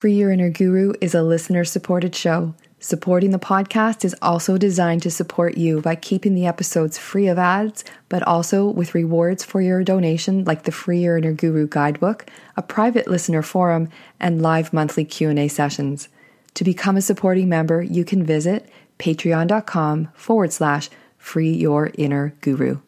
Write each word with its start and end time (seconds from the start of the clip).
Free 0.00 0.14
Your 0.14 0.30
Inner 0.30 0.48
Guru 0.48 0.94
is 1.02 1.14
a 1.14 1.22
listener 1.22 1.62
supported 1.62 2.14
show. 2.14 2.54
Supporting 2.78 3.32
the 3.32 3.38
podcast 3.38 4.02
is 4.02 4.16
also 4.22 4.56
designed 4.56 5.02
to 5.02 5.10
support 5.10 5.58
you 5.58 5.82
by 5.82 5.94
keeping 5.94 6.34
the 6.34 6.46
episodes 6.46 6.96
free 6.96 7.28
of 7.28 7.36
ads, 7.36 7.84
but 8.08 8.22
also 8.22 8.66
with 8.66 8.94
rewards 8.94 9.44
for 9.44 9.60
your 9.60 9.84
donation 9.84 10.42
like 10.44 10.62
the 10.62 10.72
Free 10.72 11.02
Your 11.02 11.18
Inner 11.18 11.34
Guru 11.34 11.68
guidebook, 11.68 12.24
a 12.56 12.62
private 12.62 13.08
listener 13.08 13.42
forum, 13.42 13.90
and 14.18 14.40
live 14.40 14.72
monthly 14.72 15.04
Q&A 15.04 15.48
sessions. 15.48 16.08
To 16.54 16.64
become 16.64 16.96
a 16.96 17.02
supporting 17.02 17.50
member, 17.50 17.82
you 17.82 18.06
can 18.06 18.24
visit 18.24 18.70
patreon.com 18.98 20.08
forward 20.14 20.54
slash 20.54 20.88
free 21.18 21.52
your 21.52 21.90
inner 21.98 22.34
guru. 22.40 22.78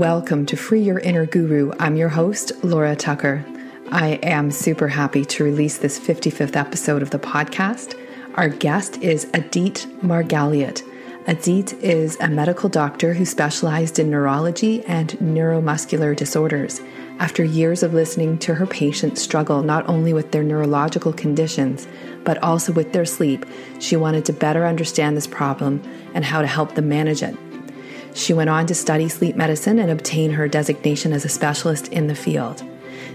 Welcome 0.00 0.46
to 0.46 0.56
Free 0.56 0.80
Your 0.80 0.98
Inner 1.00 1.26
Guru. 1.26 1.72
I'm 1.78 1.94
your 1.94 2.08
host, 2.08 2.52
Laura 2.64 2.96
Tucker. 2.96 3.44
I 3.90 4.12
am 4.22 4.50
super 4.50 4.88
happy 4.88 5.26
to 5.26 5.44
release 5.44 5.76
this 5.76 6.00
55th 6.00 6.56
episode 6.56 7.02
of 7.02 7.10
the 7.10 7.18
podcast. 7.18 8.00
Our 8.36 8.48
guest 8.48 8.96
is 9.02 9.26
Adit 9.34 9.86
Margaliot. 10.00 10.80
Adit 11.26 11.74
is 11.82 12.16
a 12.18 12.28
medical 12.28 12.70
doctor 12.70 13.12
who 13.12 13.26
specialized 13.26 13.98
in 13.98 14.08
neurology 14.08 14.82
and 14.86 15.10
neuromuscular 15.18 16.16
disorders. 16.16 16.80
After 17.18 17.44
years 17.44 17.82
of 17.82 17.92
listening 17.92 18.38
to 18.38 18.54
her 18.54 18.66
patients 18.66 19.20
struggle 19.20 19.62
not 19.62 19.86
only 19.86 20.14
with 20.14 20.32
their 20.32 20.42
neurological 20.42 21.12
conditions, 21.12 21.86
but 22.24 22.42
also 22.42 22.72
with 22.72 22.94
their 22.94 23.04
sleep, 23.04 23.44
she 23.80 23.96
wanted 23.96 24.24
to 24.24 24.32
better 24.32 24.64
understand 24.64 25.14
this 25.14 25.26
problem 25.26 25.82
and 26.14 26.24
how 26.24 26.40
to 26.40 26.46
help 26.46 26.74
them 26.74 26.88
manage 26.88 27.22
it. 27.22 27.36
She 28.14 28.32
went 28.32 28.50
on 28.50 28.66
to 28.66 28.74
study 28.74 29.08
sleep 29.08 29.36
medicine 29.36 29.78
and 29.78 29.90
obtain 29.90 30.32
her 30.32 30.48
designation 30.48 31.12
as 31.12 31.24
a 31.24 31.28
specialist 31.28 31.88
in 31.88 32.06
the 32.06 32.14
field. 32.14 32.62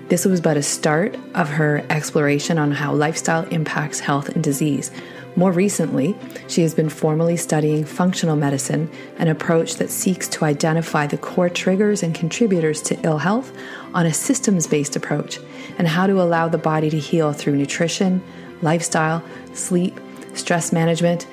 This 0.08 0.26
was 0.26 0.40
but 0.40 0.58
a 0.58 0.62
start 0.62 1.18
of 1.34 1.50
her 1.50 1.84
exploration 1.90 2.60
on 2.60 2.72
how 2.72 2.94
lifestyle 2.94 3.44
impacts 3.46 4.00
health 4.00 4.30
and 4.30 4.44
disease. 4.44 4.92
More 5.36 5.52
recently, 5.52 6.16
she 6.48 6.62
has 6.62 6.74
been 6.76 6.90
formally 6.90 7.36
studying 7.36 7.84
functional 7.84 8.36
medicine, 8.36 8.90
an 9.18 9.28
approach 9.28 9.76
that 9.76 9.90
seeks 9.90 10.28
to 10.30 10.46
identify 10.46 11.08
the 11.08 11.18
core 11.18 11.50
triggers 11.50 12.04
and 12.04 12.14
contributors 12.14 12.82
to 12.84 13.00
ill 13.02 13.18
health 13.18 13.52
on 13.94 14.06
a 14.06 14.14
systems 14.14 14.68
based 14.68 14.96
approach, 14.96 15.40
and 15.78 15.88
how 15.88 16.08
to 16.08 16.22
allow 16.22 16.48
the 16.48 16.58
body 16.58 16.90
to 16.90 17.00
heal 17.00 17.34
through 17.34 17.56
nutrition, 17.56 18.24
lifestyle, 18.62 19.24
sleep, 19.54 20.00
stress 20.36 20.72
management, 20.72 21.28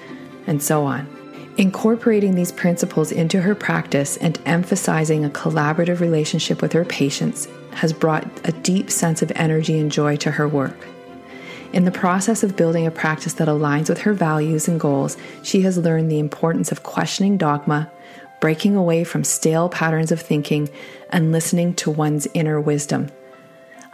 and 0.47 0.62
so 0.62 0.84
on. 0.84 1.06
Incorporating 1.58 2.34
these 2.34 2.50
principles 2.50 3.12
into 3.12 3.42
her 3.42 3.55
practice 3.55 4.17
and 4.17 4.41
emphasizing 4.47 5.25
a 5.25 5.31
collaborative 5.31 6.00
relationship 6.00 6.62
with 6.62 6.72
her 6.72 6.84
patients 6.84 7.47
has 7.72 7.92
brought 7.92 8.27
a 8.44 8.53
deep 8.53 8.91
sense 8.91 9.20
of 9.20 9.31
energy 9.34 9.78
and 9.78 9.92
joy 9.92 10.17
to 10.17 10.31
her 10.31 10.48
work. 10.48 10.86
In 11.75 11.84
the 11.84 11.91
process 11.91 12.42
of 12.42 12.56
building 12.56 12.86
a 12.86 12.91
practice 12.91 13.34
that 13.34 13.48
aligns 13.48 13.89
with 13.89 14.00
her 14.00 14.14
values 14.14 14.67
and 14.67 14.81
goals, 14.81 15.17
she 15.42 15.62
has 15.62 15.77
learned 15.77 16.11
the 16.11 16.19
importance 16.19 16.72
of 16.72 16.83
questioning 16.83 17.36
dogma, 17.36 17.91
breaking 18.41 18.75
away 18.75 19.05
from 19.05 19.22
stale 19.22 19.69
patterns 19.69 20.11
of 20.11 20.20
thinking, 20.20 20.70
and 21.11 21.33
listening 21.33 21.75
to 21.75 21.91
one's 21.91 22.27
inner 22.34 22.61
wisdom. 22.61 23.09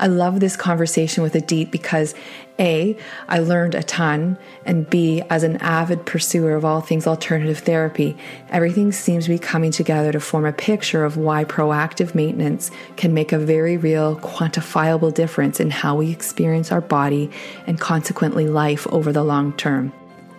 I 0.00 0.06
love 0.06 0.38
this 0.38 0.56
conversation 0.56 1.24
with 1.24 1.34
Adit 1.34 1.72
because 1.72 2.14
A, 2.60 2.96
I 3.28 3.41
learned 3.41 3.74
a 3.74 3.82
ton, 3.82 4.38
and 4.64 4.88
B, 4.88 5.22
as 5.28 5.42
an 5.42 5.56
avid 5.56 6.06
pursuer 6.06 6.54
of 6.54 6.64
all 6.64 6.80
things 6.80 7.08
alternative 7.08 7.58
therapy, 7.58 8.16
everything 8.50 8.92
seems 8.92 9.24
to 9.24 9.30
be 9.30 9.41
coming 9.41 9.72
together 9.72 10.12
to 10.12 10.20
form 10.20 10.46
a 10.46 10.52
picture 10.52 11.04
of 11.04 11.16
why 11.16 11.44
proactive 11.44 12.14
maintenance 12.14 12.70
can 12.96 13.12
make 13.12 13.32
a 13.32 13.38
very 13.38 13.76
real, 13.76 14.16
quantifiable 14.20 15.12
difference 15.12 15.58
in 15.58 15.70
how 15.70 15.96
we 15.96 16.12
experience 16.12 16.70
our 16.70 16.80
body 16.80 17.28
and 17.66 17.80
consequently 17.80 18.46
life 18.46 18.86
over 18.88 19.12
the 19.12 19.24
long 19.24 19.52
term. 19.54 19.92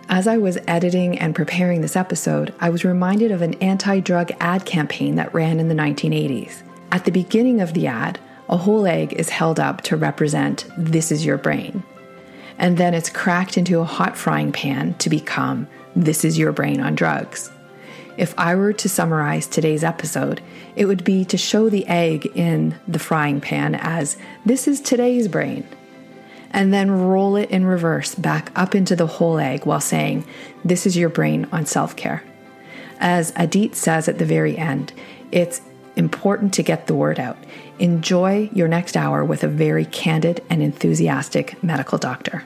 As 0.08 0.26
I 0.26 0.38
was 0.38 0.58
editing 0.66 1.18
and 1.18 1.34
preparing 1.34 1.82
this 1.82 1.96
episode, 1.96 2.54
I 2.60 2.70
was 2.70 2.82
reminded 2.82 3.30
of 3.30 3.42
an 3.42 3.54
anti 3.62 4.00
drug 4.00 4.32
ad 4.40 4.64
campaign 4.64 5.16
that 5.16 5.34
ran 5.34 5.60
in 5.60 5.68
the 5.68 5.74
1980s. 5.74 6.62
At 6.90 7.04
the 7.04 7.12
beginning 7.12 7.60
of 7.60 7.74
the 7.74 7.86
ad, 7.86 8.18
a 8.50 8.56
whole 8.56 8.84
egg 8.84 9.12
is 9.14 9.30
held 9.30 9.60
up 9.60 9.80
to 9.82 9.96
represent 9.96 10.66
this 10.76 11.12
is 11.12 11.24
your 11.24 11.38
brain. 11.38 11.82
And 12.58 12.76
then 12.76 12.92
it's 12.92 13.08
cracked 13.08 13.56
into 13.56 13.78
a 13.78 13.84
hot 13.84 14.16
frying 14.18 14.52
pan 14.52 14.94
to 14.94 15.08
become 15.08 15.68
this 15.96 16.24
is 16.24 16.36
your 16.36 16.52
brain 16.52 16.80
on 16.80 16.96
drugs. 16.96 17.50
If 18.18 18.34
I 18.36 18.56
were 18.56 18.72
to 18.74 18.88
summarize 18.88 19.46
today's 19.46 19.84
episode, 19.84 20.42
it 20.76 20.86
would 20.86 21.04
be 21.04 21.24
to 21.26 21.38
show 21.38 21.70
the 21.70 21.86
egg 21.86 22.26
in 22.34 22.74
the 22.86 22.98
frying 22.98 23.40
pan 23.40 23.76
as 23.76 24.18
this 24.44 24.68
is 24.68 24.80
today's 24.80 25.28
brain, 25.28 25.66
and 26.50 26.74
then 26.74 26.90
roll 26.90 27.36
it 27.36 27.50
in 27.50 27.64
reverse 27.64 28.14
back 28.16 28.50
up 28.56 28.74
into 28.74 28.96
the 28.96 29.06
whole 29.06 29.38
egg 29.38 29.64
while 29.64 29.80
saying, 29.80 30.26
This 30.64 30.86
is 30.86 30.96
your 30.96 31.08
brain 31.08 31.48
on 31.52 31.66
self 31.66 31.96
care. 31.96 32.22
As 32.98 33.32
Adit 33.36 33.74
says 33.74 34.08
at 34.08 34.18
the 34.18 34.26
very 34.26 34.58
end, 34.58 34.92
it's 35.32 35.62
important 35.96 36.54
to 36.54 36.62
get 36.62 36.86
the 36.86 36.94
word 36.94 37.18
out. 37.18 37.36
Enjoy 37.78 38.50
your 38.52 38.68
next 38.68 38.96
hour 38.96 39.24
with 39.24 39.44
a 39.44 39.48
very 39.48 39.84
candid 39.86 40.42
and 40.50 40.62
enthusiastic 40.62 41.62
medical 41.62 41.98
doctor. 41.98 42.44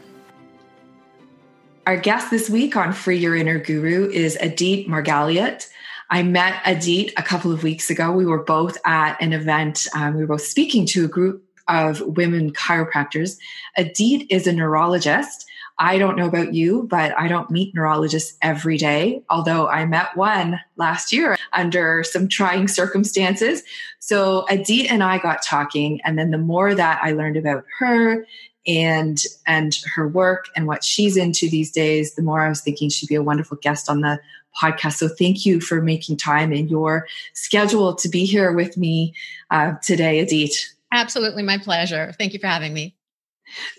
Our 1.87 1.97
guest 1.99 2.31
this 2.31 2.49
week 2.49 2.77
on 2.77 2.93
Free 2.93 3.19
Your 3.19 3.37
Inner 3.37 3.59
Guru 3.59 4.09
is 4.09 4.37
Adit 4.41 4.89
Margaliot. 4.89 5.69
I 6.09 6.23
met 6.23 6.61
Adit 6.65 7.13
a 7.17 7.23
couple 7.23 7.53
of 7.53 7.63
weeks 7.63 7.91
ago. 7.91 8.11
We 8.13 8.25
were 8.25 8.43
both 8.43 8.79
at 8.87 9.21
an 9.21 9.33
event. 9.33 9.87
Um, 9.95 10.15
we 10.15 10.23
were 10.23 10.29
both 10.29 10.43
speaking 10.43 10.87
to 10.87 11.05
a 11.05 11.09
group 11.09 11.45
of 11.69 12.01
women 12.01 12.53
chiropractors. 12.53 13.39
Adit 13.77 14.27
is 14.31 14.47
a 14.47 14.53
neurologist 14.53 15.47
I 15.79 15.99
don't 15.99 16.17
know 16.17 16.27
about 16.27 16.55
you, 16.55 16.87
but 16.89 17.19
I 17.19 17.27
don't 17.27 17.51
meet 17.51 17.75
neurologists 17.75 18.37
every 18.41 18.77
day, 18.77 19.23
although 19.29 19.67
I 19.67 19.87
met 19.87 20.17
one 20.17 20.61
last 20.77 21.13
year 21.13 21.37
under 21.53 22.05
some 22.05 22.29
trying 22.29 22.69
circumstances. 22.69 23.63
So 23.99 24.47
Adit 24.49 24.91
and 24.91 25.03
I 25.03 25.19
got 25.19 25.43
talking, 25.43 26.01
and 26.05 26.19
then 26.19 26.31
the 26.31 26.39
more 26.39 26.75
that 26.75 27.01
I 27.03 27.13
learned 27.13 27.37
about 27.37 27.65
her 27.79 28.25
and 28.67 29.21
and 29.47 29.77
her 29.95 30.09
work 30.09 30.47
and 30.55 30.67
what 30.67 30.85
she's 30.85 31.17
into 31.17 31.51
these 31.51 31.73
days, 31.73 32.15
the 32.15 32.23
more 32.23 32.41
I 32.41 32.49
was 32.49 32.61
thinking 32.61 32.89
she'd 32.89 33.09
be 33.09 33.15
a 33.17 33.23
wonderful 33.23 33.59
guest 33.61 33.91
on 33.91 34.01
the 34.01 34.21
podcast. 34.61 34.95
So 34.95 35.09
thank 35.09 35.45
you 35.45 35.61
for 35.61 35.83
making 35.83 36.17
time 36.19 36.53
in 36.53 36.69
your 36.69 37.09
schedule 37.33 37.95
to 37.97 38.09
be 38.09 38.25
here 38.25 38.53
with 38.53 38.77
me 38.77 39.15
uh, 39.51 39.73
today, 39.83 40.21
Adit. 40.21 40.55
Absolutely, 40.93 41.43
my 41.43 41.59
pleasure. 41.59 42.15
Thank 42.17 42.33
you 42.33 42.39
for 42.39 42.47
having 42.47 42.73
me. 42.73 42.95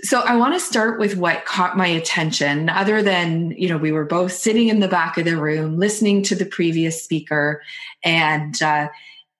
So 0.02 0.22
I 0.22 0.36
want 0.36 0.54
to 0.54 0.60
start 0.60 1.00
with 1.00 1.18
what 1.18 1.46
caught 1.46 1.78
my 1.78 1.88
attention 1.88 2.70
other 2.70 3.02
than, 3.02 3.52
you 3.52 3.70
know, 3.70 3.78
we 3.78 3.92
were 3.92 4.06
both 4.06 4.32
sitting 4.32 4.70
in 4.70 4.80
the 4.80 4.88
back 4.88 5.18
of 5.18 5.26
the 5.26 5.38
room 5.38 5.78
listening 5.78 6.24
to 6.24 6.36
the 6.36 6.46
previous 6.46 7.04
speaker 7.04 7.62
and 8.04 8.62
uh, 8.62 8.90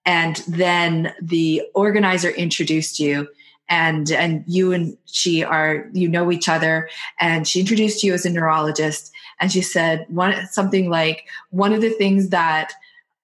and 0.04 0.36
then 0.46 1.12
the 1.20 1.62
organizer 1.74 2.30
introduced 2.30 3.00
you 3.00 3.28
and 3.68 4.12
and 4.12 4.44
you 4.46 4.72
and 4.72 4.96
she 5.06 5.42
are 5.42 5.88
you 5.92 6.08
know 6.08 6.30
each 6.30 6.48
other 6.48 6.88
and 7.20 7.48
she 7.48 7.58
introduced 7.58 8.04
you 8.04 8.14
as 8.14 8.24
a 8.24 8.30
neurologist 8.30 9.10
and 9.40 9.50
she 9.50 9.60
said 9.60 10.06
one 10.08 10.46
something 10.46 10.88
like 10.88 11.24
one 11.50 11.72
of 11.72 11.80
the 11.80 11.90
things 11.90 12.28
that 12.28 12.72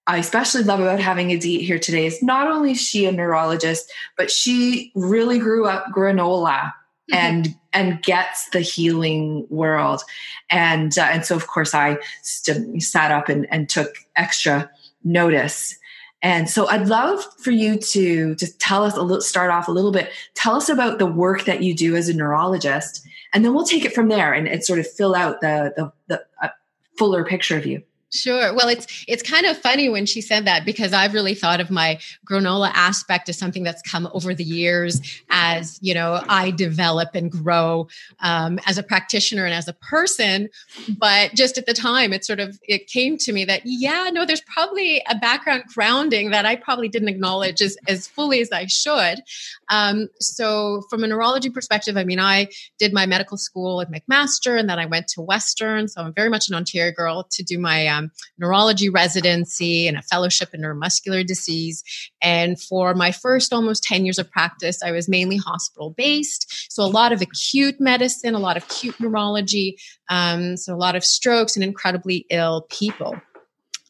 I 0.08 0.18
especially 0.18 0.64
love 0.64 0.80
about 0.80 0.98
having 0.98 1.30
Adit 1.30 1.60
here 1.60 1.78
today 1.78 2.06
is 2.06 2.22
not 2.22 2.48
only 2.48 2.72
is 2.72 2.80
she 2.80 3.06
a 3.06 3.12
neurologist, 3.12 3.88
but 4.16 4.32
she 4.32 4.90
really 4.96 5.38
grew 5.38 5.66
up 5.66 5.86
granola 5.94 6.72
Mm-hmm. 7.10 7.18
and 7.18 7.56
and 7.72 8.02
gets 8.04 8.48
the 8.50 8.60
healing 8.60 9.44
world. 9.50 10.02
And 10.50 10.96
uh, 10.96 11.08
and 11.10 11.24
so 11.24 11.34
of 11.34 11.48
course 11.48 11.74
i 11.74 11.98
st- 12.22 12.80
sat 12.80 13.10
up 13.10 13.28
and, 13.28 13.46
and 13.50 13.68
took 13.68 13.96
extra 14.14 14.70
notice. 15.02 15.76
And 16.22 16.48
so 16.48 16.68
i'd 16.68 16.86
love 16.86 17.24
for 17.40 17.50
you 17.50 17.76
to 17.76 18.36
just 18.36 18.60
tell 18.60 18.84
us 18.84 18.96
a 18.96 19.02
little 19.02 19.20
start 19.20 19.50
off 19.50 19.66
a 19.66 19.72
little 19.72 19.90
bit. 19.90 20.10
Tell 20.34 20.54
us 20.54 20.68
about 20.68 21.00
the 21.00 21.06
work 21.06 21.44
that 21.46 21.62
you 21.62 21.74
do 21.74 21.96
as 21.96 22.08
a 22.08 22.14
neurologist 22.14 23.04
and 23.34 23.44
then 23.44 23.52
we'll 23.52 23.64
take 23.64 23.84
it 23.84 23.94
from 23.94 24.08
there 24.08 24.32
and, 24.32 24.46
and 24.46 24.64
sort 24.64 24.78
of 24.78 24.88
fill 24.88 25.16
out 25.16 25.40
the 25.40 25.72
the, 25.76 25.92
the 26.06 26.24
uh, 26.40 26.50
fuller 26.98 27.24
picture 27.24 27.56
of 27.56 27.66
you 27.66 27.82
Sure. 28.14 28.52
Well, 28.54 28.68
it's 28.68 29.04
it's 29.08 29.22
kind 29.22 29.46
of 29.46 29.56
funny 29.56 29.88
when 29.88 30.04
she 30.04 30.20
said 30.20 30.44
that 30.44 30.66
because 30.66 30.92
I've 30.92 31.14
really 31.14 31.34
thought 31.34 31.60
of 31.60 31.70
my 31.70 31.98
granola 32.28 32.70
aspect 32.74 33.30
as 33.30 33.38
something 33.38 33.62
that's 33.62 33.80
come 33.80 34.06
over 34.12 34.34
the 34.34 34.44
years 34.44 35.00
as 35.30 35.78
you 35.80 35.94
know 35.94 36.22
I 36.28 36.50
develop 36.50 37.14
and 37.14 37.30
grow 37.32 37.88
um, 38.20 38.60
as 38.66 38.76
a 38.76 38.82
practitioner 38.82 39.46
and 39.46 39.54
as 39.54 39.66
a 39.66 39.72
person. 39.72 40.50
But 40.98 41.32
just 41.34 41.56
at 41.56 41.64
the 41.64 41.72
time, 41.72 42.12
it 42.12 42.22
sort 42.22 42.38
of 42.38 42.58
it 42.68 42.86
came 42.86 43.16
to 43.16 43.32
me 43.32 43.46
that 43.46 43.62
yeah, 43.64 44.10
no, 44.12 44.26
there's 44.26 44.42
probably 44.42 45.02
a 45.08 45.16
background 45.16 45.64
grounding 45.74 46.30
that 46.32 46.44
I 46.44 46.56
probably 46.56 46.90
didn't 46.90 47.08
acknowledge 47.08 47.62
as 47.62 47.78
as 47.88 48.06
fully 48.08 48.42
as 48.42 48.52
I 48.52 48.66
should. 48.66 49.22
Um, 49.70 50.08
so, 50.20 50.82
from 50.90 51.02
a 51.02 51.06
neurology 51.06 51.48
perspective, 51.48 51.96
I 51.96 52.04
mean, 52.04 52.20
I 52.20 52.48
did 52.78 52.92
my 52.92 53.06
medical 53.06 53.38
school 53.38 53.80
at 53.80 53.90
McMaster, 53.90 54.58
and 54.60 54.68
then 54.68 54.78
I 54.78 54.84
went 54.84 55.08
to 55.08 55.22
Western. 55.22 55.88
So 55.88 56.02
I'm 56.02 56.12
very 56.12 56.28
much 56.28 56.50
an 56.50 56.54
Ontario 56.54 56.92
girl 56.92 57.26
to 57.30 57.42
do 57.42 57.58
my 57.58 57.86
um, 57.86 58.01
um, 58.02 58.10
neurology 58.38 58.88
residency 58.88 59.86
and 59.86 59.96
a 59.96 60.02
fellowship 60.02 60.50
in 60.52 60.60
neuromuscular 60.60 61.26
disease. 61.26 61.82
And 62.20 62.60
for 62.60 62.94
my 62.94 63.12
first 63.12 63.52
almost 63.52 63.84
10 63.84 64.04
years 64.04 64.18
of 64.18 64.30
practice, 64.30 64.82
I 64.82 64.92
was 64.92 65.08
mainly 65.08 65.36
hospital 65.36 65.90
based. 65.90 66.72
So 66.72 66.82
a 66.82 66.86
lot 66.86 67.12
of 67.12 67.22
acute 67.22 67.80
medicine, 67.80 68.34
a 68.34 68.38
lot 68.38 68.56
of 68.56 68.64
acute 68.64 68.98
neurology, 69.00 69.78
um, 70.08 70.56
so 70.56 70.74
a 70.74 70.76
lot 70.76 70.96
of 70.96 71.04
strokes 71.04 71.56
and 71.56 71.64
incredibly 71.64 72.26
ill 72.30 72.66
people. 72.70 73.16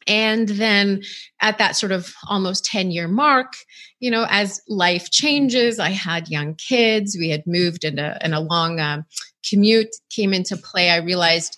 And 0.05 0.49
then 0.49 1.01
at 1.39 1.57
that 1.59 1.77
sort 1.77 1.93
of 1.93 2.13
almost 2.27 2.65
10 2.65 2.91
year 2.91 3.07
mark, 3.07 3.53
you 3.99 4.11
know, 4.11 4.25
as 4.29 4.61
life 4.67 5.09
changes, 5.11 5.79
I 5.79 5.91
had 5.91 6.27
young 6.27 6.55
kids, 6.55 7.15
we 7.17 7.29
had 7.29 7.47
moved 7.47 7.85
and 7.85 7.99
a, 7.99 8.17
and 8.21 8.33
a 8.33 8.41
long 8.41 8.81
um, 8.81 9.05
commute 9.49 9.95
came 10.09 10.33
into 10.33 10.57
play. 10.57 10.89
I 10.89 10.97
realized 10.97 11.57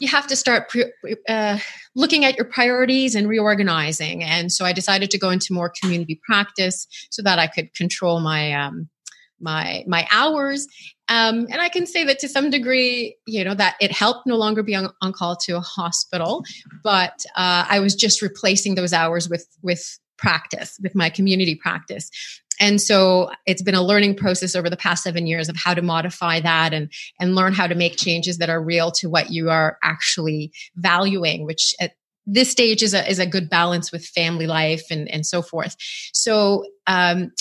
you 0.00 0.08
have 0.08 0.26
to 0.28 0.36
start 0.36 0.68
pre- 0.68 0.92
uh, 1.28 1.58
looking 1.94 2.24
at 2.24 2.36
your 2.36 2.46
priorities 2.46 3.14
and 3.14 3.28
reorganizing. 3.28 4.24
And 4.24 4.50
so 4.50 4.64
I 4.64 4.72
decided 4.72 5.10
to 5.10 5.18
go 5.18 5.30
into 5.30 5.52
more 5.52 5.72
community 5.80 6.20
practice 6.24 6.86
so 7.10 7.22
that 7.22 7.38
I 7.38 7.46
could 7.46 7.74
control 7.74 8.20
my 8.20 8.52
um, 8.52 8.88
my 9.40 9.84
my 9.86 10.06
hours 10.10 10.66
um, 11.08 11.46
and 11.50 11.60
i 11.60 11.68
can 11.68 11.86
say 11.86 12.04
that 12.04 12.18
to 12.18 12.28
some 12.28 12.50
degree 12.50 13.16
you 13.26 13.42
know 13.42 13.54
that 13.54 13.76
it 13.80 13.90
helped 13.90 14.26
no 14.26 14.36
longer 14.36 14.62
be 14.62 14.74
on, 14.74 14.90
on 15.00 15.12
call 15.12 15.36
to 15.36 15.56
a 15.56 15.60
hospital 15.60 16.44
but 16.84 17.24
uh, 17.36 17.64
i 17.68 17.80
was 17.80 17.94
just 17.94 18.22
replacing 18.22 18.74
those 18.74 18.92
hours 18.92 19.28
with 19.28 19.46
with 19.62 19.98
practice 20.18 20.78
with 20.82 20.94
my 20.94 21.08
community 21.08 21.54
practice 21.54 22.10
and 22.60 22.80
so 22.80 23.30
it's 23.46 23.62
been 23.62 23.74
a 23.74 23.82
learning 23.82 24.14
process 24.14 24.54
over 24.54 24.70
the 24.70 24.76
past 24.76 25.02
seven 25.02 25.26
years 25.26 25.48
of 25.48 25.56
how 25.56 25.74
to 25.74 25.82
modify 25.82 26.38
that 26.40 26.72
and 26.72 26.92
and 27.18 27.34
learn 27.34 27.52
how 27.52 27.66
to 27.66 27.74
make 27.74 27.96
changes 27.96 28.38
that 28.38 28.50
are 28.50 28.62
real 28.62 28.92
to 28.92 29.08
what 29.08 29.30
you 29.30 29.50
are 29.50 29.78
actually 29.82 30.52
valuing 30.76 31.46
which 31.46 31.74
at 31.80 31.92
this 32.26 32.50
stage 32.50 32.82
is 32.82 32.94
a, 32.94 33.08
is 33.10 33.18
a 33.18 33.26
good 33.26 33.50
balance 33.50 33.90
with 33.90 34.06
family 34.06 34.46
life 34.46 34.84
and, 34.90 35.10
and 35.10 35.26
so 35.26 35.42
forth. 35.42 35.74
So 36.12 36.64
um, 36.86 37.32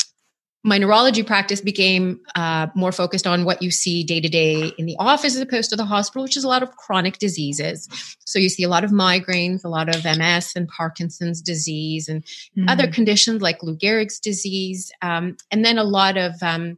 my 0.63 0.77
neurology 0.77 1.23
practice 1.23 1.61
became 1.61 2.19
uh, 2.35 2.67
more 2.75 2.91
focused 2.91 3.25
on 3.25 3.45
what 3.45 3.61
you 3.61 3.71
see 3.71 4.03
day 4.03 4.19
to 4.19 4.27
day 4.27 4.73
in 4.77 4.85
the 4.85 4.95
office 4.99 5.35
as 5.35 5.41
opposed 5.41 5.69
to 5.69 5.77
the 5.77 5.85
hospital, 5.85 6.23
which 6.23 6.35
is 6.35 6.43
a 6.43 6.49
lot 6.49 6.63
of 6.63 6.75
chronic 6.75 7.17
diseases. 7.17 7.87
So 8.25 8.39
you 8.39 8.49
see 8.49 8.63
a 8.63 8.69
lot 8.69 8.83
of 8.83 8.91
migraines, 8.91 9.63
a 9.63 9.69
lot 9.69 9.87
of 9.93 10.03
MS 10.03 10.51
and 10.55 10.67
Parkinson's 10.67 11.41
disease, 11.41 12.09
and 12.09 12.23
mm-hmm. 12.23 12.67
other 12.67 12.87
conditions 12.87 13.41
like 13.41 13.63
Lou 13.63 13.77
Gehrig's 13.77 14.19
disease, 14.19 14.91
um, 15.01 15.37
and 15.49 15.63
then 15.63 15.77
a 15.77 15.83
lot 15.83 16.17
of 16.17 16.33
um, 16.41 16.77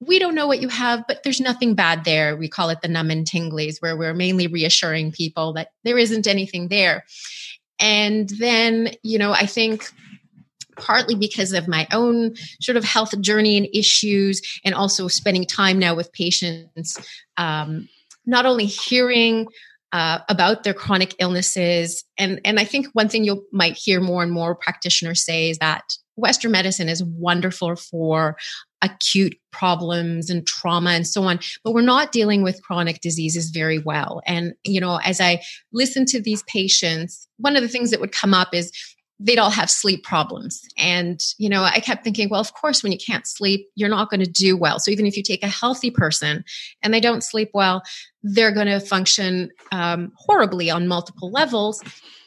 we 0.00 0.18
don't 0.18 0.34
know 0.34 0.46
what 0.46 0.60
you 0.60 0.68
have, 0.68 1.04
but 1.08 1.22
there's 1.22 1.40
nothing 1.40 1.74
bad 1.74 2.04
there. 2.04 2.36
We 2.36 2.48
call 2.48 2.68
it 2.68 2.82
the 2.82 2.88
numb 2.88 3.10
and 3.10 3.26
tinglies, 3.26 3.80
where 3.80 3.96
we're 3.96 4.14
mainly 4.14 4.46
reassuring 4.46 5.12
people 5.12 5.54
that 5.54 5.68
there 5.84 5.98
isn't 5.98 6.26
anything 6.26 6.68
there. 6.68 7.04
And 7.80 8.28
then, 8.28 8.94
you 9.02 9.18
know, 9.18 9.32
I 9.32 9.46
think 9.46 9.90
partly 10.76 11.14
because 11.14 11.52
of 11.52 11.68
my 11.68 11.86
own 11.92 12.34
sort 12.60 12.76
of 12.76 12.84
health 12.84 13.18
journey 13.20 13.56
and 13.56 13.68
issues, 13.72 14.40
and 14.64 14.74
also 14.74 15.08
spending 15.08 15.44
time 15.44 15.78
now 15.78 15.94
with 15.94 16.12
patients, 16.12 16.98
um, 17.36 17.88
not 18.26 18.46
only 18.46 18.66
hearing 18.66 19.46
uh, 19.92 20.18
about 20.28 20.64
their 20.64 20.74
chronic 20.74 21.14
illnesses, 21.18 22.04
and 22.18 22.40
and 22.44 22.58
I 22.58 22.64
think 22.64 22.88
one 22.94 23.08
thing 23.08 23.24
you 23.24 23.46
might 23.52 23.76
hear 23.76 24.00
more 24.00 24.22
and 24.22 24.32
more 24.32 24.54
practitioners 24.54 25.24
say 25.24 25.50
is 25.50 25.58
that 25.58 25.84
Western 26.16 26.52
medicine 26.52 26.88
is 26.88 27.02
wonderful 27.02 27.76
for 27.76 28.36
acute 28.82 29.34
problems 29.50 30.28
and 30.28 30.46
trauma 30.46 30.90
and 30.90 31.06
so 31.06 31.22
on 31.22 31.40
but 31.64 31.72
we're 31.72 31.80
not 31.80 32.12
dealing 32.12 32.42
with 32.42 32.62
chronic 32.62 33.00
diseases 33.00 33.50
very 33.50 33.78
well. 33.78 34.20
And 34.26 34.54
you 34.64 34.80
know 34.80 35.00
as 35.04 35.20
i 35.20 35.40
listen 35.72 36.04
to 36.06 36.20
these 36.20 36.42
patients 36.44 37.26
one 37.38 37.56
of 37.56 37.62
the 37.62 37.68
things 37.68 37.90
that 37.90 38.00
would 38.00 38.12
come 38.12 38.34
up 38.34 38.52
is 38.52 38.72
they'd 39.20 39.38
all 39.38 39.50
have 39.50 39.70
sleep 39.70 40.02
problems. 40.02 40.62
And, 40.76 41.20
you 41.38 41.48
know, 41.48 41.62
I 41.62 41.80
kept 41.80 42.04
thinking, 42.04 42.28
well, 42.28 42.40
of 42.40 42.52
course, 42.52 42.82
when 42.82 42.92
you 42.92 42.98
can't 42.98 43.26
sleep, 43.26 43.68
you're 43.74 43.88
not 43.88 44.10
going 44.10 44.20
to 44.24 44.30
do 44.30 44.56
well. 44.56 44.78
So 44.80 44.90
even 44.90 45.06
if 45.06 45.16
you 45.16 45.22
take 45.22 45.42
a 45.42 45.48
healthy 45.48 45.90
person 45.90 46.44
and 46.82 46.92
they 46.92 47.00
don't 47.00 47.22
sleep 47.22 47.50
well, 47.54 47.82
they're 48.22 48.52
going 48.52 48.66
to 48.66 48.80
function 48.80 49.50
um, 49.70 50.12
horribly 50.16 50.70
on 50.70 50.88
multiple 50.88 51.30
levels. 51.30 51.82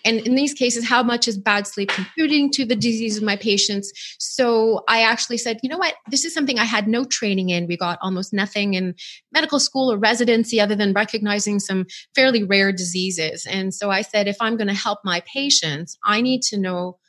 And 0.07 0.25
in 0.25 0.35
these 0.35 0.53
cases, 0.53 0.87
how 0.87 1.03
much 1.03 1.27
is 1.27 1.37
bad 1.37 1.67
sleep 1.67 1.89
contributing 1.89 2.49
to 2.51 2.65
the 2.65 2.77
disease 2.77 3.17
of 3.17 3.23
my 3.23 3.35
patients? 3.35 3.91
So 4.19 4.85
I 4.87 5.01
actually 5.01 5.37
said, 5.37 5.59
you 5.61 5.69
know 5.69 5.77
what? 5.77 5.95
This 6.09 6.23
is 6.23 6.33
something 6.33 6.57
I 6.57 6.63
had 6.63 6.87
no 6.87 7.03
training 7.03 7.49
in. 7.49 7.67
We 7.67 7.75
got 7.75 7.99
almost 8.01 8.31
nothing 8.31 8.75
in 8.75 8.95
medical 9.33 9.59
school 9.59 9.91
or 9.91 9.97
residency 9.97 10.61
other 10.61 10.75
than 10.75 10.93
recognizing 10.93 11.59
some 11.59 11.87
fairly 12.15 12.41
rare 12.41 12.71
diseases. 12.71 13.45
And 13.45 13.73
so 13.73 13.91
I 13.91 14.01
said, 14.01 14.29
if 14.29 14.37
I'm 14.39 14.55
going 14.55 14.69
to 14.69 14.73
help 14.73 14.99
my 15.03 15.21
patients, 15.31 15.97
I 16.05 16.21
need 16.21 16.41
to 16.43 16.57
know 16.57 16.99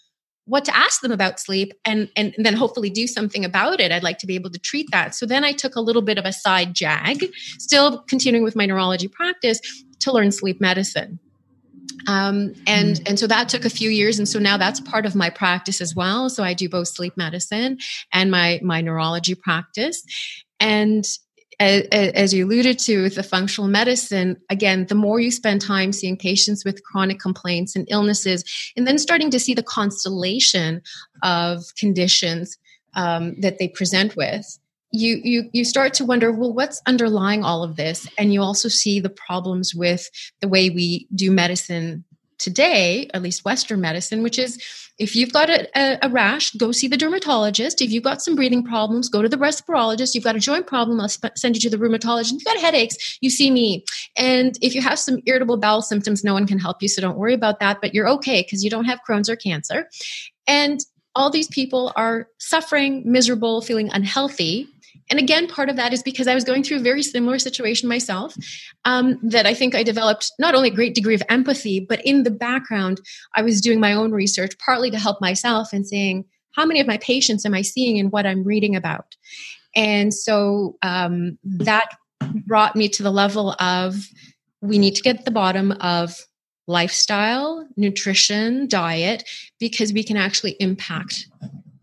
what 0.46 0.64
to 0.64 0.76
ask 0.76 1.00
them 1.02 1.12
about 1.12 1.38
sleep 1.38 1.74
and 1.84 2.08
and 2.16 2.34
then 2.38 2.54
hopefully 2.54 2.88
do 2.88 3.06
something 3.06 3.44
about 3.44 3.80
it 3.80 3.92
i'd 3.92 4.02
like 4.02 4.16
to 4.16 4.26
be 4.26 4.34
able 4.34 4.48
to 4.48 4.58
treat 4.58 4.90
that 4.92 5.14
so 5.14 5.26
then 5.26 5.44
i 5.44 5.52
took 5.52 5.76
a 5.76 5.80
little 5.80 6.00
bit 6.00 6.16
of 6.16 6.24
a 6.24 6.32
side 6.32 6.72
jag 6.72 7.22
still 7.58 7.98
continuing 8.08 8.42
with 8.42 8.56
my 8.56 8.64
neurology 8.64 9.08
practice 9.08 9.60
to 10.00 10.10
learn 10.10 10.32
sleep 10.32 10.58
medicine 10.58 11.20
um, 12.06 12.54
and 12.66 12.96
mm. 12.96 13.08
and 13.08 13.18
so 13.18 13.26
that 13.26 13.48
took 13.48 13.64
a 13.64 13.70
few 13.70 13.90
years, 13.90 14.18
and 14.18 14.28
so 14.28 14.38
now 14.38 14.56
that's 14.56 14.80
part 14.80 15.06
of 15.06 15.14
my 15.14 15.30
practice 15.30 15.80
as 15.80 15.94
well. 15.94 16.30
So 16.30 16.42
I 16.42 16.54
do 16.54 16.68
both 16.68 16.88
sleep 16.88 17.16
medicine 17.16 17.78
and 18.12 18.30
my 18.30 18.60
my 18.62 18.80
neurology 18.80 19.34
practice, 19.34 20.02
and 20.60 21.06
as, 21.60 21.82
as, 21.90 22.34
you 22.34 22.46
alluded 22.46 22.78
to 22.78 23.02
with 23.02 23.16
the 23.16 23.22
functional 23.24 23.68
medicine, 23.68 24.36
again, 24.48 24.86
the 24.86 24.94
more 24.94 25.18
you 25.18 25.32
spend 25.32 25.60
time 25.60 25.92
seeing 25.92 26.16
patients 26.16 26.64
with 26.64 26.84
chronic 26.84 27.18
complaints 27.18 27.74
and 27.74 27.86
illnesses, 27.90 28.44
and 28.76 28.86
then 28.86 28.98
starting 28.98 29.30
to 29.30 29.40
see 29.40 29.54
the 29.54 29.62
constellation 29.62 30.82
of 31.24 31.64
conditions 31.76 32.56
um, 32.94 33.40
that 33.40 33.58
they 33.58 33.68
present 33.68 34.14
with, 34.14 34.58
you 34.90 35.20
you 35.22 35.50
you 35.52 35.64
start 35.64 35.94
to 35.94 36.04
wonder 36.04 36.32
well 36.32 36.52
what's 36.52 36.80
underlying 36.86 37.44
all 37.44 37.62
of 37.62 37.76
this? 37.76 38.08
And 38.16 38.32
you 38.32 38.42
also 38.42 38.68
see 38.68 39.00
the 39.00 39.10
problems 39.10 39.74
with 39.74 40.08
the 40.40 40.48
way 40.48 40.70
we 40.70 41.06
do 41.14 41.30
medicine 41.30 42.04
today 42.38 43.08
at 43.12 43.20
least 43.20 43.44
western 43.44 43.80
medicine 43.80 44.22
which 44.22 44.38
is 44.38 44.62
if 44.96 45.16
you've 45.16 45.32
got 45.32 45.50
a, 45.50 45.68
a, 45.76 45.98
a, 46.02 46.08
rash 46.08 46.52
go 46.52 46.72
see 46.72 46.88
the 46.88 46.96
dermatologist. 46.96 47.80
If 47.80 47.90
you've 47.90 48.04
got 48.04 48.22
some 48.22 48.36
breathing 48.36 48.64
problems 48.64 49.08
go 49.08 49.22
to 49.22 49.28
the 49.28 49.36
respirologist. 49.36 50.14
You've 50.14 50.24
got 50.24 50.36
a 50.36 50.40
joint 50.40 50.66
problem 50.66 51.00
i'll 51.00 51.08
sp- 51.10 51.34
send 51.36 51.56
you 51.56 51.60
to 51.68 51.76
the 51.76 51.82
rheumatologist. 51.82 52.26
If 52.26 52.32
you've 52.32 52.44
got 52.44 52.58
headaches 52.58 53.18
you 53.20 53.30
see 53.30 53.50
me. 53.50 53.84
And 54.16 54.56
if 54.62 54.74
you 54.74 54.82
have 54.82 54.98
some 54.98 55.18
irritable 55.26 55.56
bowel 55.56 55.82
symptoms 55.82 56.22
no 56.22 56.32
one 56.32 56.46
can 56.46 56.58
help 56.58 56.80
you 56.80 56.88
so 56.88 57.02
don't 57.02 57.18
worry 57.18 57.34
about 57.34 57.60
that 57.60 57.80
but 57.80 57.92
you're 57.92 58.08
okay 58.08 58.42
because 58.42 58.62
you 58.62 58.70
don't 58.70 58.84
have 58.84 59.00
crohn's 59.08 59.28
or 59.28 59.36
cancer. 59.36 59.88
And 60.46 60.80
all 61.14 61.30
these 61.30 61.48
people 61.48 61.92
are 61.96 62.28
suffering 62.38 63.02
miserable 63.04 63.60
feeling 63.60 63.90
unhealthy 63.92 64.68
and 65.10 65.18
again, 65.18 65.46
part 65.46 65.70
of 65.70 65.76
that 65.76 65.92
is 65.92 66.02
because 66.02 66.26
I 66.26 66.34
was 66.34 66.44
going 66.44 66.62
through 66.62 66.78
a 66.78 66.80
very 66.80 67.02
similar 67.02 67.38
situation 67.38 67.88
myself. 67.88 68.34
Um, 68.84 69.18
that 69.22 69.46
I 69.46 69.54
think 69.54 69.74
I 69.74 69.82
developed 69.82 70.32
not 70.38 70.54
only 70.54 70.68
a 70.68 70.74
great 70.74 70.94
degree 70.94 71.14
of 71.14 71.22
empathy, 71.28 71.80
but 71.80 72.04
in 72.04 72.24
the 72.24 72.30
background, 72.30 73.00
I 73.34 73.42
was 73.42 73.60
doing 73.60 73.80
my 73.80 73.92
own 73.92 74.12
research, 74.12 74.56
partly 74.58 74.90
to 74.90 74.98
help 74.98 75.20
myself 75.20 75.72
and 75.72 75.86
saying, 75.86 76.24
how 76.52 76.66
many 76.66 76.80
of 76.80 76.86
my 76.86 76.98
patients 76.98 77.46
am 77.46 77.54
I 77.54 77.62
seeing 77.62 77.98
and 77.98 78.12
what 78.12 78.26
I'm 78.26 78.44
reading 78.44 78.76
about? 78.76 79.16
And 79.74 80.12
so 80.12 80.76
um, 80.82 81.38
that 81.44 81.96
brought 82.46 82.76
me 82.76 82.88
to 82.88 83.02
the 83.02 83.12
level 83.12 83.54
of 83.60 84.08
we 84.60 84.78
need 84.78 84.96
to 84.96 85.02
get 85.02 85.24
the 85.24 85.30
bottom 85.30 85.72
of 85.80 86.16
lifestyle, 86.68 87.66
nutrition, 87.76 88.68
diet, 88.68 89.28
because 89.58 89.92
we 89.92 90.04
can 90.04 90.16
actually 90.16 90.52
impact 90.60 91.26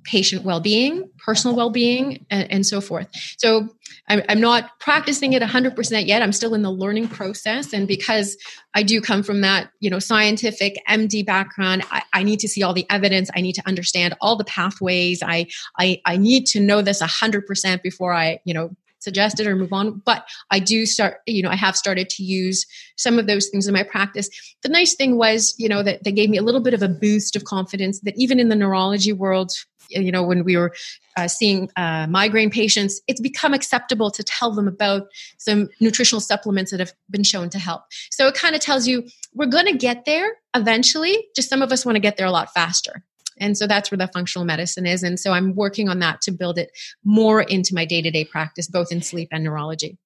patient 0.06 0.44
well-being 0.44 1.10
personal 1.18 1.56
well-being 1.56 2.26
and, 2.30 2.52
and 2.52 2.66
so 2.66 2.80
forth. 2.80 3.08
So 3.38 3.68
I'm, 4.08 4.22
I'm, 4.30 4.40
not 4.40 4.80
practicing 4.80 5.34
it 5.34 5.42
100% 5.42 6.06
yet. 6.06 6.22
I'm 6.22 6.32
still 6.32 6.54
in 6.54 6.62
the 6.62 6.72
learning 6.72 7.08
process 7.08 7.74
and 7.74 7.88
because 7.88 8.38
i 8.76 8.84
do 8.84 9.02
come 9.02 9.24
from 9.24 9.42
that 9.42 9.72
you 9.80 9.90
know 9.90 9.98
scientific 9.98 10.78
md 10.88 11.26
background 11.26 11.84
I, 11.90 12.04
I 12.14 12.24
need 12.24 12.40
to 12.42 12.48
see 12.48 12.62
all 12.62 12.74
the 12.74 12.86
evidence. 12.90 13.32
I 13.36 13.42
need 13.42 13.54
to 13.54 13.68
understand 13.68 14.14
all 14.22 14.36
the 14.36 14.46
pathways. 14.46 15.24
I 15.24 15.48
i, 15.80 16.00
I 16.06 16.18
need 16.18 16.46
to 16.48 16.60
know 16.60 16.82
this 16.84 17.02
100% 17.02 17.82
before 17.82 18.14
i 18.14 18.40
you 18.46 18.54
know 18.54 18.70
suggest 19.06 19.40
it 19.40 19.48
or 19.48 19.56
move 19.56 19.72
on. 19.72 20.02
But 20.06 20.28
i 20.52 20.60
do 20.60 20.86
start 20.86 21.14
you 21.26 21.44
know 21.44 21.50
i 21.50 21.56
have 21.56 21.76
started 21.84 22.10
to 22.16 22.24
use 22.24 22.66
some 22.98 23.20
of 23.20 23.28
those 23.28 23.48
things 23.50 23.68
in 23.68 23.74
my 23.74 23.84
practice. 23.84 24.28
The 24.64 24.70
nice 24.70 24.96
thing 24.96 25.18
was 25.18 25.56
you 25.58 25.70
know 25.70 25.84
that 25.84 26.04
they 26.04 26.12
gave 26.12 26.30
me 26.30 26.38
a 26.38 26.44
little 26.48 26.62
bit 26.62 26.74
of 26.74 26.84
a 26.84 26.90
boost 26.90 27.36
of 27.36 27.44
confidence 27.44 28.02
that 28.02 28.16
even 28.18 28.40
in 28.40 28.50
the 28.50 28.56
neurology 28.56 29.14
world 29.14 29.52
you 29.90 30.12
know 30.12 30.24
when 30.24 30.44
we 30.44 30.58
were 30.58 30.72
uh, 31.18 31.28
seeing 31.28 31.70
uh, 31.76 32.08
migraine 32.10 32.50
patients 32.50 33.02
it's 33.08 33.22
become 33.22 33.54
acceptable 33.54 34.10
to 34.12 34.24
tell 34.24 34.52
them 34.52 34.68
about 34.68 35.04
some 35.38 35.70
nutritional 35.80 36.20
supplements 36.20 36.72
that 36.72 36.80
have 36.80 36.94
been 37.10 37.24
shown 37.24 37.50
to 37.50 37.60
help. 37.60 37.84
So 38.12 38.28
it 38.28 38.36
kind 38.36 38.56
of 38.56 38.62
tells 38.62 38.88
you 38.88 39.08
we're 39.34 39.56
going 39.58 39.68
to 39.68 39.78
get 39.78 40.06
there 40.06 40.28
eventually 40.56 41.16
just 41.36 41.50
some 41.50 41.62
of 41.62 41.72
us 41.72 41.86
want 41.86 41.96
to 41.96 42.00
get 42.08 42.18
there 42.18 42.26
a 42.26 42.32
lot 42.32 42.54
faster 42.54 43.04
and 43.38 43.58
so 43.58 43.68
that's 43.68 43.92
where 43.92 43.98
the 43.98 44.08
functional 44.08 44.46
medicine 44.46 44.86
is 44.86 45.04
and 45.04 45.20
so 45.20 45.32
i'm 45.32 45.56
working 45.56 45.90
on 45.90 46.00
that 46.00 46.22
to 46.22 46.32
build 46.32 46.58
it 46.58 46.72
more 47.04 47.42
into 47.42 47.74
my 47.74 47.86
day-to-day 47.86 48.26
practice 48.26 48.68
both 48.68 48.92
in 48.92 49.02
sleep 49.02 49.30
and 49.32 49.44
neurology 49.44 49.98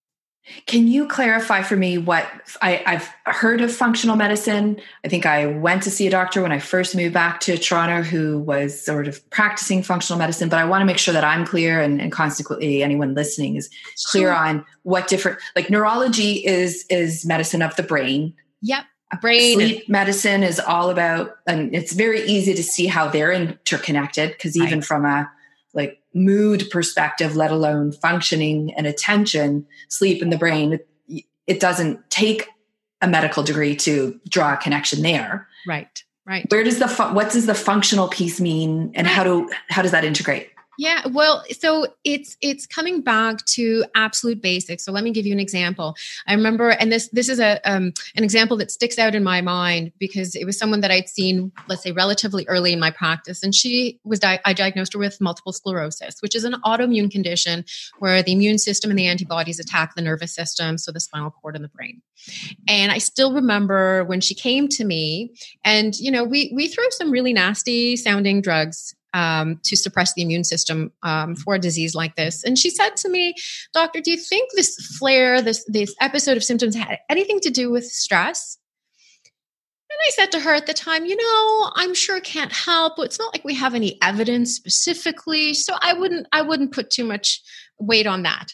Can 0.65 0.87
you 0.87 1.07
clarify 1.07 1.61
for 1.61 1.75
me 1.75 1.97
what 1.97 2.25
I, 2.61 2.81
I've 2.85 3.09
heard 3.25 3.61
of 3.61 3.71
functional 3.71 4.15
medicine? 4.15 4.79
I 5.05 5.07
think 5.07 5.25
I 5.25 5.45
went 5.45 5.83
to 5.83 5.91
see 5.91 6.07
a 6.07 6.09
doctor 6.09 6.41
when 6.41 6.51
I 6.51 6.59
first 6.59 6.95
moved 6.95 7.13
back 7.13 7.39
to 7.41 7.57
Toronto 7.57 8.01
who 8.01 8.39
was 8.39 8.83
sort 8.83 9.07
of 9.07 9.27
practicing 9.29 9.83
functional 9.83 10.17
medicine, 10.17 10.49
but 10.49 10.57
I 10.57 10.65
want 10.65 10.81
to 10.81 10.85
make 10.85 10.97
sure 10.97 11.13
that 11.13 11.23
I'm 11.23 11.45
clear 11.45 11.79
and, 11.81 12.01
and 12.01 12.11
consequently 12.11 12.81
anyone 12.81 13.13
listening 13.13 13.57
is 13.57 13.69
clear 14.07 14.29
sure. 14.29 14.35
on 14.35 14.65
what 14.83 15.07
different 15.07 15.39
like 15.55 15.69
neurology 15.69 16.45
is 16.45 16.85
is 16.89 17.25
medicine 17.25 17.61
of 17.61 17.75
the 17.75 17.83
brain. 17.83 18.33
Yep. 18.61 18.85
Brain 19.21 19.55
sleep 19.55 19.89
medicine 19.89 20.43
is 20.43 20.59
all 20.59 20.89
about 20.89 21.37
and 21.47 21.73
it's 21.73 21.93
very 21.93 22.21
easy 22.21 22.53
to 22.53 22.63
see 22.63 22.85
how 22.85 23.07
they're 23.07 23.31
interconnected 23.31 24.31
because 24.31 24.55
even 24.55 24.79
right. 24.79 24.85
from 24.85 25.05
a 25.05 25.31
like 25.73 26.01
mood 26.13 26.69
perspective, 26.69 27.35
let 27.35 27.51
alone 27.51 27.91
functioning 27.91 28.73
and 28.75 28.85
attention, 28.87 29.65
sleep 29.87 30.21
in 30.21 30.29
the 30.29 30.37
brain, 30.37 30.73
it, 31.07 31.25
it 31.47 31.59
doesn't 31.59 32.09
take 32.09 32.47
a 33.01 33.07
medical 33.07 33.43
degree 33.43 33.75
to 33.75 34.19
draw 34.27 34.53
a 34.53 34.57
connection 34.57 35.01
there. 35.01 35.47
Right. 35.67 36.03
Right. 36.25 36.45
Where 36.51 36.63
does 36.63 36.77
the 36.77 36.87
fu- 36.87 37.11
what 37.13 37.31
does 37.31 37.47
the 37.47 37.55
functional 37.55 38.07
piece 38.07 38.39
mean, 38.39 38.91
and 38.93 39.07
how 39.07 39.23
do 39.23 39.49
how 39.69 39.81
does 39.81 39.89
that 39.91 40.05
integrate? 40.05 40.51
Yeah, 40.79 41.07
well, 41.07 41.43
so 41.59 41.87
it's 42.05 42.37
it's 42.39 42.65
coming 42.65 43.01
back 43.01 43.43
to 43.47 43.83
absolute 43.95 44.41
basics. 44.41 44.85
So 44.85 44.93
let 44.93 45.03
me 45.03 45.11
give 45.11 45.25
you 45.25 45.33
an 45.33 45.39
example. 45.39 45.93
I 46.25 46.33
remember, 46.33 46.69
and 46.69 46.89
this 46.89 47.09
this 47.09 47.27
is 47.27 47.37
a 47.37 47.59
um, 47.69 47.91
an 48.15 48.23
example 48.23 48.55
that 48.55 48.71
sticks 48.71 48.97
out 48.97 49.13
in 49.13 49.21
my 49.21 49.41
mind 49.41 49.91
because 49.99 50.37
it 50.37 50.45
was 50.45 50.57
someone 50.57 50.79
that 50.79 50.89
I'd 50.89 51.09
seen, 51.09 51.51
let's 51.67 51.83
say, 51.83 51.91
relatively 51.91 52.47
early 52.47 52.71
in 52.71 52.79
my 52.79 52.91
practice, 52.91 53.43
and 53.43 53.53
she 53.53 53.99
was 54.05 54.19
di- 54.19 54.39
I 54.45 54.53
diagnosed 54.53 54.93
her 54.93 54.99
with 54.99 55.19
multiple 55.19 55.51
sclerosis, 55.51 56.21
which 56.21 56.33
is 56.33 56.45
an 56.45 56.55
autoimmune 56.63 57.11
condition 57.11 57.65
where 57.97 58.23
the 58.23 58.31
immune 58.31 58.57
system 58.57 58.89
and 58.89 58.97
the 58.97 59.07
antibodies 59.07 59.59
attack 59.59 59.95
the 59.95 60.01
nervous 60.01 60.33
system, 60.33 60.77
so 60.77 60.93
the 60.93 61.01
spinal 61.01 61.31
cord 61.31 61.57
and 61.57 61.65
the 61.65 61.67
brain. 61.67 62.01
And 62.69 62.89
I 62.89 62.99
still 62.99 63.33
remember 63.33 64.05
when 64.05 64.21
she 64.21 64.33
came 64.33 64.69
to 64.69 64.85
me, 64.85 65.33
and 65.65 65.93
you 65.99 66.09
know, 66.09 66.23
we 66.23 66.53
we 66.55 66.69
threw 66.69 66.89
some 66.91 67.11
really 67.11 67.33
nasty 67.33 67.97
sounding 67.97 68.41
drugs 68.41 68.95
um, 69.13 69.59
to 69.63 69.75
suppress 69.75 70.13
the 70.13 70.21
immune 70.21 70.43
system 70.43 70.91
um, 71.03 71.35
for 71.35 71.55
a 71.55 71.59
disease 71.59 71.95
like 71.95 72.15
this. 72.15 72.43
And 72.43 72.57
she 72.57 72.69
said 72.69 72.95
to 72.97 73.09
me, 73.09 73.35
Doctor, 73.73 74.01
do 74.01 74.11
you 74.11 74.17
think 74.17 74.51
this 74.53 74.75
flare, 74.97 75.41
this, 75.41 75.63
this 75.67 75.93
episode 75.99 76.37
of 76.37 76.43
symptoms 76.43 76.75
had 76.75 76.99
anything 77.09 77.39
to 77.41 77.49
do 77.49 77.71
with 77.71 77.85
stress? 77.85 78.57
And 79.91 79.97
I 80.05 80.09
said 80.11 80.31
to 80.33 80.39
her 80.41 80.53
at 80.53 80.67
the 80.67 80.73
time, 80.73 81.05
you 81.05 81.15
know, 81.15 81.71
I'm 81.75 81.95
sure 81.95 82.17
it 82.17 82.23
can't 82.23 82.51
help. 82.51 82.93
It's 82.99 83.17
not 83.17 83.33
like 83.33 83.43
we 83.43 83.55
have 83.55 83.73
any 83.73 83.97
evidence 84.03 84.53
specifically, 84.53 85.55
so 85.55 85.73
I 85.81 85.93
wouldn't 85.93 86.27
I 86.31 86.43
wouldn't 86.43 86.73
put 86.73 86.91
too 86.91 87.03
much 87.03 87.41
weight 87.79 88.05
on 88.05 88.21
that. 88.23 88.53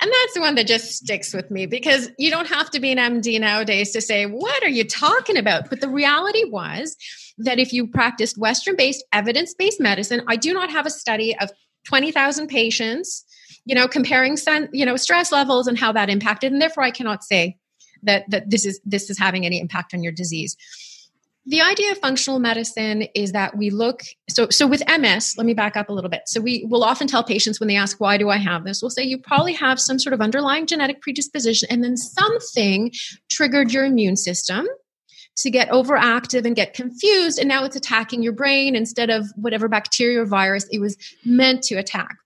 And 0.00 0.12
that's 0.12 0.34
the 0.34 0.40
one 0.40 0.56
that 0.56 0.66
just 0.66 0.96
sticks 0.96 1.32
with 1.32 1.50
me 1.50 1.66
because 1.66 2.10
you 2.18 2.28
don't 2.28 2.48
have 2.48 2.70
to 2.70 2.80
be 2.80 2.90
an 2.90 2.98
MD 2.98 3.40
nowadays 3.40 3.92
to 3.92 4.00
say, 4.00 4.26
what 4.26 4.62
are 4.64 4.68
you 4.68 4.84
talking 4.84 5.36
about? 5.36 5.70
But 5.70 5.80
the 5.80 5.88
reality 5.88 6.44
was 6.44 6.96
that 7.38 7.58
if 7.58 7.72
you 7.72 7.86
practiced 7.86 8.38
Western 8.38 8.76
based, 8.76 9.04
evidence 9.12 9.54
based 9.54 9.80
medicine, 9.80 10.22
I 10.28 10.36
do 10.36 10.52
not 10.52 10.70
have 10.70 10.86
a 10.86 10.90
study 10.90 11.36
of 11.38 11.50
20,000 11.86 12.48
patients, 12.48 13.24
you 13.64 13.74
know, 13.74 13.88
comparing, 13.88 14.36
you 14.72 14.86
know, 14.86 14.96
stress 14.96 15.32
levels 15.32 15.66
and 15.66 15.78
how 15.78 15.92
that 15.92 16.08
impacted. 16.08 16.52
And 16.52 16.62
therefore, 16.62 16.84
I 16.84 16.90
cannot 16.90 17.24
say 17.24 17.56
that, 18.02 18.24
that 18.30 18.50
this 18.50 18.64
is 18.64 18.80
this 18.84 19.10
is 19.10 19.18
having 19.18 19.46
any 19.46 19.60
impact 19.60 19.94
on 19.94 20.02
your 20.02 20.12
disease 20.12 20.56
the 21.46 21.60
idea 21.60 21.92
of 21.92 21.98
functional 21.98 22.38
medicine 22.38 23.02
is 23.14 23.32
that 23.32 23.56
we 23.56 23.70
look 23.70 24.02
so 24.28 24.48
so 24.50 24.66
with 24.66 24.82
ms 24.98 25.34
let 25.36 25.46
me 25.46 25.54
back 25.54 25.76
up 25.76 25.88
a 25.88 25.92
little 25.92 26.10
bit 26.10 26.22
so 26.26 26.40
we 26.40 26.66
will 26.68 26.82
often 26.82 27.06
tell 27.06 27.22
patients 27.22 27.60
when 27.60 27.68
they 27.68 27.76
ask 27.76 28.00
why 28.00 28.16
do 28.16 28.30
i 28.30 28.36
have 28.36 28.64
this 28.64 28.80
we'll 28.80 28.90
say 28.90 29.02
you 29.02 29.18
probably 29.18 29.52
have 29.52 29.78
some 29.78 29.98
sort 29.98 30.12
of 30.12 30.20
underlying 30.20 30.66
genetic 30.66 31.00
predisposition 31.02 31.68
and 31.70 31.84
then 31.84 31.96
something 31.96 32.90
triggered 33.30 33.72
your 33.72 33.84
immune 33.84 34.16
system 34.16 34.66
to 35.36 35.50
get 35.50 35.68
overactive 35.70 36.44
and 36.44 36.56
get 36.56 36.74
confused 36.74 37.38
and 37.38 37.48
now 37.48 37.64
it's 37.64 37.76
attacking 37.76 38.22
your 38.22 38.32
brain 38.32 38.76
instead 38.76 39.10
of 39.10 39.26
whatever 39.36 39.68
bacteria 39.68 40.20
or 40.20 40.26
virus 40.26 40.66
it 40.70 40.80
was 40.80 40.96
meant 41.24 41.62
to 41.62 41.74
attack 41.74 42.16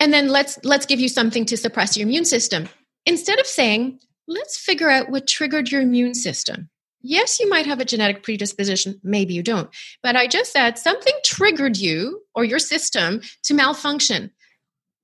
and 0.00 0.12
then 0.12 0.28
let's 0.28 0.58
let's 0.64 0.86
give 0.86 1.00
you 1.00 1.08
something 1.08 1.44
to 1.44 1.56
suppress 1.56 1.96
your 1.96 2.06
immune 2.06 2.24
system 2.24 2.68
instead 3.06 3.38
of 3.38 3.46
saying 3.46 3.98
let's 4.28 4.56
figure 4.56 4.90
out 4.90 5.10
what 5.10 5.26
triggered 5.26 5.70
your 5.70 5.80
immune 5.80 6.14
system 6.14 6.68
yes, 7.02 7.40
you 7.40 7.48
might 7.48 7.66
have 7.66 7.80
a 7.80 7.84
genetic 7.84 8.22
predisposition, 8.22 9.00
maybe 9.02 9.34
you 9.34 9.42
don't. 9.42 9.68
But 10.02 10.16
I 10.16 10.26
just 10.26 10.52
said 10.52 10.78
something 10.78 11.14
triggered 11.24 11.76
you 11.76 12.22
or 12.34 12.44
your 12.44 12.58
system 12.58 13.20
to 13.44 13.54
malfunction. 13.54 14.30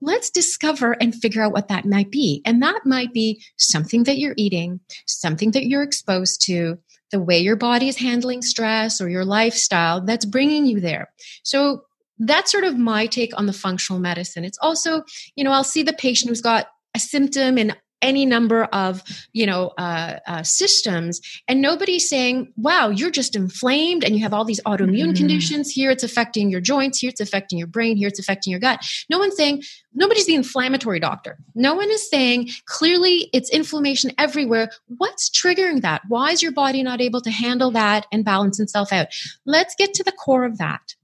Let's 0.00 0.30
discover 0.30 0.92
and 0.92 1.14
figure 1.14 1.42
out 1.42 1.52
what 1.52 1.68
that 1.68 1.84
might 1.84 2.10
be. 2.10 2.42
And 2.44 2.62
that 2.62 2.80
might 2.84 3.12
be 3.12 3.42
something 3.56 4.04
that 4.04 4.18
you're 4.18 4.34
eating, 4.36 4.80
something 5.06 5.50
that 5.52 5.66
you're 5.66 5.82
exposed 5.82 6.42
to, 6.46 6.78
the 7.10 7.20
way 7.20 7.38
your 7.38 7.56
body 7.56 7.88
is 7.88 7.98
handling 7.98 8.42
stress 8.42 9.00
or 9.00 9.08
your 9.08 9.24
lifestyle 9.24 10.00
that's 10.00 10.24
bringing 10.24 10.66
you 10.66 10.80
there. 10.80 11.10
So 11.42 11.84
that's 12.18 12.52
sort 12.52 12.64
of 12.64 12.76
my 12.76 13.06
take 13.06 13.36
on 13.38 13.46
the 13.46 13.52
functional 13.52 14.00
medicine. 14.00 14.44
It's 14.44 14.58
also, 14.60 15.04
you 15.36 15.44
know, 15.44 15.52
I'll 15.52 15.64
see 15.64 15.82
the 15.82 15.92
patient 15.92 16.28
who's 16.28 16.40
got 16.40 16.68
a 16.94 16.98
symptom 16.98 17.58
in 17.58 17.74
any 18.02 18.26
number 18.26 18.64
of 18.64 19.02
you 19.32 19.46
know 19.46 19.72
uh, 19.78 20.18
uh, 20.26 20.42
systems 20.42 21.20
and 21.48 21.60
nobody's 21.60 22.08
saying 22.08 22.52
wow 22.56 22.88
you're 22.88 23.10
just 23.10 23.36
inflamed 23.36 24.04
and 24.04 24.16
you 24.16 24.22
have 24.22 24.34
all 24.34 24.44
these 24.44 24.60
autoimmune 24.62 25.12
mm. 25.12 25.16
conditions. 25.16 25.70
Here 25.70 25.90
it's 25.90 26.02
affecting 26.02 26.50
your 26.50 26.60
joints. 26.60 26.98
Here 26.98 27.10
it's 27.10 27.20
affecting 27.20 27.58
your 27.58 27.66
brain. 27.66 27.96
Here 27.96 28.08
it's 28.08 28.18
affecting 28.18 28.50
your 28.50 28.60
gut. 28.60 28.84
No 29.08 29.18
one's 29.18 29.36
saying 29.36 29.62
nobody's 29.94 30.26
the 30.26 30.34
inflammatory 30.34 31.00
doctor. 31.00 31.38
No 31.54 31.74
one 31.74 31.90
is 31.90 32.08
saying 32.08 32.50
clearly 32.66 33.30
it's 33.32 33.50
inflammation 33.50 34.12
everywhere. 34.18 34.70
What's 34.96 35.30
triggering 35.30 35.82
that? 35.82 36.02
Why 36.08 36.32
is 36.32 36.42
your 36.42 36.52
body 36.52 36.82
not 36.82 37.00
able 37.00 37.20
to 37.22 37.30
handle 37.30 37.70
that 37.72 38.06
and 38.12 38.24
balance 38.24 38.60
itself 38.60 38.92
out? 38.92 39.08
Let's 39.44 39.74
get 39.74 39.94
to 39.94 40.04
the 40.04 40.12
core 40.12 40.44
of 40.44 40.58
that. 40.58 40.94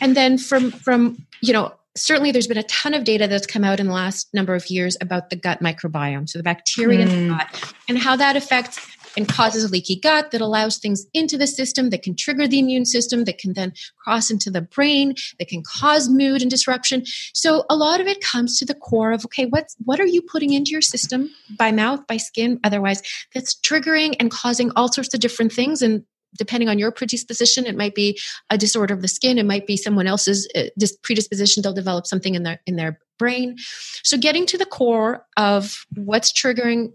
And 0.00 0.16
then 0.16 0.38
from 0.38 0.70
from 0.70 1.26
you 1.40 1.52
know 1.52 1.72
certainly 1.96 2.32
there's 2.32 2.46
been 2.46 2.58
a 2.58 2.62
ton 2.64 2.94
of 2.94 3.04
data 3.04 3.26
that's 3.26 3.46
come 3.46 3.64
out 3.64 3.80
in 3.80 3.86
the 3.86 3.92
last 3.92 4.28
number 4.32 4.54
of 4.54 4.68
years 4.70 4.96
about 5.00 5.30
the 5.30 5.36
gut 5.36 5.60
microbiome, 5.60 6.28
so 6.28 6.38
the 6.38 6.42
bacteria 6.42 6.98
mm. 6.98 7.02
in 7.02 7.08
the 7.08 7.32
hmm. 7.32 7.38
gut, 7.38 7.74
and 7.88 7.98
how 7.98 8.16
that 8.16 8.36
affects 8.36 8.78
and 9.16 9.28
causes 9.28 9.64
a 9.64 9.68
leaky 9.68 9.96
gut 9.96 10.30
that 10.30 10.40
allows 10.40 10.78
things 10.78 11.06
into 11.12 11.36
the 11.36 11.46
system 11.46 11.90
that 11.90 12.02
can 12.02 12.14
trigger 12.14 12.46
the 12.46 12.58
immune 12.58 12.84
system, 12.84 13.24
that 13.24 13.38
can 13.38 13.54
then 13.54 13.72
cross 14.02 14.30
into 14.30 14.50
the 14.50 14.60
brain, 14.60 15.14
that 15.38 15.48
can 15.48 15.62
cause 15.62 16.08
mood 16.08 16.42
and 16.42 16.50
disruption. 16.50 17.04
So 17.34 17.64
a 17.68 17.76
lot 17.76 18.00
of 18.00 18.06
it 18.06 18.20
comes 18.20 18.58
to 18.58 18.64
the 18.64 18.74
core 18.74 19.12
of 19.12 19.24
okay, 19.26 19.46
what's 19.46 19.76
what 19.84 20.00
are 20.00 20.06
you 20.06 20.22
putting 20.22 20.52
into 20.52 20.70
your 20.70 20.82
system 20.82 21.30
by 21.58 21.72
mouth, 21.72 22.06
by 22.06 22.16
skin, 22.16 22.60
otherwise 22.64 23.02
that's 23.34 23.54
triggering 23.54 24.14
and 24.20 24.30
causing 24.30 24.70
all 24.76 24.92
sorts 24.92 25.14
of 25.14 25.20
different 25.20 25.52
things 25.52 25.82
and 25.82 26.04
depending 26.38 26.68
on 26.68 26.78
your 26.78 26.90
predisposition 26.90 27.66
it 27.66 27.76
might 27.76 27.94
be 27.94 28.18
a 28.50 28.58
disorder 28.58 28.94
of 28.94 29.02
the 29.02 29.08
skin 29.08 29.38
it 29.38 29.46
might 29.46 29.66
be 29.66 29.76
someone 29.76 30.06
else's 30.06 30.48
uh, 30.54 30.62
predisposition 31.02 31.62
they'll 31.62 31.72
develop 31.72 32.06
something 32.06 32.34
in 32.34 32.42
their 32.42 32.60
in 32.66 32.76
their 32.76 32.98
brain. 33.20 33.56
So 34.02 34.18
getting 34.18 34.46
to 34.46 34.58
the 34.58 34.66
core 34.66 35.24
of 35.36 35.86
what's 35.94 36.32
triggering 36.32 36.92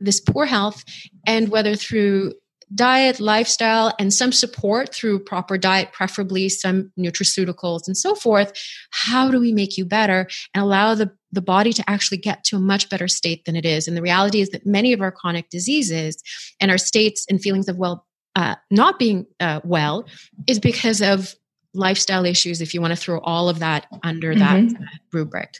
this 0.00 0.18
poor 0.18 0.46
health 0.46 0.82
and 1.26 1.50
whether 1.50 1.76
through 1.76 2.32
diet 2.74 3.20
lifestyle 3.20 3.92
and 3.98 4.14
some 4.14 4.32
support 4.32 4.94
through 4.94 5.18
proper 5.18 5.58
diet 5.58 5.92
preferably 5.92 6.48
some 6.48 6.90
nutraceuticals 6.96 7.88
and 7.88 7.96
so 7.96 8.14
forth 8.14 8.52
how 8.90 9.28
do 9.28 9.40
we 9.40 9.52
make 9.52 9.76
you 9.76 9.84
better 9.84 10.28
and 10.54 10.62
allow 10.62 10.94
the 10.94 11.10
the 11.32 11.42
body 11.42 11.72
to 11.72 11.88
actually 11.88 12.18
get 12.18 12.42
to 12.44 12.56
a 12.56 12.60
much 12.60 12.88
better 12.88 13.08
state 13.08 13.44
than 13.44 13.56
it 13.56 13.64
is? 13.64 13.86
And 13.86 13.96
the 13.96 14.02
reality 14.02 14.40
is 14.40 14.50
that 14.50 14.66
many 14.66 14.92
of 14.92 15.00
our 15.00 15.12
chronic 15.12 15.48
diseases 15.48 16.20
and 16.60 16.70
our 16.70 16.78
states 16.78 17.24
and 17.30 17.40
feelings 17.40 17.68
of 17.68 17.76
well 17.76 18.06
uh, 18.36 18.54
not 18.70 18.98
being 18.98 19.26
uh, 19.40 19.60
well 19.64 20.06
is 20.46 20.58
because 20.58 21.02
of 21.02 21.34
lifestyle 21.74 22.24
issues 22.24 22.60
if 22.60 22.74
you 22.74 22.80
want 22.80 22.92
to 22.92 22.96
throw 22.96 23.20
all 23.20 23.48
of 23.48 23.60
that 23.60 23.86
under 24.02 24.34
mm-hmm. 24.34 24.68
that 24.68 24.80
uh, 24.80 24.86
rubric 25.12 25.54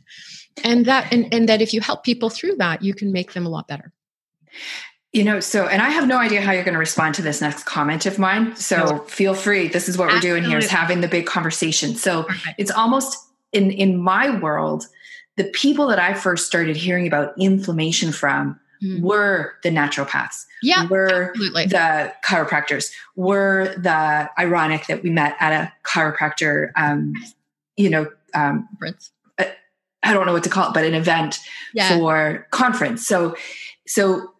and 0.64 0.86
that 0.86 1.12
and, 1.12 1.32
and 1.32 1.48
that 1.48 1.62
if 1.62 1.72
you 1.72 1.80
help 1.80 2.02
people 2.02 2.28
through 2.28 2.56
that 2.56 2.82
you 2.82 2.94
can 2.94 3.12
make 3.12 3.32
them 3.32 3.46
a 3.46 3.48
lot 3.48 3.68
better 3.68 3.92
you 5.12 5.22
know 5.22 5.38
so 5.38 5.66
and 5.68 5.80
i 5.80 5.88
have 5.88 6.08
no 6.08 6.18
idea 6.18 6.40
how 6.40 6.50
you're 6.50 6.64
going 6.64 6.74
to 6.74 6.80
respond 6.80 7.14
to 7.14 7.22
this 7.22 7.40
next 7.40 7.64
comment 7.64 8.06
of 8.06 8.18
mine 8.18 8.54
so 8.56 8.84
no. 8.84 8.98
feel 9.04 9.34
free 9.34 9.68
this 9.68 9.88
is 9.88 9.96
what 9.96 10.08
we're 10.08 10.18
doing 10.18 10.42
here 10.42 10.58
is 10.58 10.68
having 10.68 11.00
the 11.00 11.08
big 11.08 11.26
conversation 11.26 11.94
so 11.94 12.24
Perfect. 12.24 12.54
it's 12.58 12.70
almost 12.72 13.16
in 13.52 13.70
in 13.70 13.96
my 13.96 14.36
world 14.40 14.86
the 15.36 15.44
people 15.44 15.86
that 15.86 16.00
i 16.00 16.12
first 16.12 16.44
started 16.44 16.76
hearing 16.76 17.06
about 17.06 17.34
inflammation 17.38 18.10
from 18.10 18.58
mm. 18.82 19.00
were 19.00 19.54
the 19.62 19.70
naturopaths. 19.70 20.46
Yeah, 20.62 20.86
were 20.86 21.30
absolutely. 21.30 21.66
the 21.66 22.12
chiropractors. 22.24 22.92
Were 23.16 23.74
the 23.76 24.30
ironic 24.38 24.86
that 24.86 25.02
we 25.02 25.10
met 25.10 25.36
at 25.40 25.52
a 25.52 25.72
chiropractor, 25.84 26.70
um, 26.76 27.14
you 27.76 27.90
know, 27.90 28.10
um, 28.34 28.68
I 30.02 30.14
don't 30.14 30.26
know 30.26 30.32
what 30.32 30.44
to 30.44 30.50
call 30.50 30.68
it, 30.68 30.74
but 30.74 30.84
an 30.84 30.94
event 30.94 31.38
yeah. 31.74 31.96
for 31.96 32.46
conference. 32.50 33.06
So, 33.06 33.36
so 33.86 34.32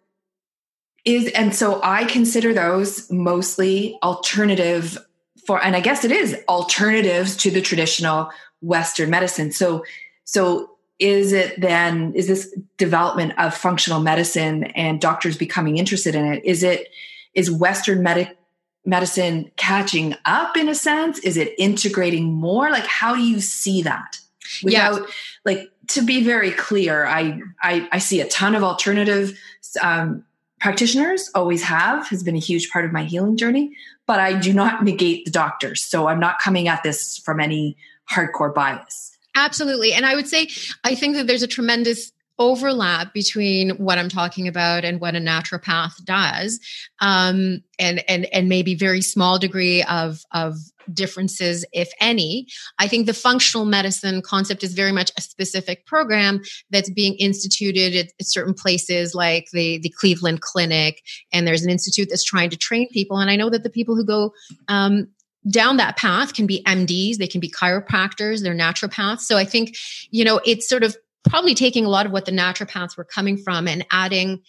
is 1.04 1.30
and 1.32 1.54
so 1.54 1.80
I 1.82 2.04
consider 2.04 2.52
those 2.52 3.10
mostly 3.10 3.98
alternative 4.02 4.98
for, 5.46 5.62
and 5.62 5.76
I 5.76 5.80
guess 5.80 6.04
it 6.04 6.12
is 6.12 6.36
alternatives 6.48 7.36
to 7.38 7.50
the 7.50 7.60
traditional 7.60 8.30
Western 8.60 9.10
medicine. 9.10 9.52
So, 9.52 9.84
so 10.24 10.70
is 11.00 11.32
it 11.32 11.60
then 11.60 12.12
is 12.14 12.26
this 12.26 12.54
development 12.76 13.32
of 13.38 13.54
functional 13.54 14.00
medicine 14.00 14.64
and 14.64 15.00
doctors 15.00 15.36
becoming 15.36 15.78
interested 15.78 16.14
in 16.14 16.24
it 16.26 16.44
is 16.44 16.62
it 16.62 16.88
is 17.34 17.50
western 17.50 18.02
medic 18.02 18.36
medicine 18.84 19.50
catching 19.56 20.14
up 20.24 20.56
in 20.56 20.68
a 20.68 20.74
sense? 20.74 21.18
Is 21.20 21.36
it 21.36 21.54
integrating 21.58 22.32
more? 22.32 22.70
Like 22.70 22.86
how 22.86 23.14
do 23.14 23.22
you 23.22 23.40
see 23.40 23.82
that? 23.82 24.18
Without 24.62 25.02
yeah. 25.02 25.06
like 25.44 25.70
to 25.88 26.02
be 26.02 26.24
very 26.24 26.50
clear 26.50 27.06
I, 27.06 27.40
I 27.62 27.88
i 27.92 27.98
see 27.98 28.20
a 28.20 28.28
ton 28.28 28.54
of 28.54 28.64
alternative 28.64 29.38
um, 29.80 30.24
practitioners 30.60 31.30
always 31.34 31.62
have 31.62 32.08
has 32.08 32.22
been 32.22 32.34
a 32.34 32.40
huge 32.40 32.70
part 32.70 32.84
of 32.84 32.92
my 32.92 33.04
healing 33.04 33.36
journey 33.36 33.72
but 34.06 34.18
i 34.18 34.36
do 34.38 34.52
not 34.52 34.82
negate 34.82 35.24
the 35.24 35.30
doctors. 35.30 35.82
So 35.82 36.08
i'm 36.08 36.18
not 36.18 36.40
coming 36.40 36.66
at 36.66 36.82
this 36.82 37.18
from 37.18 37.38
any 37.38 37.76
hardcore 38.10 38.52
bias 38.52 39.16
absolutely 39.34 39.92
and 39.92 40.06
i 40.06 40.14
would 40.14 40.28
say 40.28 40.48
i 40.84 40.94
think 40.94 41.14
that 41.14 41.26
there's 41.26 41.42
a 41.42 41.48
tremendous 41.48 42.12
overlap 42.40 43.12
between 43.12 43.70
what 43.76 43.98
I'm 43.98 44.08
talking 44.08 44.48
about 44.48 44.82
and 44.82 44.98
what 44.98 45.14
a 45.14 45.18
naturopath 45.18 46.02
does, 46.04 46.58
um, 47.00 47.62
and 47.78 48.02
and 48.08 48.24
and 48.32 48.48
maybe 48.48 48.74
very 48.74 49.02
small 49.02 49.38
degree 49.38 49.84
of 49.84 50.24
of 50.32 50.56
differences, 50.92 51.64
if 51.72 51.92
any. 52.00 52.48
I 52.78 52.88
think 52.88 53.06
the 53.06 53.14
functional 53.14 53.66
medicine 53.66 54.22
concept 54.22 54.64
is 54.64 54.72
very 54.72 54.90
much 54.90 55.12
a 55.16 55.20
specific 55.20 55.86
program 55.86 56.40
that's 56.70 56.90
being 56.90 57.14
instituted 57.16 57.94
at, 57.94 58.06
at 58.18 58.26
certain 58.26 58.54
places, 58.54 59.14
like 59.14 59.48
the 59.52 59.78
the 59.78 59.92
Cleveland 60.00 60.40
Clinic, 60.40 61.02
and 61.32 61.46
there's 61.46 61.62
an 61.62 61.70
institute 61.70 62.08
that's 62.08 62.24
trying 62.24 62.50
to 62.50 62.56
train 62.56 62.88
people. 62.88 63.18
And 63.18 63.30
I 63.30 63.36
know 63.36 63.50
that 63.50 63.62
the 63.62 63.70
people 63.70 63.94
who 63.94 64.04
go 64.04 64.32
um, 64.68 65.08
down 65.48 65.78
that 65.78 65.96
path 65.96 66.34
can 66.34 66.46
be 66.46 66.62
MDs, 66.64 67.16
they 67.16 67.26
can 67.26 67.40
be 67.40 67.50
chiropractors, 67.50 68.42
they're 68.42 68.54
naturopaths. 68.54 69.20
So 69.20 69.36
I 69.36 69.44
think, 69.44 69.76
you 70.10 70.24
know, 70.24 70.40
it's 70.44 70.68
sort 70.68 70.82
of 70.82 70.96
probably 71.28 71.54
taking 71.54 71.84
a 71.84 71.88
lot 71.88 72.06
of 72.06 72.12
what 72.12 72.24
the 72.24 72.32
naturopaths 72.32 72.96
were 72.96 73.04
coming 73.04 73.36
from 73.36 73.68
and 73.68 73.86
adding 73.90 74.42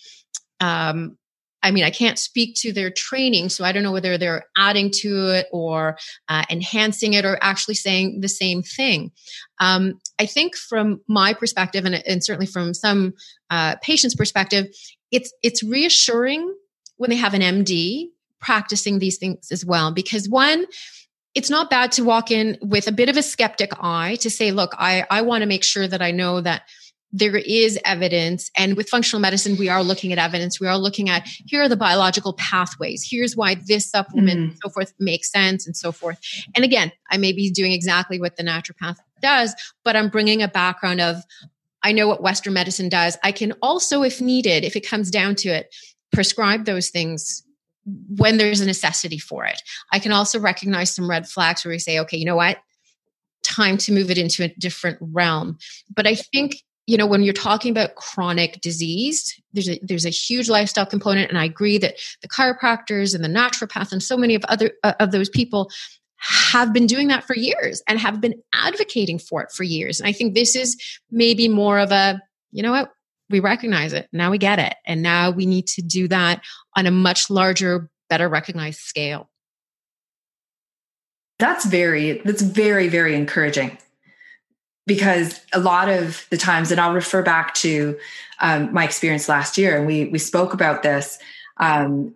um, 0.59 1.17
I 1.63 1.71
mean, 1.71 1.83
I 1.83 1.91
can't 1.91 2.17
speak 2.17 2.55
to 2.61 2.73
their 2.73 2.89
training, 2.89 3.49
so 3.49 3.63
I 3.63 3.71
don't 3.71 3.83
know 3.83 3.91
whether 3.91 4.17
they're 4.17 4.45
adding 4.57 4.89
to 5.01 5.27
it 5.35 5.47
or 5.51 5.97
uh, 6.27 6.43
enhancing 6.49 7.13
it 7.13 7.23
or 7.23 7.37
actually 7.41 7.75
saying 7.75 8.21
the 8.21 8.29
same 8.29 8.63
thing. 8.63 9.11
Um, 9.59 9.99
I 10.17 10.25
think 10.25 10.55
from 10.55 11.01
my 11.07 11.33
perspective, 11.33 11.85
and, 11.85 11.95
and 12.07 12.23
certainly 12.23 12.47
from 12.47 12.73
some 12.73 13.13
uh, 13.49 13.75
patients' 13.81 14.15
perspective, 14.15 14.67
it's 15.11 15.31
it's 15.43 15.63
reassuring 15.63 16.53
when 16.97 17.09
they 17.09 17.15
have 17.17 17.33
an 17.33 17.41
MD 17.41 18.07
practicing 18.41 18.99
these 18.99 19.17
things 19.17 19.51
as 19.51 19.65
well, 19.65 19.91
because 19.91 20.27
one, 20.27 20.65
it's 21.33 21.49
not 21.49 21.69
bad 21.69 21.91
to 21.93 22.03
walk 22.03 22.29
in 22.29 22.57
with 22.61 22.87
a 22.87 22.91
bit 22.91 23.07
of 23.07 23.15
a 23.15 23.23
skeptic 23.23 23.71
eye 23.79 24.17
to 24.19 24.29
say, 24.29 24.51
look, 24.51 24.73
I, 24.77 25.05
I 25.09 25.21
want 25.21 25.43
to 25.43 25.47
make 25.47 25.63
sure 25.63 25.87
that 25.87 26.01
I 26.01 26.11
know 26.11 26.41
that 26.41 26.63
there 27.13 27.35
is 27.35 27.77
evidence. 27.83 28.49
And 28.57 28.77
with 28.77 28.89
functional 28.89 29.21
medicine, 29.21 29.57
we 29.57 29.69
are 29.69 29.83
looking 29.83 30.13
at 30.13 30.17
evidence. 30.17 30.59
We 30.59 30.67
are 30.67 30.77
looking 30.77 31.09
at 31.09 31.27
here 31.45 31.61
are 31.61 31.69
the 31.69 31.75
biological 31.75 32.33
pathways. 32.33 33.05
Here's 33.09 33.35
why 33.35 33.55
this 33.55 33.89
supplement 33.89 34.39
mm. 34.39 34.43
and 34.43 34.57
so 34.63 34.69
forth 34.69 34.93
makes 34.99 35.31
sense 35.31 35.65
and 35.65 35.75
so 35.75 35.91
forth. 35.91 36.19
And 36.55 36.63
again, 36.63 36.91
I 37.09 37.17
may 37.17 37.33
be 37.33 37.51
doing 37.51 37.73
exactly 37.73 38.19
what 38.19 38.37
the 38.37 38.43
naturopath 38.43 38.97
does, 39.21 39.53
but 39.83 39.95
I'm 39.95 40.09
bringing 40.09 40.41
a 40.41 40.47
background 40.47 41.01
of 41.01 41.23
I 41.83 41.91
know 41.91 42.07
what 42.07 42.21
Western 42.21 42.53
medicine 42.53 42.89
does. 42.89 43.17
I 43.23 43.31
can 43.31 43.53
also, 43.61 44.03
if 44.03 44.21
needed, 44.21 44.63
if 44.63 44.75
it 44.75 44.87
comes 44.87 45.09
down 45.09 45.35
to 45.37 45.49
it, 45.49 45.73
prescribe 46.13 46.65
those 46.65 46.89
things 46.89 47.43
when 47.85 48.37
there's 48.37 48.61
a 48.61 48.65
necessity 48.65 49.17
for 49.17 49.45
it. 49.45 49.61
I 49.91 49.99
can 49.99 50.11
also 50.11 50.39
recognize 50.39 50.93
some 50.93 51.09
red 51.09 51.27
flags 51.27 51.65
where 51.65 51.71
we 51.71 51.79
say, 51.79 51.99
okay, 51.99 52.17
you 52.17 52.25
know 52.25 52.35
what? 52.35 52.57
Time 53.43 53.77
to 53.77 53.91
move 53.91 54.11
it 54.11 54.17
into 54.17 54.43
a 54.43 54.53
different 54.59 54.99
realm. 55.01 55.57
But 55.93 56.07
I 56.07 56.15
think 56.15 56.57
you 56.87 56.97
know 56.97 57.05
when 57.05 57.23
you're 57.23 57.33
talking 57.33 57.71
about 57.71 57.95
chronic 57.95 58.59
disease 58.61 59.39
there's 59.53 59.69
a 59.69 59.79
there's 59.83 60.05
a 60.05 60.09
huge 60.09 60.49
lifestyle 60.49 60.85
component 60.85 61.29
and 61.29 61.37
i 61.37 61.45
agree 61.45 61.77
that 61.77 61.95
the 62.21 62.27
chiropractors 62.27 63.13
and 63.13 63.23
the 63.23 63.29
naturopath 63.29 63.91
and 63.91 64.01
so 64.01 64.17
many 64.17 64.33
of 64.33 64.43
other 64.45 64.71
uh, 64.83 64.93
of 64.99 65.11
those 65.11 65.29
people 65.29 65.69
have 66.17 66.73
been 66.73 66.87
doing 66.87 67.07
that 67.07 67.23
for 67.23 67.35
years 67.35 67.81
and 67.87 67.99
have 67.99 68.19
been 68.19 68.33
advocating 68.53 69.19
for 69.19 69.43
it 69.43 69.51
for 69.51 69.63
years 69.63 69.99
and 69.99 70.09
i 70.09 70.11
think 70.11 70.33
this 70.33 70.55
is 70.55 70.75
maybe 71.11 71.47
more 71.47 71.77
of 71.77 71.91
a 71.91 72.19
you 72.51 72.63
know 72.63 72.71
what 72.71 72.91
we 73.31 73.39
recognize 73.39 73.93
it. 73.93 74.07
Now 74.11 74.31
we 74.31 74.37
get 74.37 74.59
it. 74.59 74.75
And 74.85 75.01
now 75.01 75.31
we 75.31 75.45
need 75.45 75.67
to 75.67 75.81
do 75.81 76.07
that 76.09 76.43
on 76.75 76.85
a 76.85 76.91
much 76.91 77.29
larger, 77.29 77.89
better 78.09 78.29
recognized 78.29 78.79
scale. 78.79 79.29
That's 81.39 81.65
very, 81.65 82.21
that's 82.23 82.41
very, 82.41 82.87
very 82.87 83.15
encouraging 83.15 83.77
because 84.85 85.39
a 85.53 85.59
lot 85.59 85.89
of 85.89 86.25
the 86.29 86.37
times, 86.37 86.71
and 86.71 86.79
I'll 86.79 86.93
refer 86.93 87.21
back 87.23 87.53
to 87.55 87.97
um, 88.39 88.73
my 88.73 88.83
experience 88.83 89.29
last 89.29 89.57
year, 89.57 89.77
and 89.77 89.87
we 89.87 90.05
we 90.05 90.19
spoke 90.19 90.53
about 90.53 90.83
this. 90.83 91.17
Um, 91.57 92.15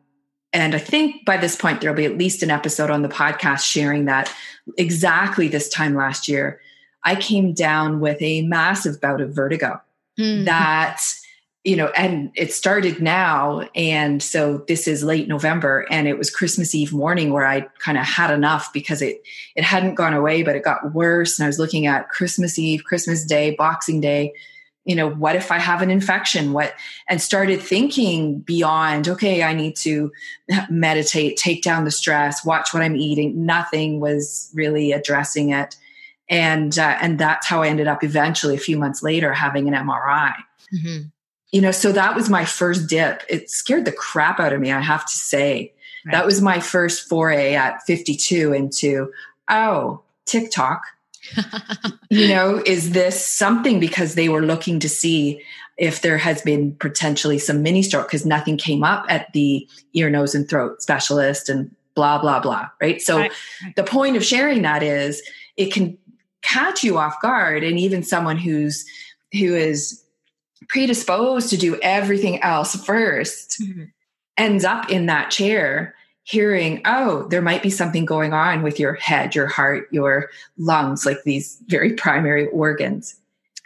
and 0.51 0.73
I 0.73 0.79
think 0.79 1.25
by 1.25 1.37
this 1.37 1.55
point 1.55 1.81
there'll 1.81 1.95
be 1.95 2.05
at 2.05 2.17
least 2.17 2.41
an 2.41 2.51
episode 2.51 2.89
on 2.89 3.01
the 3.01 3.09
podcast 3.09 3.61
sharing 3.61 4.05
that 4.05 4.33
exactly 4.77 5.47
this 5.47 5.69
time 5.69 5.95
last 5.95 6.27
year, 6.27 6.59
I 7.03 7.15
came 7.15 7.53
down 7.53 7.99
with 7.99 8.21
a 8.21 8.41
massive 8.43 8.99
bout 8.99 9.21
of 9.21 9.35
vertigo 9.35 9.81
mm. 10.19 10.45
that 10.45 11.01
you 11.65 11.75
know 11.75 11.87
and 11.87 12.31
it 12.35 12.53
started 12.53 13.01
now 13.01 13.67
and 13.75 14.21
so 14.23 14.63
this 14.67 14.87
is 14.87 15.03
late 15.03 15.27
november 15.27 15.85
and 15.89 16.07
it 16.07 16.17
was 16.17 16.29
christmas 16.29 16.73
eve 16.73 16.93
morning 16.93 17.33
where 17.33 17.45
i 17.45 17.61
kind 17.79 17.97
of 17.97 18.05
had 18.05 18.31
enough 18.31 18.71
because 18.71 19.01
it 19.01 19.21
it 19.55 19.63
hadn't 19.63 19.95
gone 19.95 20.13
away 20.13 20.43
but 20.43 20.55
it 20.55 20.63
got 20.63 20.93
worse 20.93 21.37
and 21.37 21.43
i 21.43 21.47
was 21.47 21.59
looking 21.59 21.87
at 21.87 22.07
christmas 22.09 22.57
eve 22.57 22.83
christmas 22.85 23.25
day 23.25 23.55
boxing 23.55 23.99
day 23.99 24.31
you 24.85 24.95
know 24.95 25.09
what 25.09 25.35
if 25.35 25.51
i 25.51 25.57
have 25.57 25.81
an 25.81 25.89
infection? 25.89 26.53
What 26.53 26.73
and 27.09 27.19
started 27.19 27.59
thinking 27.59 28.39
beyond 28.39 29.07
okay 29.09 29.41
i 29.41 29.53
need 29.53 29.75
to 29.77 30.11
meditate 30.69 31.37
take 31.37 31.63
down 31.63 31.83
the 31.83 31.91
stress 31.91 32.45
watch 32.45 32.73
what 32.73 32.83
i'm 32.83 32.95
eating. 32.95 33.45
Nothing 33.45 33.99
was 33.99 34.51
really 34.53 34.91
addressing 34.91 35.49
it 35.49 35.75
and 36.29 36.77
uh, 36.77 36.97
and 37.01 37.19
that's 37.19 37.47
how 37.47 37.61
I 37.61 37.67
ended 37.67 37.87
up 37.87 38.03
eventually 38.03 38.55
a 38.55 38.59
few 38.59 38.77
months 38.77 39.03
later 39.03 39.33
having 39.33 39.67
an 39.67 39.73
MRI. 39.73 40.33
Mm-hmm. 40.73 41.07
You 41.51 41.61
know, 41.61 41.71
so 41.71 41.91
that 41.91 42.15
was 42.15 42.29
my 42.29 42.43
first 42.43 42.89
dip. 42.89 43.23
It 43.29 43.49
scared 43.49 43.85
the 43.85 43.91
crap 43.91 44.39
out 44.39 44.51
of 44.51 44.59
me, 44.59 44.71
I 44.71 44.81
have 44.81 45.05
to 45.05 45.13
say. 45.13 45.73
Right. 46.05 46.13
That 46.13 46.25
was 46.25 46.41
my 46.41 46.59
first 46.59 47.07
foray 47.07 47.55
at 47.55 47.81
52 47.83 48.53
into 48.53 49.11
oh, 49.49 50.01
tick 50.25 50.51
tock. 50.51 50.83
you 52.09 52.27
know, 52.27 52.61
is 52.65 52.91
this 52.91 53.25
something 53.25 53.79
because 53.79 54.15
they 54.15 54.29
were 54.29 54.43
looking 54.43 54.79
to 54.79 54.89
see 54.89 55.41
if 55.77 56.01
there 56.01 56.17
has 56.17 56.41
been 56.41 56.75
potentially 56.75 57.39
some 57.39 57.61
mini 57.61 57.81
stroke 57.81 58.07
because 58.07 58.25
nothing 58.25 58.57
came 58.57 58.83
up 58.83 59.05
at 59.09 59.31
the 59.33 59.67
ear, 59.93 60.09
nose, 60.09 60.35
and 60.35 60.47
throat 60.47 60.81
specialist 60.81 61.49
and 61.49 61.73
blah, 61.95 62.19
blah, 62.19 62.39
blah. 62.39 62.69
Right. 62.81 63.01
So 63.01 63.17
right. 63.17 63.31
The 63.75 63.83
point 63.83 64.17
of 64.17 64.23
sharing 64.23 64.61
that 64.61 64.83
is 64.83 65.21
it 65.57 65.73
can 65.73 65.97
catch 66.45 66.83
you 66.83 66.97
off 66.97 67.21
guard. 67.21 67.63
And 67.63 67.79
even 67.79 68.03
someone 68.03 68.37
who's 68.37 68.85
who 69.33 69.55
is 69.55 70.03
predisposed 70.67 71.49
to 71.49 71.57
do 71.57 71.77
everything 71.81 72.41
else 72.41 72.75
1st 72.75 73.61
mm-hmm. 73.61 73.83
ends 74.37 74.63
up 74.63 74.89
in 74.89 75.07
that 75.07 75.29
chair 75.29 75.93
hearing 76.23 76.81
oh 76.85 77.27
there 77.27 77.41
might 77.41 77.61
be 77.61 77.69
something 77.69 78.03
going 78.03 78.33
on 78.33 78.63
with 78.63 78.79
your 78.79 78.93
head 78.95 79.35
your 79.35 79.45
heart 79.45 79.87
your 79.91 80.29
lungs 80.57 81.05
like 81.05 81.21
these 81.23 81.61
very 81.67 81.93
primary 81.93 82.47
organs. 82.47 83.15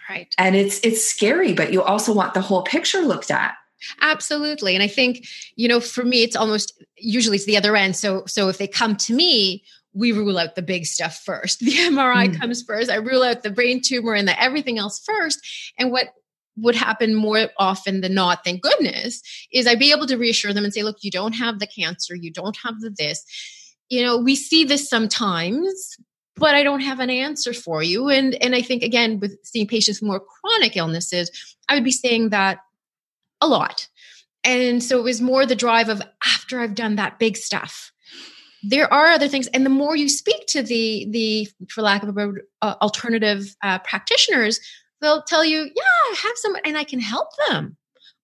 Right. 0.09 0.33
And 0.37 0.55
it's 0.55 0.79
it's 0.83 1.05
scary 1.05 1.53
but 1.53 1.71
you 1.71 1.81
also 1.81 2.13
want 2.13 2.33
the 2.33 2.41
whole 2.41 2.63
picture 2.63 3.01
looked 3.01 3.31
at. 3.31 3.55
Absolutely. 4.01 4.73
And 4.73 4.83
i 4.83 4.87
think 4.87 5.25
you 5.55 5.67
know 5.67 5.79
for 5.79 6.03
me 6.03 6.23
it's 6.23 6.35
almost 6.35 6.83
usually 6.97 7.37
it's 7.37 7.45
the 7.45 7.57
other 7.57 7.75
end. 7.75 7.95
So 7.95 8.25
so 8.25 8.49
if 8.49 8.57
they 8.57 8.67
come 8.67 8.97
to 8.97 9.13
me 9.13 9.63
we 9.93 10.11
rule 10.11 10.37
out 10.37 10.55
the 10.55 10.61
big 10.61 10.85
stuff 10.85 11.21
first. 11.25 11.59
The 11.69 11.71
MRI 11.71 12.29
mm. 12.29 12.39
comes 12.39 12.63
first. 12.63 12.89
I 12.89 12.95
rule 12.95 13.23
out 13.23 13.43
the 13.43 13.51
brain 13.51 13.81
tumor 13.81 14.13
and 14.13 14.27
the 14.27 14.41
everything 14.41 14.77
else 14.77 14.99
first. 14.99 15.39
And 15.77 15.91
what 15.91 16.09
would 16.57 16.75
happen 16.75 17.15
more 17.15 17.49
often 17.57 18.01
than 18.01 18.13
not, 18.13 18.43
thank 18.43 18.61
goodness, 18.61 19.21
is 19.51 19.65
I'd 19.65 19.79
be 19.79 19.91
able 19.91 20.07
to 20.07 20.17
reassure 20.17 20.53
them 20.53 20.63
and 20.63 20.73
say, 20.73 20.83
look, 20.83 20.97
you 21.01 21.11
don't 21.11 21.33
have 21.33 21.59
the 21.59 21.67
cancer, 21.67 22.15
you 22.15 22.31
don't 22.31 22.57
have 22.63 22.79
the 22.81 22.93
this. 22.97 23.25
You 23.89 24.03
know, 24.03 24.17
we 24.17 24.35
see 24.35 24.65
this 24.65 24.89
sometimes, 24.89 25.95
but 26.35 26.55
I 26.55 26.63
don't 26.63 26.81
have 26.81 26.99
an 26.99 27.09
answer 27.09 27.53
for 27.53 27.81
you. 27.81 28.09
And 28.09 28.35
and 28.35 28.55
I 28.55 28.61
think 28.61 28.83
again, 28.83 29.19
with 29.19 29.37
seeing 29.43 29.67
patients 29.67 30.01
with 30.01 30.07
more 30.07 30.21
chronic 30.21 30.75
illnesses, 30.77 31.31
I 31.67 31.75
would 31.75 31.83
be 31.83 31.91
saying 31.91 32.29
that 32.29 32.59
a 33.41 33.47
lot. 33.47 33.87
And 34.43 34.83
so 34.83 34.99
it 34.99 35.03
was 35.03 35.21
more 35.21 35.45
the 35.45 35.55
drive 35.55 35.89
of 35.89 36.01
after 36.25 36.59
I've 36.59 36.75
done 36.75 36.95
that 36.95 37.19
big 37.19 37.35
stuff 37.35 37.91
there 38.63 38.91
are 38.93 39.07
other 39.07 39.27
things. 39.27 39.47
And 39.47 39.65
the 39.65 39.69
more 39.69 39.95
you 39.95 40.09
speak 40.09 40.45
to 40.47 40.61
the 40.61 41.07
the 41.09 41.47
for 41.69 41.81
lack 41.81 42.03
of 42.03 42.09
a 42.09 42.11
word 42.13 42.41
uh, 42.61 42.75
alternative 42.81 43.55
uh, 43.63 43.79
practitioners 43.79 44.59
they'll 45.01 45.23
tell 45.23 45.45
you 45.45 45.59
yeah 45.59 46.11
i 46.11 46.15
have 46.21 46.35
some 46.35 46.55
and 46.65 46.77
i 46.77 46.83
can 46.83 46.99
help 46.99 47.29
them. 47.47 47.77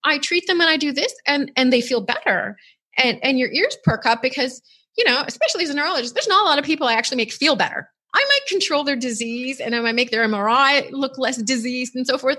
I 0.04 0.18
treat 0.20 0.46
them 0.48 0.62
and 0.62 0.70
i 0.70 0.78
do 0.78 0.92
this 0.92 1.14
and 1.26 1.52
and 1.56 1.72
they 1.72 1.82
feel 1.82 2.02
better. 2.02 2.58
And 2.98 3.20
and 3.24 3.40
your 3.40 3.52
ears 3.52 3.78
perk 3.84 4.06
up 4.06 4.22
because 4.22 4.62
you 4.98 5.06
know 5.06 5.24
especially 5.28 5.64
as 5.64 5.70
a 5.70 5.74
neurologist 5.74 6.14
there's 6.14 6.28
not 6.28 6.44
a 6.44 6.46
lot 6.46 6.60
of 6.60 6.66
people 6.66 6.88
i 6.88 6.94
actually 6.94 7.18
make 7.18 7.32
feel 7.32 7.56
better. 7.56 7.90
I 8.14 8.26
might 8.30 8.48
control 8.48 8.86
their 8.86 8.96
disease 8.96 9.60
and 9.60 9.76
I 9.76 9.82
might 9.82 9.96
make 9.96 10.10
their 10.10 10.26
MRI 10.26 10.90
look 10.92 11.18
less 11.18 11.36
diseased 11.36 11.96
and 11.96 12.08
so 12.08 12.18
forth. 12.18 12.38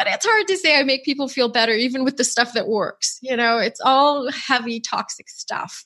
But 0.00 0.06
it's 0.06 0.24
hard 0.24 0.48
to 0.48 0.56
say 0.56 0.78
I 0.78 0.82
make 0.82 1.04
people 1.04 1.28
feel 1.28 1.50
better, 1.50 1.72
even 1.74 2.04
with 2.04 2.16
the 2.16 2.24
stuff 2.24 2.54
that 2.54 2.68
works. 2.68 3.18
You 3.20 3.36
know, 3.36 3.58
it's 3.58 3.82
all 3.84 4.32
heavy, 4.32 4.80
toxic 4.80 5.28
stuff. 5.28 5.84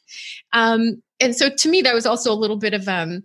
Um, 0.53 1.03
and 1.19 1.35
so 1.35 1.51
to 1.51 1.69
me, 1.69 1.83
that 1.83 1.95
was 1.95 2.07
also 2.07 2.33
a 2.33 2.39
little 2.39 2.57
bit 2.57 2.75
of, 2.75 2.87
um, 2.87 3.25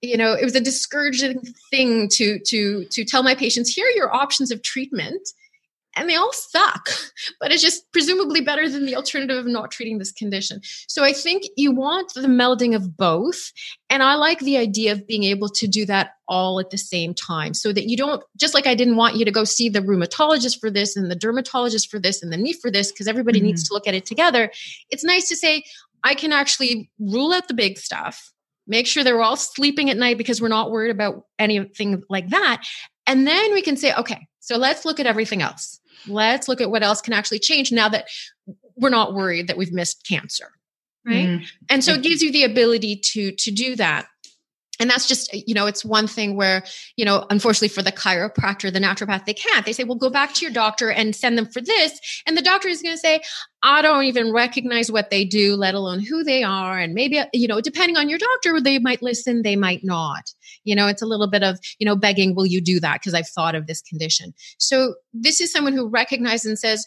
you 0.00 0.16
know, 0.16 0.32
it 0.32 0.42
was 0.42 0.54
a 0.54 0.60
discouraging 0.60 1.42
thing 1.70 2.08
to 2.12 2.38
to 2.46 2.86
to 2.86 3.04
tell 3.04 3.22
my 3.22 3.34
patients, 3.34 3.74
here 3.74 3.86
are 3.86 3.90
your 3.90 4.14
options 4.14 4.50
of 4.50 4.62
treatment 4.62 5.20
and 5.94 6.08
they 6.08 6.16
all 6.16 6.32
suck, 6.32 6.88
but 7.40 7.52
it's 7.52 7.62
just 7.62 7.90
presumably 7.92 8.40
better 8.40 8.68
than 8.68 8.86
the 8.86 8.96
alternative 8.96 9.36
of 9.36 9.46
not 9.46 9.70
treating 9.70 9.98
this 9.98 10.12
condition. 10.12 10.60
So 10.88 11.04
I 11.04 11.12
think 11.12 11.44
you 11.56 11.72
want 11.72 12.12
the 12.14 12.22
melding 12.22 12.74
of 12.74 12.96
both. 12.96 13.52
And 13.90 14.02
I 14.02 14.14
like 14.14 14.40
the 14.40 14.56
idea 14.56 14.92
of 14.92 15.06
being 15.06 15.24
able 15.24 15.48
to 15.50 15.66
do 15.66 15.84
that 15.86 16.12
all 16.28 16.58
at 16.60 16.70
the 16.70 16.78
same 16.78 17.12
time 17.12 17.52
so 17.52 17.72
that 17.72 17.88
you 17.88 17.96
don't, 17.96 18.22
just 18.36 18.54
like 18.54 18.66
I 18.66 18.74
didn't 18.74 18.96
want 18.96 19.16
you 19.16 19.24
to 19.24 19.30
go 19.30 19.44
see 19.44 19.68
the 19.68 19.80
rheumatologist 19.80 20.60
for 20.60 20.70
this 20.70 20.96
and 20.96 21.10
the 21.10 21.16
dermatologist 21.16 21.90
for 21.90 21.98
this 21.98 22.22
and 22.22 22.32
the 22.32 22.38
knee 22.38 22.54
for 22.54 22.70
this, 22.70 22.90
because 22.90 23.06
everybody 23.06 23.38
mm-hmm. 23.38 23.48
needs 23.48 23.68
to 23.68 23.74
look 23.74 23.86
at 23.86 23.94
it 23.94 24.06
together. 24.06 24.50
It's 24.90 25.04
nice 25.04 25.28
to 25.28 25.36
say, 25.36 25.64
I 26.04 26.14
can 26.14 26.32
actually 26.32 26.90
rule 26.98 27.32
out 27.32 27.48
the 27.48 27.54
big 27.54 27.78
stuff, 27.78 28.32
make 28.66 28.86
sure 28.86 29.04
they're 29.04 29.22
all 29.22 29.36
sleeping 29.36 29.90
at 29.90 29.96
night 29.96 30.18
because 30.18 30.40
we're 30.40 30.48
not 30.48 30.70
worried 30.70 30.90
about 30.90 31.26
anything 31.38 32.02
like 32.08 32.30
that. 32.30 32.64
And 33.06 33.26
then 33.26 33.52
we 33.52 33.62
can 33.62 33.76
say, 33.76 33.94
okay, 33.94 34.26
so 34.40 34.56
let's 34.56 34.84
look 34.84 34.98
at 34.98 35.06
everything 35.06 35.42
else 35.42 35.80
let's 36.06 36.48
look 36.48 36.60
at 36.60 36.70
what 36.70 36.82
else 36.82 37.00
can 37.00 37.12
actually 37.12 37.38
change 37.38 37.72
now 37.72 37.88
that 37.88 38.06
we're 38.76 38.90
not 38.90 39.14
worried 39.14 39.48
that 39.48 39.56
we've 39.56 39.72
missed 39.72 40.06
cancer 40.06 40.50
right? 41.06 41.26
Mm 41.26 41.46
and 41.70 41.82
so 41.82 41.94
it 41.94 42.02
gives 42.02 42.22
you 42.22 42.30
the 42.30 42.44
ability 42.44 42.96
to 42.96 43.32
to 43.32 43.50
do 43.50 43.76
that 43.76 44.06
and 44.82 44.90
that's 44.90 45.06
just 45.06 45.32
you 45.32 45.54
know 45.54 45.66
it's 45.66 45.84
one 45.84 46.08
thing 46.08 46.36
where 46.36 46.64
you 46.96 47.04
know 47.04 47.24
unfortunately 47.30 47.68
for 47.68 47.82
the 47.82 47.92
chiropractor 47.92 48.70
the 48.70 48.80
naturopath 48.80 49.24
they 49.24 49.32
can't. 49.32 49.64
They 49.64 49.72
say 49.72 49.84
well 49.84 49.96
go 49.96 50.10
back 50.10 50.34
to 50.34 50.44
your 50.44 50.52
doctor 50.52 50.90
and 50.90 51.14
send 51.14 51.38
them 51.38 51.46
for 51.46 51.60
this. 51.60 52.00
And 52.26 52.36
the 52.36 52.42
doctor 52.42 52.68
is 52.68 52.82
going 52.82 52.94
to 52.94 52.98
say 52.98 53.22
i 53.62 53.80
don't 53.80 54.04
even 54.04 54.32
recognize 54.32 54.90
what 54.90 55.10
they 55.10 55.24
do 55.24 55.54
let 55.54 55.74
alone 55.74 56.00
who 56.00 56.24
they 56.24 56.42
are. 56.42 56.78
And 56.78 56.94
maybe 56.94 57.20
you 57.32 57.46
know 57.46 57.60
depending 57.60 57.96
on 57.96 58.08
your 58.08 58.18
doctor 58.18 58.60
they 58.60 58.80
might 58.80 59.02
listen 59.02 59.42
they 59.42 59.56
might 59.56 59.84
not. 59.84 60.24
You 60.64 60.74
know 60.74 60.88
it's 60.88 61.02
a 61.02 61.06
little 61.06 61.30
bit 61.30 61.44
of 61.44 61.58
you 61.78 61.86
know 61.86 61.96
begging 61.96 62.34
will 62.34 62.46
you 62.46 62.60
do 62.60 62.80
that? 62.80 62.94
Because 62.94 63.14
i've 63.14 63.28
thought 63.28 63.54
of 63.54 63.68
this 63.68 63.82
condition. 63.82 64.34
So 64.58 64.96
this 65.14 65.40
is 65.40 65.52
someone 65.52 65.74
who 65.74 65.88
recognizes 65.88 66.46
and 66.46 66.58
says 66.58 66.86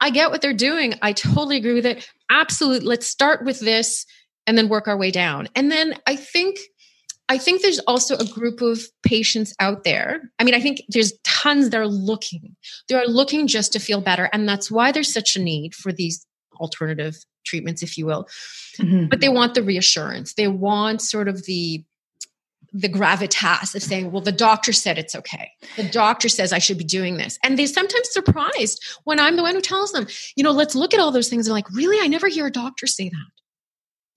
i 0.00 0.10
get 0.10 0.30
what 0.30 0.42
they're 0.42 0.52
doing. 0.52 0.94
I 1.00 1.14
totally 1.14 1.56
agree 1.56 1.74
with 1.74 1.86
it. 1.86 2.06
Absolutely 2.30 2.86
let's 2.86 3.08
start 3.08 3.46
with 3.46 3.60
this 3.60 4.04
and 4.46 4.58
then 4.58 4.68
work 4.68 4.88
our 4.88 4.96
way 4.98 5.10
down. 5.10 5.48
And 5.56 5.72
then 5.72 5.94
i 6.06 6.16
think 6.16 6.58
I 7.30 7.38
think 7.38 7.62
there's 7.62 7.78
also 7.86 8.16
a 8.16 8.24
group 8.24 8.60
of 8.60 8.82
patients 9.04 9.54
out 9.60 9.84
there. 9.84 10.32
I 10.40 10.44
mean, 10.44 10.52
I 10.52 10.60
think 10.60 10.82
there's 10.88 11.12
tons 11.22 11.70
that 11.70 11.78
are 11.78 11.86
looking. 11.86 12.56
They 12.88 12.96
are 12.96 13.06
looking 13.06 13.46
just 13.46 13.72
to 13.74 13.78
feel 13.78 14.00
better. 14.00 14.28
And 14.32 14.48
that's 14.48 14.68
why 14.68 14.90
there's 14.90 15.12
such 15.12 15.36
a 15.36 15.40
need 15.40 15.72
for 15.76 15.92
these 15.92 16.26
alternative 16.60 17.16
treatments, 17.46 17.84
if 17.84 17.96
you 17.96 18.04
will. 18.04 18.28
Mm-hmm. 18.78 19.06
But 19.06 19.20
they 19.20 19.28
want 19.28 19.54
the 19.54 19.62
reassurance. 19.62 20.34
They 20.34 20.48
want 20.48 21.02
sort 21.02 21.28
of 21.28 21.44
the 21.44 21.84
the 22.72 22.88
gravitas 22.88 23.74
of 23.74 23.82
saying, 23.82 24.12
well, 24.12 24.22
the 24.22 24.30
doctor 24.30 24.72
said 24.72 24.96
it's 24.96 25.16
okay. 25.16 25.50
The 25.76 25.88
doctor 25.88 26.28
says 26.28 26.52
I 26.52 26.60
should 26.60 26.78
be 26.78 26.84
doing 26.84 27.16
this. 27.16 27.36
And 27.42 27.58
they're 27.58 27.66
sometimes 27.66 28.12
surprised 28.12 28.80
when 29.02 29.18
I'm 29.18 29.34
the 29.34 29.42
one 29.42 29.56
who 29.56 29.60
tells 29.60 29.90
them, 29.90 30.06
you 30.36 30.44
know, 30.44 30.52
let's 30.52 30.76
look 30.76 30.94
at 30.94 31.00
all 31.00 31.10
those 31.10 31.28
things. 31.28 31.48
And 31.48 31.54
like, 31.54 31.68
really? 31.70 31.98
I 32.00 32.06
never 32.06 32.28
hear 32.28 32.46
a 32.46 32.52
doctor 32.52 32.86
say 32.86 33.08
that. 33.08 33.39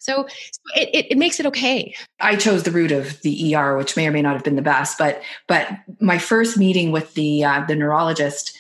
So, 0.03 0.27
it, 0.75 0.89
it, 0.93 1.11
it, 1.11 1.17
makes 1.17 1.39
it 1.39 1.45
okay. 1.45 1.95
I 2.19 2.35
chose 2.35 2.63
the 2.63 2.71
route 2.71 2.91
of 2.91 3.21
the 3.21 3.55
ER, 3.55 3.77
which 3.77 3.95
may 3.95 4.05
or 4.05 4.11
may 4.11 4.21
not 4.21 4.33
have 4.33 4.43
been 4.43 4.57
the 4.57 4.61
best. 4.61 4.97
But 4.97 5.21
but 5.47 5.69
my 6.01 6.17
first 6.17 6.57
meeting 6.57 6.91
with 6.91 7.13
the 7.13 7.45
uh, 7.45 7.63
the 7.65 7.75
neurologist 7.75 8.57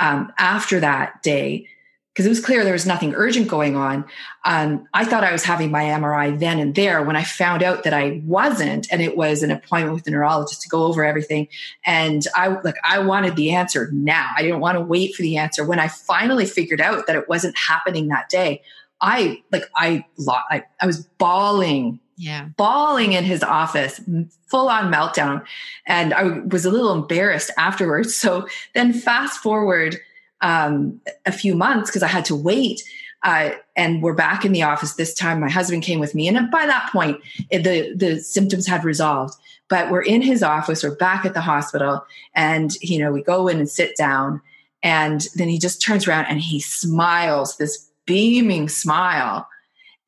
um, 0.00 0.32
after 0.36 0.80
that 0.80 1.22
day, 1.22 1.68
because 2.12 2.26
it 2.26 2.28
was 2.28 2.44
clear 2.44 2.64
there 2.64 2.72
was 2.72 2.86
nothing 2.86 3.14
urgent 3.14 3.46
going 3.46 3.76
on. 3.76 4.04
Um, 4.44 4.88
I 4.92 5.04
thought 5.04 5.22
I 5.22 5.30
was 5.30 5.44
having 5.44 5.70
my 5.70 5.84
MRI 5.84 6.36
then 6.36 6.58
and 6.58 6.74
there. 6.74 7.04
When 7.04 7.14
I 7.14 7.22
found 7.22 7.62
out 7.62 7.84
that 7.84 7.94
I 7.94 8.20
wasn't, 8.24 8.88
and 8.90 9.00
it 9.00 9.16
was 9.16 9.44
an 9.44 9.52
appointment 9.52 9.94
with 9.94 10.02
the 10.02 10.10
neurologist 10.10 10.62
to 10.62 10.68
go 10.68 10.86
over 10.86 11.04
everything, 11.04 11.46
and 11.86 12.26
I 12.34 12.48
like 12.48 12.78
I 12.82 12.98
wanted 12.98 13.36
the 13.36 13.52
answer 13.52 13.90
now. 13.92 14.28
I 14.36 14.42
didn't 14.42 14.58
want 14.58 14.76
to 14.76 14.82
wait 14.82 15.14
for 15.14 15.22
the 15.22 15.36
answer. 15.36 15.64
When 15.64 15.78
I 15.78 15.86
finally 15.86 16.46
figured 16.46 16.80
out 16.80 17.06
that 17.06 17.14
it 17.14 17.28
wasn't 17.28 17.56
happening 17.56 18.08
that 18.08 18.28
day, 18.28 18.62
I 19.00 19.42
like 19.52 19.64
I 19.76 20.04
I, 20.50 20.64
I 20.80 20.86
was 20.86 21.04
bawling 21.18 22.00
yeah. 22.20 22.48
bawling 22.58 23.14
in 23.14 23.24
his 23.24 23.42
office 23.42 23.98
full 24.46 24.68
on 24.68 24.92
meltdown. 24.92 25.42
And 25.86 26.12
i 26.12 26.40
was 26.40 26.66
a 26.66 26.70
little 26.70 26.92
embarrassed 26.92 27.50
afterwards. 27.56 28.14
So 28.14 28.46
then 28.74 28.92
fast 28.92 29.40
forward 29.40 29.96
um, 30.42 31.00
a 31.26 31.32
few 31.32 31.54
months 31.54 31.90
because 31.90 32.02
i 32.02 32.08
had 32.08 32.24
to 32.26 32.36
wait 32.36 32.82
uh, 33.22 33.50
and 33.76 34.02
we're 34.02 34.14
back 34.14 34.44
in 34.44 34.52
the 34.52 34.62
office 34.62 34.94
this 34.94 35.12
time. 35.12 35.40
My 35.40 35.50
husband 35.50 35.82
came 35.82 36.00
with 36.00 36.14
me. 36.14 36.26
And 36.26 36.50
by 36.50 36.64
that 36.66 36.90
point 36.90 37.20
it, 37.50 37.64
the 37.64 37.94
the 37.94 38.20
symptoms 38.20 38.66
had 38.66 38.84
resolved. 38.84 39.34
But 39.68 39.90
we're 39.90 40.02
in 40.02 40.22
his 40.22 40.42
office. 40.42 40.82
We're 40.82 40.96
back 40.96 41.24
at 41.24 41.34
the 41.34 41.40
hospital. 41.40 42.04
And 42.34 42.74
you 42.80 42.98
know 42.98 43.12
we 43.12 43.22
go 43.22 43.48
in 43.48 43.58
and 43.58 43.68
sit 43.68 43.96
down. 43.96 44.40
And 44.82 45.26
then 45.34 45.48
he 45.48 45.58
just 45.58 45.82
turns 45.82 46.08
around 46.08 46.26
and 46.26 46.40
he 46.40 46.60
smiles 46.60 47.58
this 47.58 47.89
beaming 48.10 48.68
smile. 48.68 49.48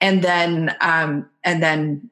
And 0.00 0.22
then 0.22 0.74
um, 0.80 1.30
and 1.44 1.62
then 1.62 2.10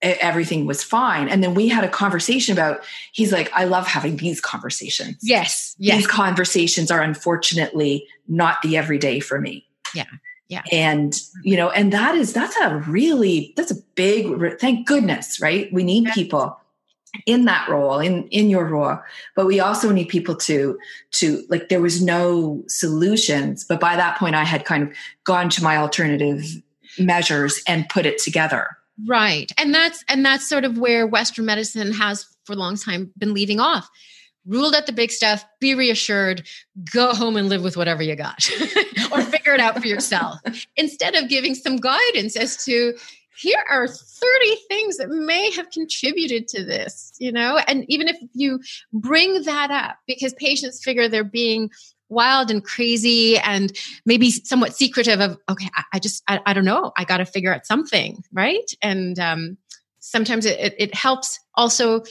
everything 0.00 0.64
was 0.64 0.82
fine. 0.82 1.28
And 1.28 1.44
then 1.44 1.52
we 1.52 1.68
had 1.68 1.84
a 1.84 1.88
conversation 1.88 2.52
about 2.52 2.84
he's 3.12 3.32
like 3.32 3.52
i 3.52 3.64
love 3.64 3.86
having 3.86 4.16
these 4.16 4.40
conversations. 4.40 5.18
Yes 5.22 5.76
yes. 5.78 5.98
These 5.98 6.06
conversations 6.06 6.90
are 6.90 7.02
unfortunately 7.02 8.06
not 8.26 8.62
the 8.62 8.78
everyday 8.78 9.20
for 9.20 9.40
me. 9.40 9.66
Yeah 9.94 10.04
yeah. 10.48 10.62
And 10.72 11.14
you 11.44 11.58
know 11.58 11.68
and 11.68 11.92
that 11.92 12.14
is 12.14 12.32
that's 12.32 12.56
a 12.56 12.76
really 12.88 13.52
that's 13.56 13.70
a 13.70 13.82
big 13.94 14.58
thank 14.58 14.86
goodness 14.86 15.40
right? 15.42 15.70
We 15.70 15.84
need 15.84 16.08
people 16.14 16.58
in 17.26 17.44
that 17.46 17.68
role 17.68 17.98
in 17.98 18.28
in 18.28 18.50
your 18.50 18.66
role. 18.66 18.98
But 19.36 19.46
we 19.46 19.60
also 19.60 19.90
need 19.92 20.08
people 20.08 20.36
to 20.36 20.78
to 21.12 21.44
like 21.48 21.68
there 21.68 21.80
was 21.80 22.02
no 22.02 22.62
solutions. 22.68 23.64
But 23.64 23.80
by 23.80 23.96
that 23.96 24.18
point 24.18 24.34
i 24.34 24.44
had 24.44 24.64
kind 24.64 24.84
of 24.84 24.94
gone 25.24 25.48
to 25.50 25.62
my 25.62 25.76
alternative 25.76 26.44
measures 26.98 27.62
and 27.66 27.88
put 27.88 28.06
it 28.06 28.18
together. 28.18 28.76
Right. 29.06 29.52
And 29.56 29.74
that's 29.74 30.04
and 30.08 30.24
that's 30.24 30.48
sort 30.48 30.64
of 30.64 30.78
where 30.78 31.06
western 31.06 31.44
medicine 31.44 31.92
has 31.92 32.26
for 32.44 32.54
a 32.54 32.56
long 32.56 32.76
time 32.76 33.12
been 33.16 33.34
leaving 33.34 33.60
off. 33.60 33.88
Ruled 34.46 34.74
out 34.74 34.86
the 34.86 34.92
big 34.92 35.10
stuff 35.10 35.44
be 35.60 35.74
reassured 35.74 36.46
go 36.92 37.12
home 37.12 37.36
and 37.36 37.48
live 37.48 37.62
with 37.62 37.76
whatever 37.76 38.02
you 38.02 38.16
got 38.16 38.48
or 39.12 39.22
figure 39.22 39.52
it 39.52 39.60
out 39.60 39.78
for 39.78 39.86
yourself. 39.86 40.40
Instead 40.76 41.14
of 41.14 41.28
giving 41.28 41.54
some 41.54 41.76
guidance 41.76 42.34
as 42.36 42.64
to 42.64 42.94
here 43.38 43.62
are 43.70 43.86
30 43.86 44.56
things 44.68 44.96
that 44.96 45.08
may 45.08 45.50
have 45.52 45.70
contributed 45.70 46.48
to 46.48 46.64
this, 46.64 47.12
you 47.18 47.32
know? 47.32 47.58
And 47.66 47.84
even 47.88 48.08
if 48.08 48.16
you 48.34 48.60
bring 48.92 49.42
that 49.42 49.70
up, 49.70 49.96
because 50.06 50.34
patients 50.34 50.82
figure 50.82 51.08
they're 51.08 51.24
being 51.24 51.70
wild 52.08 52.50
and 52.50 52.64
crazy 52.64 53.38
and 53.38 53.76
maybe 54.06 54.30
somewhat 54.30 54.74
secretive 54.74 55.20
of, 55.20 55.38
okay, 55.48 55.68
I, 55.76 55.84
I 55.94 55.98
just, 55.98 56.22
I, 56.28 56.40
I, 56.46 56.52
don't 56.52 56.64
know, 56.64 56.92
I 56.96 57.04
got 57.04 57.18
to 57.18 57.26
figure 57.26 57.54
out 57.54 57.66
something, 57.66 58.22
right? 58.32 58.70
And 58.82 59.18
um, 59.18 59.58
sometimes 60.00 60.46
it, 60.46 60.58
it, 60.58 60.74
it 60.78 60.94
helps 60.94 61.38
also. 61.54 62.02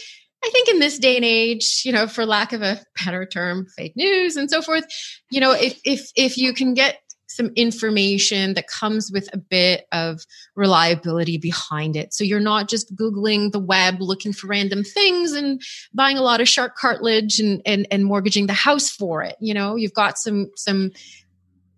I 0.46 0.50
think 0.52 0.70
in 0.70 0.80
this 0.80 1.00
day 1.00 1.16
and 1.16 1.26
age, 1.26 1.82
you 1.84 1.92
know, 1.92 2.06
for 2.06 2.24
lack 2.24 2.54
of 2.54 2.62
a 2.62 2.80
better 3.04 3.26
term, 3.26 3.66
fake 3.76 3.94
news 3.96 4.38
and 4.38 4.52
so 4.52 4.62
forth, 4.62 4.86
you 5.32 5.42
know, 5.42 5.52
if 5.52 5.80
if 5.84 6.12
if 6.16 6.38
you 6.38 6.54
can 6.54 6.76
get 6.76 7.00
some 7.28 7.52
information 7.56 8.54
that 8.56 8.68
comes 8.68 9.12
with 9.12 9.30
a 9.34 9.38
bit 9.38 9.86
of 9.92 10.26
reliability 10.56 11.38
behind 11.38 11.96
it. 11.96 12.14
So 12.14 12.24
you're 12.24 12.40
not 12.40 12.70
just 12.70 12.96
Googling 12.96 13.52
the 13.52 13.60
web 13.60 13.98
looking 14.00 14.34
for 14.34 14.48
random 14.48 14.84
things 14.84 15.34
and 15.34 15.62
buying 15.94 16.18
a 16.18 16.22
lot 16.22 16.42
of 16.42 16.48
shark 16.48 16.76
cartilage 16.76 17.40
and, 17.40 17.62
and, 17.66 17.88
and 17.92 18.06
mortgaging 18.06 18.48
the 18.48 18.54
house 18.54 18.90
for 18.90 19.22
it. 19.24 19.36
You 19.40 19.54
know, 19.54 19.76
you've 19.76 19.94
got 19.94 20.18
some, 20.18 20.50
some 20.56 20.92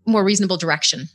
more 0.05 0.23
reasonable 0.23 0.57
direction. 0.57 1.07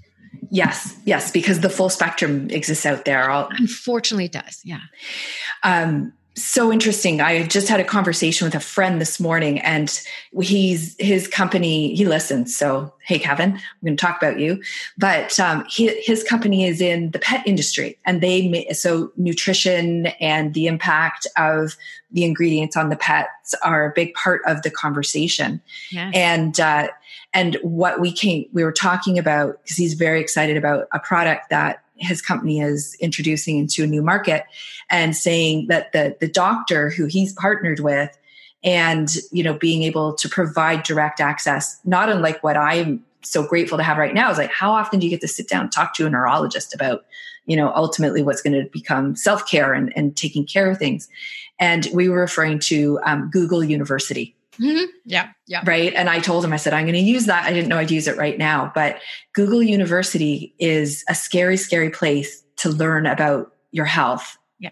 Yes, 0.51 0.97
yes, 1.05 1.31
because 1.31 1.61
the 1.61 1.70
full 1.70 1.88
spectrum 1.88 2.51
exists 2.51 2.87
out 2.87 3.05
there. 3.05 3.31
I'll, 3.31 3.49
Unfortunately, 3.51 4.27
it 4.27 4.33
does. 4.33 4.61
Yeah. 4.64 4.81
Um, 5.62 6.12
so 6.37 6.73
interesting. 6.73 7.20
I 7.20 7.44
just 7.44 7.68
had 7.68 7.79
a 7.79 7.85
conversation 7.85 8.44
with 8.44 8.55
a 8.55 8.61
friend 8.61 9.01
this 9.01 9.20
morning, 9.20 9.61
and 9.61 10.01
he's 10.40 10.97
his 10.99 11.29
company. 11.29 11.94
He 11.94 12.05
listens. 12.05 12.57
So, 12.57 12.92
hey, 13.05 13.20
Kevin, 13.20 13.53
I'm 13.53 13.61
going 13.85 13.97
to 13.97 14.01
talk 14.01 14.20
about 14.20 14.40
you. 14.40 14.61
But 14.99 15.38
um, 15.38 15.64
he, 15.68 15.88
his 16.03 16.25
company 16.25 16.66
is 16.66 16.81
in 16.81 17.12
the 17.12 17.20
pet 17.20 17.47
industry, 17.47 17.99
and 18.05 18.20
they 18.20 18.66
so 18.73 19.12
nutrition 19.16 20.07
and 20.20 20.55
the 20.55 20.66
impact 20.66 21.29
of 21.37 21.77
the 22.11 22.25
ingredients 22.25 22.77
on 22.77 22.88
the 22.88 22.97
pets 22.97 23.55
are 23.62 23.87
a 23.87 23.92
big 23.94 24.12
part 24.14 24.42
of 24.47 24.62
the 24.62 24.70
conversation. 24.70 25.61
Yes. 25.92 26.12
And 26.14 26.59
uh, 26.59 26.88
and 27.33 27.57
what 27.62 28.01
we 28.01 28.12
came, 28.12 28.47
we 28.53 28.64
were 28.64 28.73
talking 28.73 29.18
about 29.18 29.62
because 29.62 29.77
he's 29.77 29.94
very 29.94 30.20
excited 30.20 30.57
about 30.57 30.88
a 30.92 30.99
product 30.99 31.51
that 31.51 31.84
his 31.96 32.20
company 32.20 32.61
is 32.61 32.96
introducing 33.00 33.59
into 33.59 33.85
a 33.85 33.87
new 33.87 34.02
market 34.02 34.44
and 34.90 35.16
saying 35.16 35.66
that 35.68 35.92
the 35.92 36.16
the 36.20 36.28
doctor 36.28 36.90
who 36.90 37.07
he's 37.07 37.33
partnered 37.35 37.80
with 37.80 38.16
and 38.62 39.16
you 39.30 39.42
know 39.42 39.54
being 39.54 39.83
able 39.83 40.14
to 40.14 40.28
provide 40.28 40.83
direct 40.83 41.20
access 41.20 41.80
not 41.85 42.09
unlike 42.09 42.42
what 42.42 42.57
i'm 42.57 43.04
so 43.26 43.46
grateful 43.46 43.78
to 43.78 43.85
have 43.85 43.98
right 43.98 44.14
now 44.14 44.30
is 44.30 44.38
like 44.38 44.50
how 44.50 44.72
often 44.72 45.00
do 45.00 45.07
you 45.07 45.11
get 45.11 45.20
to 45.20 45.28
sit 45.28 45.48
down 45.48 45.62
and 45.62 45.72
talk 45.72 45.94
to 45.94 46.07
a 46.07 46.11
neurologist 46.11 46.74
about 46.74 47.04
you 47.46 47.57
know 47.57 47.72
ultimately 47.74 48.22
what's 48.22 48.42
going 48.42 48.52
to 48.52 48.68
become 48.70 49.16
self-care 49.16 49.72
and, 49.72 49.92
and 49.96 50.16
taking 50.16 50.46
care 50.46 50.70
of 50.70 50.78
things? 50.78 51.09
And 51.61 51.87
we 51.94 52.09
were 52.09 52.18
referring 52.18 52.59
to 52.61 52.98
um, 53.04 53.30
google 53.30 53.62
university 53.62 54.34
Mm-hmm. 54.58 54.84
Yeah, 55.04 55.30
yeah. 55.46 55.62
Right. 55.66 55.92
And 55.94 56.08
I 56.08 56.20
told 56.20 56.44
him, 56.44 56.52
I 56.52 56.56
said, 56.56 56.72
I'm 56.72 56.84
going 56.84 56.94
to 56.94 57.00
use 57.00 57.26
that. 57.26 57.44
I 57.44 57.52
didn't 57.52 57.68
know 57.68 57.78
I'd 57.78 57.90
use 57.90 58.06
it 58.06 58.16
right 58.16 58.38
now, 58.38 58.72
but 58.74 59.00
Google 59.32 59.62
University 59.62 60.54
is 60.58 61.04
a 61.08 61.14
scary, 61.14 61.56
scary 61.56 61.90
place 61.90 62.42
to 62.56 62.70
learn 62.70 63.06
about 63.06 63.54
your 63.72 63.84
health. 63.84 64.36
Yeah. 64.58 64.70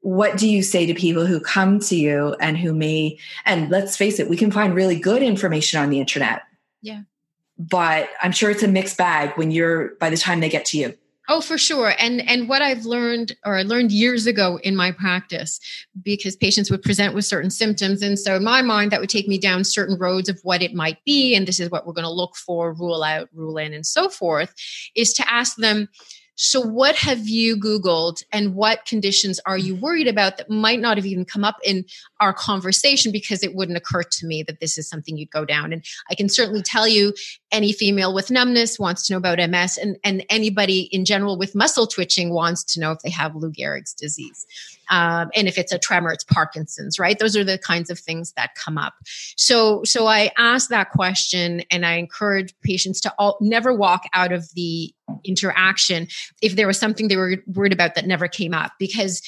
What 0.00 0.36
do 0.36 0.48
you 0.48 0.62
say 0.62 0.86
to 0.86 0.94
people 0.94 1.26
who 1.26 1.40
come 1.40 1.78
to 1.80 1.96
you 1.96 2.36
and 2.40 2.58
who 2.58 2.74
may, 2.74 3.18
and 3.44 3.70
let's 3.70 3.96
face 3.96 4.18
it, 4.18 4.28
we 4.28 4.36
can 4.36 4.50
find 4.50 4.74
really 4.74 4.98
good 4.98 5.22
information 5.22 5.80
on 5.80 5.90
the 5.90 6.00
internet. 6.00 6.42
Yeah. 6.82 7.02
But 7.58 8.10
I'm 8.22 8.32
sure 8.32 8.50
it's 8.50 8.62
a 8.62 8.68
mixed 8.68 8.98
bag 8.98 9.36
when 9.36 9.50
you're, 9.50 9.94
by 9.96 10.10
the 10.10 10.16
time 10.16 10.40
they 10.40 10.48
get 10.48 10.64
to 10.66 10.78
you. 10.78 10.94
Oh, 11.28 11.40
for 11.40 11.56
sure. 11.56 11.94
And 11.98 12.20
and 12.28 12.48
what 12.48 12.62
I've 12.62 12.84
learned 12.84 13.36
or 13.44 13.56
I 13.56 13.62
learned 13.62 13.92
years 13.92 14.26
ago 14.26 14.58
in 14.64 14.74
my 14.74 14.90
practice, 14.90 15.60
because 16.02 16.34
patients 16.34 16.70
would 16.70 16.82
present 16.82 17.14
with 17.14 17.24
certain 17.24 17.50
symptoms. 17.50 18.02
And 18.02 18.18
so 18.18 18.36
in 18.36 18.44
my 18.44 18.60
mind, 18.60 18.90
that 18.90 19.00
would 19.00 19.10
take 19.10 19.28
me 19.28 19.38
down 19.38 19.62
certain 19.62 19.96
roads 19.98 20.28
of 20.28 20.40
what 20.42 20.62
it 20.62 20.74
might 20.74 20.98
be. 21.04 21.34
And 21.34 21.46
this 21.46 21.60
is 21.60 21.70
what 21.70 21.86
we're 21.86 21.92
going 21.92 22.04
to 22.04 22.10
look 22.10 22.34
for, 22.34 22.72
rule 22.72 23.04
out, 23.04 23.28
rule 23.32 23.56
in, 23.56 23.72
and 23.72 23.86
so 23.86 24.08
forth, 24.08 24.52
is 24.96 25.12
to 25.14 25.32
ask 25.32 25.56
them, 25.56 25.88
so, 26.34 26.60
what 26.60 26.96
have 26.96 27.28
you 27.28 27.56
Googled 27.56 28.24
and 28.32 28.54
what 28.54 28.86
conditions 28.86 29.38
are 29.44 29.58
you 29.58 29.76
worried 29.76 30.08
about 30.08 30.38
that 30.38 30.50
might 30.50 30.80
not 30.80 30.96
have 30.96 31.04
even 31.04 31.24
come 31.24 31.44
up 31.44 31.56
in 31.62 31.84
our 32.20 32.32
conversation 32.32 33.12
because 33.12 33.42
it 33.42 33.54
wouldn't 33.54 33.76
occur 33.76 34.02
to 34.02 34.26
me 34.26 34.42
that 34.44 34.58
this 34.58 34.78
is 34.78 34.88
something 34.88 35.16
you'd 35.16 35.30
go 35.30 35.44
down? 35.44 35.72
And 35.72 35.84
I 36.10 36.14
can 36.14 36.28
certainly 36.28 36.62
tell 36.62 36.88
you 36.88 37.12
any 37.52 37.72
female 37.72 38.14
with 38.14 38.30
numbness 38.30 38.78
wants 38.78 39.06
to 39.06 39.12
know 39.12 39.18
about 39.18 39.38
MS, 39.38 39.78
and, 39.78 39.98
and 40.02 40.24
anybody 40.30 40.88
in 40.90 41.04
general 41.04 41.38
with 41.38 41.54
muscle 41.54 41.86
twitching 41.86 42.32
wants 42.32 42.64
to 42.64 42.80
know 42.80 42.90
if 42.90 43.00
they 43.00 43.10
have 43.10 43.36
Lou 43.36 43.52
Gehrig's 43.52 43.92
disease. 43.92 44.46
Um, 44.90 45.30
and 45.34 45.46
if 45.46 45.58
it's 45.58 45.72
a 45.72 45.78
tremor, 45.78 46.10
it's 46.10 46.24
Parkinson's, 46.24 46.98
right? 46.98 47.18
Those 47.18 47.36
are 47.36 47.44
the 47.44 47.58
kinds 47.58 47.90
of 47.90 47.98
things 47.98 48.32
that 48.32 48.54
come 48.54 48.78
up. 48.78 48.94
So, 49.36 49.84
so 49.84 50.06
I 50.06 50.32
ask 50.36 50.70
that 50.70 50.90
question, 50.90 51.62
and 51.70 51.86
I 51.86 51.94
encourage 51.94 52.54
patients 52.62 53.00
to 53.02 53.14
all, 53.18 53.38
never 53.40 53.72
walk 53.72 54.04
out 54.14 54.32
of 54.32 54.52
the 54.54 54.92
interaction 55.24 56.08
if 56.40 56.56
there 56.56 56.66
was 56.66 56.78
something 56.78 57.08
they 57.08 57.16
were 57.16 57.36
worried 57.46 57.72
about 57.72 57.94
that 57.94 58.06
never 58.06 58.28
came 58.28 58.54
up, 58.54 58.72
because 58.78 59.22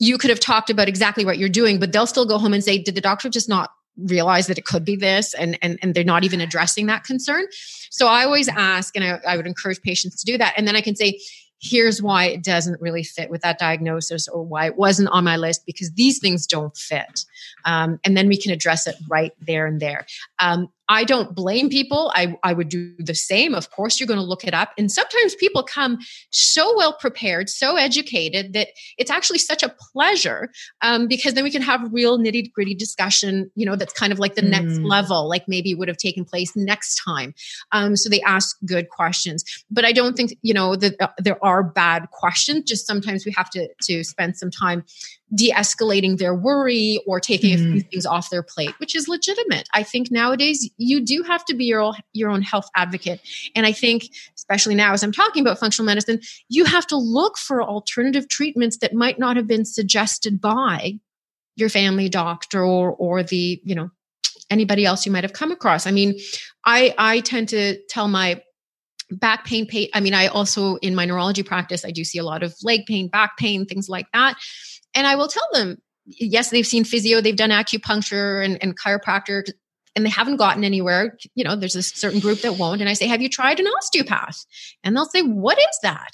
you 0.00 0.18
could 0.18 0.30
have 0.30 0.40
talked 0.40 0.70
about 0.70 0.88
exactly 0.88 1.24
what 1.24 1.38
you're 1.38 1.48
doing, 1.48 1.80
but 1.80 1.92
they'll 1.92 2.06
still 2.06 2.26
go 2.26 2.38
home 2.38 2.54
and 2.54 2.62
say, 2.62 2.78
"Did 2.78 2.94
the 2.94 3.00
doctor 3.00 3.28
just 3.28 3.48
not 3.48 3.70
realize 3.98 4.46
that 4.46 4.58
it 4.58 4.64
could 4.64 4.84
be 4.84 4.96
this 4.96 5.34
and, 5.34 5.58
and 5.62 5.78
and 5.82 5.94
they're 5.94 6.04
not 6.04 6.24
even 6.24 6.40
addressing 6.40 6.86
that 6.86 7.04
concern 7.04 7.46
so 7.90 8.06
i 8.06 8.24
always 8.24 8.48
ask 8.48 8.94
and 8.96 9.04
I, 9.04 9.20
I, 9.26 9.36
would 9.36 9.46
encourage 9.46 9.80
patients 9.82 10.22
to 10.22 10.32
do 10.32 10.38
that 10.38 10.54
and 10.56 10.68
then 10.68 10.76
i 10.76 10.80
can 10.80 10.94
say 10.94 11.18
here's 11.60 12.00
why 12.02 12.26
it 12.26 12.42
doesn't 12.42 12.80
really 12.80 13.02
fit 13.02 13.30
with 13.30 13.42
that 13.42 13.58
diagnosis 13.58 14.28
or 14.28 14.44
why 14.44 14.66
it 14.66 14.76
wasn't 14.76 15.08
on 15.08 15.24
my 15.24 15.36
list 15.36 15.66
because 15.66 15.90
these 15.92 16.18
things 16.18 16.46
don't 16.46 16.76
fit. 16.76 17.24
Um, 17.64 17.98
and 18.04 18.16
then 18.16 18.28
we 18.28 18.40
can 18.40 18.52
address 18.52 18.86
it 18.86 18.94
right 19.08 19.32
there 19.40 19.66
and 19.66 19.80
there. 19.80 20.06
Um, 20.38 20.68
I 20.88 21.04
don't 21.04 21.34
blame 21.34 21.68
people. 21.68 22.10
I, 22.14 22.36
I 22.42 22.52
would 22.52 22.68
do 22.68 22.94
the 22.98 23.14
same. 23.14 23.54
Of 23.54 23.70
course, 23.70 24.00
you're 24.00 24.06
going 24.06 24.18
to 24.18 24.24
look 24.24 24.44
it 24.44 24.54
up. 24.54 24.70
And 24.78 24.90
sometimes 24.90 25.34
people 25.34 25.62
come 25.62 25.98
so 26.30 26.74
well 26.76 26.94
prepared, 26.94 27.50
so 27.50 27.76
educated 27.76 28.54
that 28.54 28.68
it's 28.96 29.10
actually 29.10 29.38
such 29.38 29.62
a 29.62 29.74
pleasure 29.92 30.50
um, 30.80 31.06
because 31.06 31.34
then 31.34 31.44
we 31.44 31.50
can 31.50 31.62
have 31.62 31.92
real 31.92 32.18
nitty 32.18 32.52
gritty 32.52 32.74
discussion, 32.74 33.50
you 33.54 33.66
know, 33.66 33.76
that's 33.76 33.92
kind 33.92 34.12
of 34.12 34.18
like 34.18 34.34
the 34.34 34.42
mm. 34.42 34.50
next 34.50 34.78
level, 34.80 35.28
like 35.28 35.46
maybe 35.46 35.74
would 35.74 35.88
have 35.88 35.98
taken 35.98 36.24
place 36.24 36.56
next 36.56 37.02
time. 37.04 37.34
Um, 37.72 37.94
so 37.94 38.08
they 38.08 38.22
ask 38.22 38.56
good 38.64 38.88
questions. 38.88 39.44
But 39.70 39.84
I 39.84 39.92
don't 39.92 40.16
think, 40.16 40.36
you 40.42 40.54
know, 40.54 40.74
that 40.76 40.94
uh, 41.00 41.08
there 41.18 41.42
are 41.44 41.62
bad 41.62 42.10
questions. 42.12 42.64
Just 42.64 42.86
sometimes 42.86 43.26
we 43.26 43.34
have 43.36 43.50
to, 43.50 43.68
to 43.82 44.04
spend 44.04 44.36
some 44.36 44.50
time 44.50 44.84
de-escalating 45.34 46.18
their 46.18 46.34
worry 46.34 47.02
or 47.06 47.20
taking 47.20 47.50
mm. 47.50 47.54
a 47.54 47.58
few 47.58 47.82
mm. 47.82 47.90
things 47.90 48.06
off 48.06 48.30
their 48.30 48.42
plate 48.42 48.74
which 48.78 48.94
is 48.94 49.08
legitimate 49.08 49.68
i 49.74 49.82
think 49.82 50.10
nowadays 50.10 50.70
you 50.78 51.04
do 51.04 51.22
have 51.22 51.44
to 51.44 51.54
be 51.54 51.66
your 51.66 51.80
own, 51.80 51.94
your 52.12 52.30
own 52.30 52.40
health 52.42 52.68
advocate 52.74 53.20
and 53.54 53.66
i 53.66 53.72
think 53.72 54.08
especially 54.36 54.74
now 54.74 54.92
as 54.92 55.02
i'm 55.02 55.12
talking 55.12 55.42
about 55.42 55.58
functional 55.58 55.86
medicine 55.86 56.20
you 56.48 56.64
have 56.64 56.86
to 56.86 56.96
look 56.96 57.36
for 57.36 57.62
alternative 57.62 58.28
treatments 58.28 58.78
that 58.78 58.94
might 58.94 59.18
not 59.18 59.36
have 59.36 59.46
been 59.46 59.64
suggested 59.64 60.40
by 60.40 60.98
your 61.56 61.68
family 61.68 62.08
doctor 62.08 62.64
or 62.64 62.92
or 62.92 63.22
the 63.22 63.60
you 63.64 63.74
know 63.74 63.90
anybody 64.50 64.86
else 64.86 65.04
you 65.04 65.12
might 65.12 65.24
have 65.24 65.32
come 65.32 65.52
across 65.52 65.86
i 65.86 65.90
mean 65.90 66.18
i 66.64 66.94
i 66.96 67.20
tend 67.20 67.48
to 67.48 67.78
tell 67.88 68.08
my 68.08 68.40
back 69.10 69.44
pain 69.44 69.66
pain 69.66 69.88
i 69.94 70.00
mean 70.00 70.14
i 70.14 70.26
also 70.26 70.76
in 70.76 70.94
my 70.94 71.04
neurology 71.04 71.42
practice 71.42 71.84
i 71.84 71.90
do 71.90 72.04
see 72.04 72.18
a 72.18 72.24
lot 72.24 72.42
of 72.42 72.54
leg 72.62 72.86
pain 72.86 73.08
back 73.08 73.36
pain 73.36 73.66
things 73.66 73.88
like 73.88 74.06
that 74.12 74.36
and 74.94 75.06
I 75.06 75.16
will 75.16 75.28
tell 75.28 75.48
them, 75.52 75.78
yes, 76.06 76.50
they've 76.50 76.66
seen 76.66 76.84
physio, 76.84 77.20
they've 77.20 77.36
done 77.36 77.50
acupuncture 77.50 78.44
and, 78.44 78.62
and 78.62 78.78
chiropractor, 78.78 79.44
and 79.98 80.06
they 80.06 80.10
haven't 80.10 80.36
gotten 80.36 80.62
anywhere. 80.62 81.18
You 81.34 81.44
know, 81.44 81.56
there's 81.56 81.74
a 81.74 81.82
certain 81.82 82.20
group 82.20 82.42
that 82.42 82.56
won't. 82.56 82.80
And 82.80 82.88
I 82.88 82.92
say, 82.92 83.06
Have 83.06 83.20
you 83.20 83.28
tried 83.28 83.58
an 83.58 83.66
osteopath? 83.66 84.44
And 84.84 84.94
they'll 84.94 85.04
say, 85.04 85.22
What 85.22 85.58
is 85.58 85.78
that? 85.82 86.10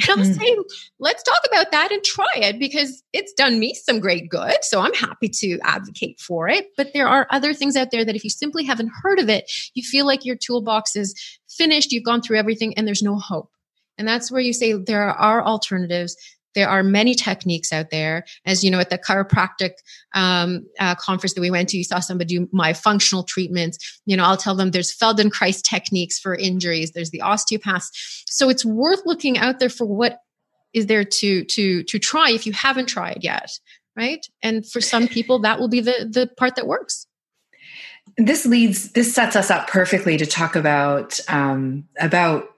And 0.00 0.10
I'll 0.10 0.26
mm. 0.26 0.38
say, 0.38 0.56
Let's 0.98 1.22
talk 1.22 1.40
about 1.50 1.70
that 1.70 1.92
and 1.92 2.04
try 2.04 2.30
it 2.36 2.58
because 2.58 3.02
it's 3.14 3.32
done 3.32 3.58
me 3.58 3.72
some 3.72 4.00
great 4.00 4.28
good. 4.28 4.56
So 4.62 4.80
I'm 4.80 4.92
happy 4.92 5.30
to 5.30 5.58
advocate 5.62 6.20
for 6.20 6.46
it. 6.48 6.66
But 6.76 6.92
there 6.92 7.08
are 7.08 7.26
other 7.30 7.54
things 7.54 7.74
out 7.74 7.90
there 7.90 8.04
that 8.04 8.14
if 8.14 8.22
you 8.22 8.30
simply 8.30 8.64
haven't 8.64 8.90
heard 9.02 9.18
of 9.18 9.30
it, 9.30 9.50
you 9.72 9.82
feel 9.82 10.06
like 10.06 10.26
your 10.26 10.36
toolbox 10.36 10.94
is 10.94 11.14
finished, 11.48 11.90
you've 11.90 12.04
gone 12.04 12.20
through 12.20 12.38
everything, 12.38 12.74
and 12.76 12.86
there's 12.86 13.02
no 13.02 13.18
hope. 13.18 13.50
And 13.96 14.06
that's 14.06 14.30
where 14.30 14.42
you 14.42 14.52
say 14.52 14.74
there 14.74 15.08
are 15.08 15.42
alternatives. 15.42 16.16
There 16.54 16.68
are 16.68 16.82
many 16.82 17.14
techniques 17.14 17.72
out 17.72 17.90
there. 17.90 18.24
As 18.44 18.62
you 18.62 18.70
know, 18.70 18.78
at 18.78 18.90
the 18.90 18.98
chiropractic 18.98 19.72
um, 20.14 20.66
uh, 20.78 20.94
conference 20.94 21.34
that 21.34 21.40
we 21.40 21.50
went 21.50 21.68
to, 21.70 21.78
you 21.78 21.84
saw 21.84 22.00
somebody 22.00 22.36
do 22.36 22.48
my 22.52 22.72
functional 22.72 23.22
treatments. 23.22 24.00
You 24.06 24.16
know, 24.16 24.24
I'll 24.24 24.36
tell 24.36 24.54
them 24.54 24.70
there's 24.70 24.96
Feldenkrais 24.96 25.62
techniques 25.62 26.18
for 26.18 26.34
injuries. 26.34 26.92
There's 26.92 27.10
the 27.10 27.22
osteopaths. 27.22 28.24
So 28.28 28.48
it's 28.48 28.64
worth 28.64 29.02
looking 29.04 29.38
out 29.38 29.58
there 29.58 29.70
for 29.70 29.86
what 29.86 30.18
is 30.72 30.86
there 30.86 31.04
to 31.04 31.44
to 31.44 31.82
to 31.82 31.98
try 31.98 32.30
if 32.30 32.46
you 32.46 32.52
haven't 32.52 32.86
tried 32.86 33.18
yet, 33.22 33.50
right? 33.96 34.26
And 34.42 34.66
for 34.66 34.80
some 34.80 35.08
people, 35.08 35.40
that 35.40 35.58
will 35.58 35.68
be 35.68 35.80
the 35.80 36.08
the 36.10 36.30
part 36.36 36.56
that 36.56 36.66
works. 36.66 37.06
This 38.16 38.44
leads. 38.44 38.92
This 38.92 39.14
sets 39.14 39.36
us 39.36 39.50
up 39.50 39.68
perfectly 39.68 40.16
to 40.16 40.26
talk 40.26 40.56
about 40.56 41.20
um, 41.28 41.88
about 42.00 42.48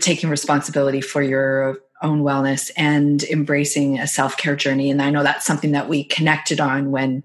taking 0.00 0.30
responsibility 0.30 1.00
for 1.00 1.22
your 1.22 1.78
own 2.02 2.22
wellness 2.22 2.70
and 2.76 3.22
embracing 3.24 3.98
a 3.98 4.06
self-care 4.06 4.56
journey. 4.56 4.90
And 4.90 5.00
i 5.02 5.10
know 5.10 5.22
that's 5.22 5.46
something 5.46 5.72
that 5.72 5.88
we 5.88 6.04
connected 6.04 6.60
on 6.60 6.90
when 6.90 7.22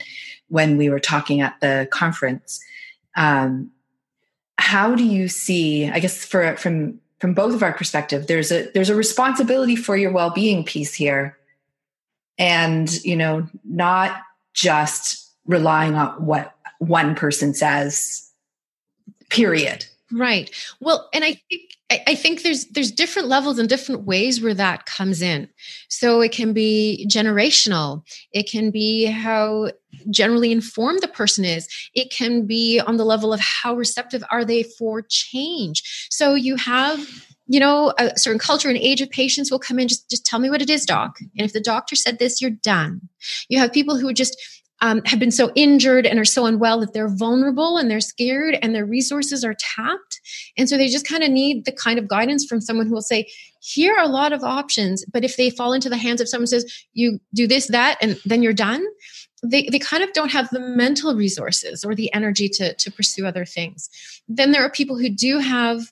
when 0.50 0.78
we 0.78 0.90
were 0.90 1.00
talking 1.00 1.42
at 1.42 1.60
the 1.60 1.88
conference. 1.92 2.63
Um, 3.16 3.72
how 4.60 4.96
do 4.96 5.04
you 5.04 5.28
see 5.28 5.88
i 5.90 6.00
guess 6.00 6.26
for 6.26 6.58
from 6.58 7.00
from 7.20 7.34
both 7.34 7.54
of 7.54 7.63
our 7.63 7.74
perspective 7.74 8.28
there's 8.28 8.52
a 8.52 8.70
there's 8.72 8.90
a 8.90 8.96
responsibility 8.96 9.76
for 9.76 9.96
your 9.96 10.12
well-being 10.12 10.63
piece 10.63 10.94
here. 10.94 11.38
And 12.40 12.92
you 13.04 13.16
know 13.16 13.48
not 13.63 14.22
just 14.54 15.32
relying 15.46 15.96
on 15.96 16.26
what 16.26 16.56
one 16.80 17.16
person 17.16 17.54
says 17.54 18.32
period 19.30 19.86
right 20.12 20.52
well 20.80 21.10
and 21.13 21.24
i 21.24 21.34
think 21.50 21.78
I, 21.89 22.15
think 22.15 22.43
there's 22.43 22.65
there's 22.65 22.91
different 22.91 23.30
levels 23.30 23.60
and 23.60 23.70
different 23.70 24.04
ways 24.04 24.41
where 24.41 24.54
that 24.54 24.86
comes 24.86 25.22
in. 25.22 25.48
So 25.88 26.20
it 26.20 26.34
can 26.34 26.52
be 26.52 27.08
generational. 27.10 28.04
It 28.34 28.50
can 28.50 28.72
be 28.72 29.06
how 29.06 29.72
generally 30.10 30.52
informed 30.52 31.02
the 31.02 31.08
person 31.08 31.46
is. 31.46 31.67
It 31.93 32.12
can 32.12 32.46
be 32.46 32.80
on 32.80 32.98
the 32.98 33.06
level 33.06 33.32
of 33.32 33.39
how 33.39 33.76
receptive 33.76 34.24
are 34.30 34.43
they 34.43 34.63
for 34.63 35.02
change. 35.02 36.08
So 36.10 36.36
you 36.36 36.58
have 36.58 37.08
you 37.48 37.62
know 37.62 37.93
a 37.98 38.17
certain 38.17 38.39
culture 38.39 38.67
and 38.67 38.78
age 38.78 39.00
of 39.00 39.10
patients 39.10 39.50
will 39.50 39.60
come 39.60 39.80
in 39.80 39.88
just 39.88 40.10
just 40.10 40.26
tell 40.26 40.39
me 40.39 40.50
what 40.50 40.62
it 40.62 40.70
is 40.70 40.86
doc 40.86 41.17
and 41.20 41.46
if 41.46 41.54
the 41.54 41.62
doctor 41.62 41.96
said 41.96 42.20
this 42.20 42.41
you're 42.41 42.52
done 42.52 43.00
you 43.48 43.58
have 43.58 43.72
people 43.72 43.98
who 43.98 44.12
just 44.12 44.38
um, 44.82 45.02
have 45.06 45.20
been 45.20 45.32
so 45.32 45.52
injured 45.56 46.06
and 46.06 46.20
are 46.20 46.26
so 46.26 46.46
unwell 46.46 46.80
that 46.80 46.94
they're 46.94 47.10
vulnerable 47.10 47.78
and 47.78 47.90
they're 47.90 48.00
scared 48.00 48.58
and 48.62 48.76
their 48.76 48.86
resources 48.86 49.44
are 49.44 49.56
tapped. 49.56 50.22
And 50.58 50.70
so 50.70 50.78
they 50.78 50.88
just 50.88 51.08
kind 51.08 51.24
of 51.24 51.32
need 51.32 51.66
the 51.66 51.72
kind 51.72 51.98
of 51.98 52.08
guidance 52.08 52.46
from 52.46 52.62
someone 52.62 52.88
who 52.88 52.94
will 52.94 53.02
say, 53.02 53.28
here 53.60 53.96
are 53.96 54.04
a 54.04 54.08
lot 54.08 54.34
of 54.34 54.44
options. 54.44 55.04
But 55.12 55.24
if 55.24 55.36
they 55.36 55.50
fall 55.50 55.74
into 55.74 55.90
the 55.90 55.98
hands 55.98 56.22
of 56.22 56.30
someone 56.30 56.44
who 56.44 56.60
says, 56.60 56.86
you 56.94 57.20
do 57.34 57.48
this, 57.48 57.68
that, 57.68 57.98
and 58.02 58.20
then 58.26 58.44
you're 58.44 58.54
done, 58.54 58.86
they, 59.44 59.68
they 59.72 59.80
kind 59.80 60.04
of 60.04 60.13
don't 60.13 60.32
have 60.32 60.50
the 60.50 60.60
mental 60.60 61.16
resources 61.16 61.84
or 61.84 61.96
the 61.96 62.13
energy 62.13 62.50
to, 62.50 62.74
to 62.74 62.92
pursue 62.92 63.26
other 63.26 63.46
things. 63.46 63.90
Then 64.28 64.52
there 64.52 64.63
are 64.63 64.70
people 64.70 64.98
who 64.98 65.10
do 65.10 65.40
have 65.40 65.92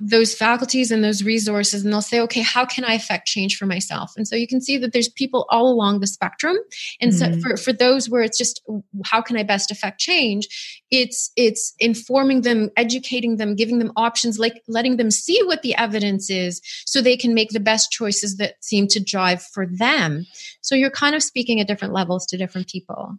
those 0.00 0.34
faculties 0.34 0.90
and 0.90 1.02
those 1.02 1.22
resources 1.22 1.84
and 1.84 1.92
they'll 1.92 2.02
say 2.02 2.20
okay 2.20 2.42
how 2.42 2.64
can 2.64 2.84
i 2.84 2.94
affect 2.94 3.26
change 3.26 3.56
for 3.56 3.66
myself? 3.66 4.12
And 4.16 4.26
so 4.26 4.36
you 4.36 4.46
can 4.46 4.60
see 4.60 4.78
that 4.78 4.92
there's 4.92 5.08
people 5.08 5.46
all 5.50 5.68
along 5.68 6.00
the 6.00 6.06
spectrum. 6.06 6.56
And 7.00 7.12
mm-hmm. 7.12 7.40
so 7.40 7.40
for, 7.40 7.56
for 7.56 7.72
those 7.72 8.08
where 8.08 8.22
it's 8.22 8.38
just 8.38 8.62
how 9.04 9.20
can 9.20 9.36
i 9.36 9.42
best 9.42 9.70
affect 9.70 10.00
change? 10.00 10.48
It's 10.90 11.30
it's 11.36 11.74
informing 11.78 12.42
them 12.42 12.70
educating 12.76 13.36
them 13.36 13.54
giving 13.54 13.78
them 13.78 13.92
options 13.96 14.38
like 14.38 14.62
letting 14.68 14.96
them 14.96 15.10
see 15.10 15.42
what 15.44 15.62
the 15.62 15.74
evidence 15.76 16.30
is 16.30 16.60
so 16.86 17.00
they 17.00 17.16
can 17.16 17.34
make 17.34 17.50
the 17.50 17.60
best 17.60 17.90
choices 17.90 18.36
that 18.36 18.54
seem 18.60 18.86
to 18.88 19.02
drive 19.02 19.42
for 19.42 19.66
them. 19.66 20.26
So 20.60 20.74
you're 20.74 20.90
kind 20.90 21.14
of 21.14 21.22
speaking 21.22 21.60
at 21.60 21.68
different 21.68 21.94
levels 21.94 22.26
to 22.26 22.36
different 22.36 22.68
people. 22.68 23.18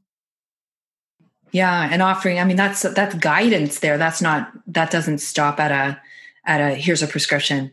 Yeah 1.51 1.87
and 1.91 2.01
offering 2.01 2.39
i 2.39 2.43
mean 2.43 2.57
that's 2.57 2.81
that's 2.81 3.15
guidance 3.15 3.79
there. 3.79 3.97
That's 3.97 4.21
not 4.21 4.51
that 4.67 4.91
doesn't 4.91 5.19
stop 5.19 5.59
at 5.59 5.71
a 5.71 6.01
at 6.47 6.61
a 6.61 6.73
here's 6.73 7.03
a 7.03 7.07
prescription. 7.07 7.71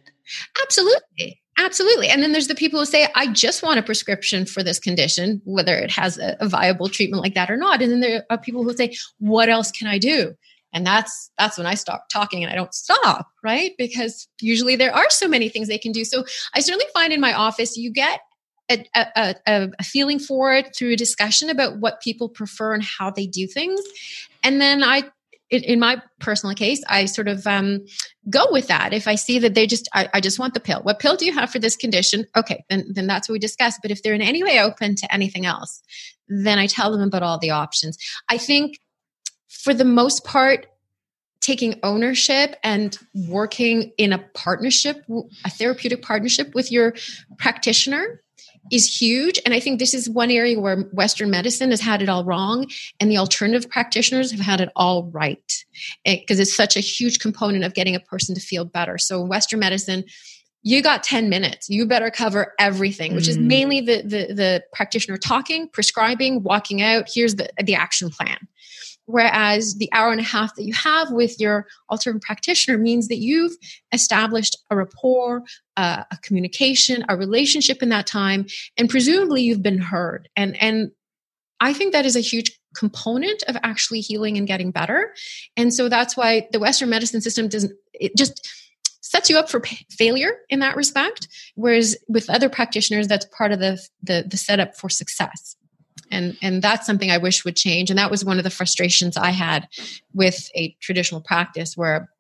Absolutely. 0.63 1.41
Absolutely. 1.57 2.09
And 2.09 2.23
then 2.23 2.33
there's 2.33 2.49
the 2.49 2.55
people 2.55 2.81
who 2.81 2.87
say 2.87 3.09
i 3.15 3.29
just 3.29 3.63
want 3.63 3.79
a 3.79 3.83
prescription 3.83 4.45
for 4.45 4.63
this 4.63 4.81
condition 4.81 5.41
whether 5.45 5.77
it 5.77 5.91
has 5.91 6.19
a, 6.19 6.37
a 6.41 6.49
viable 6.49 6.89
treatment 6.89 7.23
like 7.23 7.35
that 7.35 7.51
or 7.51 7.57
not. 7.57 7.81
And 7.81 7.93
then 7.93 8.01
there 8.01 8.25
are 8.29 8.39
people 8.39 8.65
who 8.65 8.75
say 8.75 8.95
what 9.19 9.49
else 9.49 9.71
can 9.71 9.87
i 9.87 9.99
do? 9.99 10.35
And 10.73 10.85
that's 10.85 11.31
that's 11.39 11.57
when 11.57 11.67
i 11.67 11.75
stop 11.75 12.09
talking 12.13 12.43
and 12.43 12.53
i 12.53 12.57
don't 12.57 12.75
stop 12.75 13.29
right? 13.43 13.73
Because 13.79 14.29
usually 14.41 14.77
there 14.77 14.95
are 14.95 15.09
so 15.11 15.29
many 15.29 15.49
things 15.49 15.69
they 15.69 15.79
can 15.79 15.93
do. 15.93 16.05
So 16.05 16.25
i 16.55 16.61
certainly 16.61 16.87
find 16.93 17.13
in 17.13 17.21
my 17.21 17.33
office 17.33 17.77
you 17.77 17.93
get 17.93 18.21
a, 18.71 18.87
a, 18.97 19.35
a, 19.79 19.85
feeling 19.85 20.19
for 20.19 20.55
it 20.55 20.75
through 20.75 20.93
a 20.93 20.97
discussion 20.97 21.51
about 21.51 21.81
what 21.81 22.01
people 22.01 22.31
prefer 22.31 22.73
and 22.73 22.83
how 22.83 23.11
they 23.11 23.27
do 23.27 23.47
things. 23.47 23.79
And 24.43 24.61
then 24.61 24.83
i 24.83 25.05
in, 25.51 25.79
my 25.79 26.01
personal 26.21 26.55
case, 26.55 26.83
I 26.89 27.05
sort 27.05 27.29
of 27.29 27.47
um, 27.47 27.85
go 28.31 28.47
with 28.51 28.69
that. 28.69 28.93
If 28.93 29.07
I 29.07 29.15
see 29.15 29.39
that 29.41 29.55
they 29.55 29.67
just, 29.67 29.89
I, 29.93 30.09
I, 30.15 30.21
just 30.21 30.39
want 30.39 30.55
the 30.55 30.61
pill. 30.61 30.81
What 30.83 30.99
pill 30.99 31.17
do 31.17 31.27
you 31.27 31.33
have 31.33 31.51
for 31.51 31.59
this 31.59 31.77
condition? 31.77 32.27
Okay, 32.37 32.65
then 32.71 32.87
then 32.93 33.07
that's 33.07 33.29
what 33.29 33.35
we 33.35 33.39
discuss. 33.39 33.79
But 33.81 33.91
if 33.91 34.03
they're 34.03 34.15
in 34.15 34.23
any 34.23 34.43
way 34.43 34.61
open 34.61 34.95
to 34.97 35.15
anything 35.15 35.47
else, 35.47 35.83
then 36.29 36.59
I 36.59 36.67
tell 36.67 36.91
them 36.91 37.03
about 37.03 37.23
all 37.23 37.39
the 37.39 37.51
options. 37.51 37.99
I 38.29 38.39
think 38.39 38.79
for 39.49 39.75
the 39.75 39.85
most 39.85 40.25
part, 40.25 40.67
taking 41.41 41.79
ownership 41.83 42.57
and 42.65 42.99
working 43.29 43.93
in 43.99 44.15
a 44.15 44.19
partnership, 44.19 45.05
a 45.45 45.51
therapeutic 45.51 46.01
partnership 46.01 46.55
with 46.55 46.73
your 46.73 46.95
practitioner 47.39 48.24
is 48.71 49.01
huge. 49.01 49.39
And 49.45 49.55
I 49.55 49.61
think 49.61 49.79
this 49.79 49.95
is 49.95 50.09
one 50.09 50.31
area 50.31 50.59
where 50.59 50.83
Western 50.93 51.31
medicine 51.31 51.71
has 51.71 51.81
had 51.81 52.03
it 52.03 52.09
all 52.09 52.25
wrong, 52.25 52.67
and 53.01 53.11
the 53.11 53.19
alternative 53.19 53.71
practitioners 53.71 54.31
have 54.31 54.41
had 54.41 54.61
it 54.61 54.71
all 54.77 55.05
right 55.05 55.65
because 56.05 56.41
it's 56.41 56.57
such 56.57 56.77
a 56.77 56.81
huge 56.81 57.19
component 57.19 57.65
of 57.65 57.75
getting 57.75 57.95
a 57.95 58.01
person 58.01 58.35
to 58.35 58.41
feel 58.41 58.65
better. 58.65 58.99
So, 58.99 59.23
Western 59.23 59.61
medicine, 59.61 60.05
you 60.65 60.83
got 60.83 61.03
10 61.03 61.29
minutes 61.29 61.69
you 61.69 61.87
better 61.87 62.11
cover 62.11 62.55
everything 62.59 63.15
which 63.15 63.29
is 63.29 63.37
mm. 63.37 63.45
mainly 63.45 63.81
the, 63.81 64.01
the 64.01 64.33
the 64.33 64.65
practitioner 64.73 65.19
talking 65.19 65.69
prescribing 65.69 66.43
walking 66.43 66.83
out 66.83 67.05
here's 67.13 67.37
the 67.37 67.49
the 67.63 67.75
action 67.75 68.09
plan 68.09 68.39
Whereas 69.07 69.75
the 69.75 69.91
hour 69.93 70.13
and 70.13 70.21
a 70.21 70.25
half 70.25 70.55
that 70.57 70.65
you 70.65 70.73
have 70.73 71.11
with 71.11 71.39
your 71.39 71.67
alternative 71.91 72.23
practitioner 72.23 72.79
means 72.79 73.09
that 73.09 73.19
you've 73.19 73.53
established 73.93 74.57
a 74.71 74.77
rapport, 74.77 75.43
uh, 75.77 76.05
a 76.11 76.17
communication, 76.19 77.05
a 77.09 77.17
relationship 77.17 77.83
in 77.83 77.91
that 77.91 78.07
time, 78.07 78.47
and 78.77 78.89
presumably 78.89 79.43
you've 79.43 79.63
been 79.63 79.79
heard. 79.79 80.29
And 80.37 80.61
and 80.61 80.91
I 81.61 81.73
think 81.73 81.93
that 81.93 82.07
is 82.07 82.17
a 82.17 82.21
huge 82.21 82.59
component 82.75 83.43
of 83.45 83.57
actually 83.63 84.01
healing 84.01 84.37
and 84.37 84.47
getting 84.47 84.71
better. 84.71 85.15
And 85.57 85.73
so 85.73 85.89
that's 85.89 86.17
why 86.17 86.49
the 86.51 86.59
Western 86.59 86.91
medicine 86.91 87.21
system 87.21 87.49
doesn't 87.49 87.73
it 87.93 88.17
just 88.17 88.49
sets 89.01 89.31
you 89.31 89.39
up 89.39 89.49
for 89.51 89.61
p- 89.61 89.87
failure 89.91 90.39
in 90.49 90.61
that 90.61 90.77
respect 90.77 91.29
whereas 91.55 91.97
with 92.09 92.29
other 92.31 92.49
practitioners 92.49 93.07
that's 93.07 93.27
part 93.27 93.53
of 93.53 93.61
the, 93.61 93.79
the 94.03 94.25
the 94.27 94.37
setup 94.37 94.75
for 94.75 94.89
success 94.89 95.57
and 96.11 96.37
and 96.43 96.63
that's 96.63 96.87
something 96.87 97.11
i 97.11 97.19
wish 97.19 97.45
would 97.45 97.57
change. 97.57 97.91
And 97.91 97.99
that 97.99 98.11
was 98.11 98.25
one 98.25 98.39
of 98.39 98.45
the 98.45 98.51
frustrations 98.51 99.17
i 99.17 99.31
had 99.31 99.69
with 100.13 100.49
a 100.55 100.77
traditional 100.81 101.21
practice 101.21 101.77
where 101.77 102.11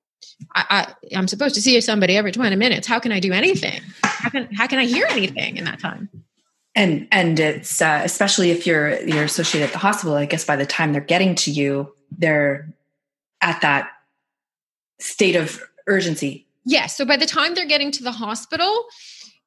I, 0.54 0.64
I 1.12 1.14
am 1.14 1.28
supposed 1.28 1.54
to 1.54 1.62
see 1.62 1.80
somebody 1.80 2.16
every 2.16 2.32
20 2.32 2.56
minutes. 2.56 2.86
How 2.86 2.98
can 2.98 3.12
i 3.12 3.20
do 3.20 3.32
anything? 3.32 3.80
How 4.02 4.30
can 4.30 4.48
how 4.54 4.66
can 4.66 4.78
i 4.78 4.84
hear 4.84 5.06
anything 5.10 5.56
in 5.56 5.64
that 5.64 5.80
time? 5.80 6.08
And 6.74 7.06
and 7.12 7.38
it's 7.38 7.80
uh, 7.80 8.00
especially 8.04 8.50
if 8.50 8.66
you're 8.66 9.00
you're 9.02 9.24
associated 9.24 9.66
at 9.66 9.72
the 9.72 9.78
hospital 9.78 10.14
i 10.14 10.26
guess 10.26 10.44
by 10.44 10.56
the 10.56 10.66
time 10.66 10.92
they're 10.92 11.00
getting 11.00 11.34
to 11.36 11.50
you 11.50 11.92
they're 12.18 12.74
at 13.40 13.60
that 13.60 13.90
state 15.00 15.36
of 15.36 15.62
urgency. 15.86 16.46
Yes. 16.64 16.96
So 16.96 17.04
by 17.04 17.16
the 17.16 17.26
time 17.26 17.54
they're 17.54 17.66
getting 17.66 17.90
to 17.92 18.02
the 18.02 18.12
hospital 18.12 18.86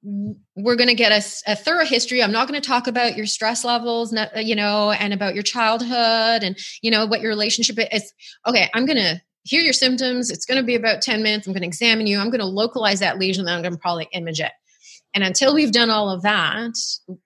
we're 0.03 0.75
going 0.75 0.89
to 0.89 0.95
get 0.95 1.11
a, 1.11 1.51
a, 1.51 1.55
thorough 1.55 1.85
history. 1.85 2.21
I'm 2.21 2.31
not 2.31 2.47
going 2.47 2.61
to 2.61 2.65
talk 2.65 2.87
about 2.87 3.17
your 3.17 3.25
stress 3.25 3.65
levels 3.65 4.15
you 4.35 4.55
know 4.55 4.91
and 4.91 5.13
about 5.13 5.33
your 5.33 5.43
childhood 5.43 6.43
and 6.43 6.57
you 6.81 6.91
know 6.91 7.05
what 7.05 7.21
your 7.21 7.29
relationship 7.29 7.77
is. 7.91 8.13
Okay 8.47 8.69
i'm 8.73 8.85
going 8.85 8.97
to 8.97 9.21
hear 9.43 9.61
your 9.61 9.73
symptoms. 9.73 10.29
It's 10.29 10.45
going 10.45 10.59
to 10.59 10.65
be 10.65 10.75
about 10.75 11.01
10 11.01 11.23
minutes. 11.23 11.47
I'm 11.47 11.53
going 11.53 11.61
to 11.61 11.67
examine 11.67 12.05
you. 12.05 12.19
I'm 12.19 12.29
going 12.29 12.41
to 12.41 12.45
localize 12.45 12.99
that 12.99 13.17
lesion 13.17 13.45
then 13.45 13.55
i'm 13.55 13.61
going 13.61 13.73
to 13.73 13.79
probably 13.79 14.07
image 14.13 14.39
it 14.39 14.51
and 15.13 15.23
until 15.23 15.55
we've 15.55 15.71
done 15.71 15.89
all 15.89 16.09
of 16.09 16.21
that, 16.21 16.73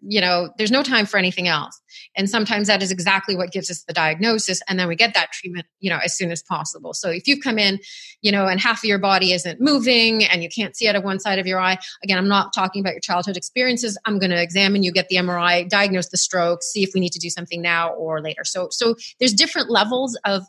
you 0.02 0.22
know, 0.22 0.50
there's 0.58 0.72
no 0.72 0.84
time 0.84 1.06
for 1.06 1.18
anything 1.18 1.48
else. 1.48 1.80
And 2.16 2.30
sometimes 2.30 2.68
that 2.68 2.82
is 2.82 2.92
exactly 2.92 3.36
what 3.36 3.52
gives 3.52 3.70
us 3.70 3.84
the 3.84 3.94
diagnosis. 3.94 4.62
And 4.68 4.80
then 4.80 4.88
we 4.88 4.96
get 4.96 5.14
that 5.14 5.32
treatment, 5.32 5.66
you 5.80 5.90
know, 5.90 6.00
as 6.04 6.16
soon 6.16 6.32
as 6.32 6.42
possible. 6.44 6.94
So 6.94 7.10
if 7.10 7.28
you've 7.28 7.44
come 7.44 7.58
in, 7.58 7.80
you 8.22 8.32
know, 8.32 8.48
and 8.48 8.60
half 8.60 8.80
of 8.80 8.86
your 8.86 9.00
body 9.00 9.34
isn't 9.34 9.60
moving 9.60 10.24
and 10.24 10.44
you 10.44 10.50
can't 10.50 10.76
see 10.76 10.88
out 10.88 10.96
of 10.96 11.04
one 11.04 11.20
side 11.20 11.40
of 11.40 11.48
your 11.48 11.60
eye, 11.60 11.78
again, 12.04 12.18
I'm 12.18 12.28
not 12.28 12.54
talking 12.54 12.82
about 12.82 12.94
your 12.94 13.02
childhood 13.02 13.36
experiences. 13.36 13.98
I'm 14.06 14.20
going 14.20 14.32
to 14.32 14.42
examine 14.42 14.84
you, 14.84 14.92
get 14.92 15.10
the 15.10 15.18
MRI, 15.18 15.68
diagnose 15.68 16.10
the 16.10 16.18
stroke, 16.18 16.64
see 16.64 16.84
if 16.84 16.92
we 16.94 17.00
need 17.00 17.14
to 17.14 17.20
do 17.20 17.30
something 17.30 17.62
now 17.62 17.90
or 17.94 18.22
later. 18.22 18.44
So, 18.46 18.68
so 18.72 18.96
there's 19.20 19.34
different 19.34 19.70
levels 19.70 20.18
of 20.24 20.44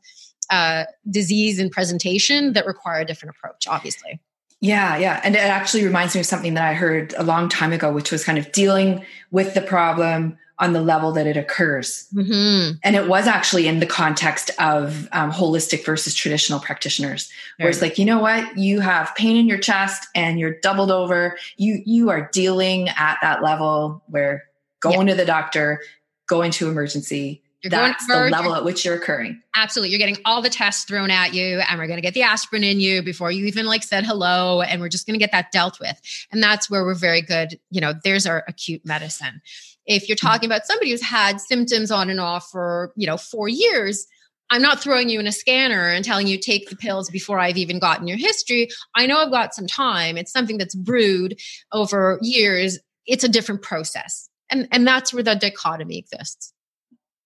uh, 0.51 0.85
disease 1.11 1.59
and 1.59 1.71
presentation 1.71 2.53
that 2.53 2.67
require 2.67 3.01
a 3.01 3.05
different 3.05 3.35
approach, 3.37 3.67
obviously. 3.67 4.21
Yeah, 4.63 4.97
yeah. 4.97 5.21
And 5.25 5.35
it 5.35 5.41
actually 5.41 5.85
reminds 5.85 6.15
me 6.15 6.21
of 6.21 6.27
something 6.27 6.55
that 6.55 6.65
I 6.65 6.75
heard 6.75 7.15
a 7.19 7.25
long 7.25 7.49
time 7.49 7.73
ago, 7.73 7.93
which 7.93 8.13
was 8.13 8.25
kind 8.25 8.39
of 8.39 8.51
dealing 8.53 9.05
with 9.33 9.55
the 9.55 9.61
problem 9.61 10.39
on 10.61 10.73
the 10.73 10.81
level 10.81 11.11
that 11.11 11.27
it 11.27 11.37
occurs. 11.37 12.07
Mm-hmm. 12.15 12.77
And 12.85 12.95
it 12.95 13.09
was 13.09 13.27
actually 13.27 13.67
in 13.67 13.81
the 13.81 13.87
context 13.87 14.53
of 14.61 15.09
um, 15.11 15.33
holistic 15.33 15.85
versus 15.85 16.15
traditional 16.15 16.61
practitioners, 16.61 17.29
where 17.57 17.67
right. 17.67 17.75
it's 17.75 17.83
like, 17.83 17.99
you 17.99 18.05
know 18.05 18.21
what, 18.21 18.57
you 18.57 18.79
have 18.79 19.13
pain 19.17 19.37
in 19.37 19.49
your 19.49 19.59
chest 19.59 20.07
and 20.15 20.39
you're 20.39 20.55
doubled 20.61 20.93
over. 20.93 21.37
You 21.57 21.83
you 21.85 22.11
are 22.11 22.31
dealing 22.33 22.89
at 22.91 23.19
that 23.21 23.43
level 23.43 24.05
where 24.07 24.45
going 24.79 25.09
yeah. 25.09 25.15
to 25.15 25.19
the 25.19 25.27
doctor, 25.27 25.83
going 26.29 26.53
to 26.53 26.69
emergency, 26.69 27.43
you're 27.63 27.71
That's 27.71 28.07
the 28.07 28.29
level 28.31 28.55
at 28.55 28.65
which 28.65 28.85
you're 28.85 28.97
occurring. 28.97 29.41
Absolutely. 29.55 29.91
You're 29.91 29.99
getting 29.99 30.19
all 30.25 30.43
the 30.43 30.51
tests 30.51 30.85
thrown 30.85 31.11
at 31.11 31.33
you, 31.33 31.61
and 31.69 31.79
we're 31.79 31.87
going 31.87 31.99
to 31.99 32.03
get 32.03 32.15
the 32.15 32.23
aspirin 32.23 32.65
in 32.65 32.81
you 32.81 33.03
before 33.03 33.31
you 33.31 33.47
even 33.47 33.67
like 33.67 33.85
said 33.85 34.05
hello. 34.05 34.63
And 34.63 34.81
we're 34.81 34.89
just 34.89 35.07
going 35.07 35.15
to 35.15 35.23
get 35.23 35.33
that 35.33 35.53
dealt 35.53 35.79
with. 35.79 36.01
And 36.33 36.43
that's 36.43 36.69
where 36.69 36.85
we're 36.85 36.95
very 36.95 37.23
good. 37.23 37.61
You 37.71 37.81
know, 37.81 37.93
there's 38.03 38.27
our 38.27 38.45
acute 38.49 38.85
medicine. 38.85 39.41
If 39.87 40.09
you're 40.09 40.17
talking 40.17 40.49
about 40.49 40.67
somebody 40.67 40.91
who's 40.91 41.03
had 41.03 41.41
symptoms 41.41 41.91
on 41.91 42.11
and 42.11 42.21
off 42.21 42.49
for, 42.51 42.93
you 42.97 43.07
know, 43.07 43.17
four 43.17 43.49
years, 43.49 44.07
I'm 44.51 44.63
not 44.63 44.81
throwing 44.81 45.09
you 45.09 45.19
in 45.19 45.27
a 45.27 45.33
scanner 45.33 45.89
and 45.89 46.05
telling 46.05 46.27
you 46.27 46.39
take 46.39 46.69
the 46.69 46.77
pills 46.77 47.09
before 47.11 47.39
I've 47.39 47.57
even 47.57 47.79
gotten 47.79 48.07
your 48.07 48.19
history. 48.19 48.69
I 48.95 49.07
know 49.07 49.19
I've 49.19 49.31
got 49.31 49.55
some 49.55 49.67
time. 49.67 50.19
It's 50.19 50.33
something 50.33 50.59
that's 50.59 50.75
brewed 50.75 51.41
over 51.73 52.19
years. 52.21 52.79
It's 53.07 53.25
a 53.25 53.29
different 53.29 53.63
process. 53.63 54.29
And, 54.51 54.69
and 54.71 54.87
that's 54.87 55.15
where 55.15 55.23
the 55.23 55.35
dichotomy 55.35 55.99
exists. 55.99 56.53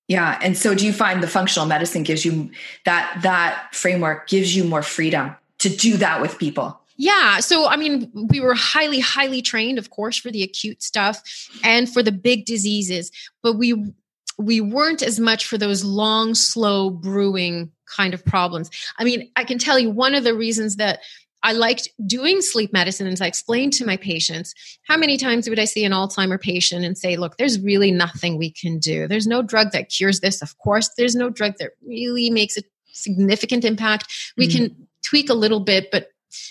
Yeah. 0.09 0.39
And 0.41 0.57
so 0.57 0.75
do 0.75 0.87
you 0.87 0.93
find 0.93 1.23
the 1.23 1.29
functional 1.29 1.67
medicine 1.67 2.03
gives 2.03 2.25
you 2.25 2.51
that 2.85 3.21
that 3.23 3.75
framework 3.75 4.29
gives 4.29 4.55
you 4.55 4.65
more 4.65 4.83
freedom 4.83 5.35
to 5.59 5.69
do 5.69 5.97
that 5.97 6.21
with 6.21 6.39
people? 6.39 6.81
Yeah. 6.97 7.41
So, 7.41 7.67
I 7.67 7.77
mean, 7.77 8.11
we 8.15 8.41
were 8.41 8.55
highly, 8.55 9.01
highly 9.01 9.43
trained, 9.43 9.79
of 9.79 9.91
course, 9.91 10.17
for 10.17 10.31
the 10.31 10.43
acute 10.43 10.83
stuff 10.83 11.23
and 11.63 11.93
for 11.93 12.03
the 12.03 12.13
big 12.13 12.47
diseases, 12.47 13.11
but 13.43 13.55
we 13.55 13.93
we 14.39 14.61
weren't 14.61 15.03
as 15.03 15.19
much 15.19 15.47
for 15.47 15.57
those 15.57 15.83
long, 15.83 16.35
slow 16.35 16.91
brewing 16.91 17.71
kind 17.87 18.13
of 18.13 18.25
problems. 18.25 18.71
I 18.99 19.05
mean, 19.05 19.31
I 19.35 19.45
can 19.45 19.59
tell 19.59 19.79
you 19.79 19.91
one 19.91 20.15
of 20.15 20.25
the 20.25 20.35
reasons 20.35 20.77
that 20.77 21.01
I 21.47 21.53
liked 21.53 21.89
doing 22.05 22.43
sleep 22.43 22.73
medicine 22.73 23.07
as 23.07 23.21
I 23.21 23.29
explained 23.29 23.73
to 23.75 23.87
my 23.87 23.97
patients. 23.97 24.53
How 24.89 24.97
many 24.97 25.17
times 25.17 25.49
would 25.49 25.61
I 25.61 25.65
see 25.65 25.85
an 25.85 25.93
Alzheimer 25.93 26.41
patient 26.41 26.85
and 26.85 26.99
say, 26.99 27.15
look, 27.15 27.37
there's 27.37 27.61
really 27.61 27.93
nothing 27.93 28.37
we 28.37 28.51
can 28.51 28.81
do. 28.81 29.07
There's 29.07 29.29
no 29.29 29.43
drug 29.43 29.71
that 29.71 29.89
cures 29.89 30.19
this. 30.19 30.43
Of 30.43 30.59
course, 30.59 30.91
there's 30.99 31.15
no 31.15 31.31
drug 31.31 31.53
that 31.61 31.71
really 31.87 32.31
makes 32.31 32.57
a 32.57 32.63
significant 32.91 33.65
impact. 33.65 34.13
We 34.37 34.49
mm-hmm. 34.49 34.57
can 34.57 34.89
tweak 35.05 35.31
a 35.31 35.35
little 35.35 35.61
bit, 35.61 35.93
but 35.93 36.09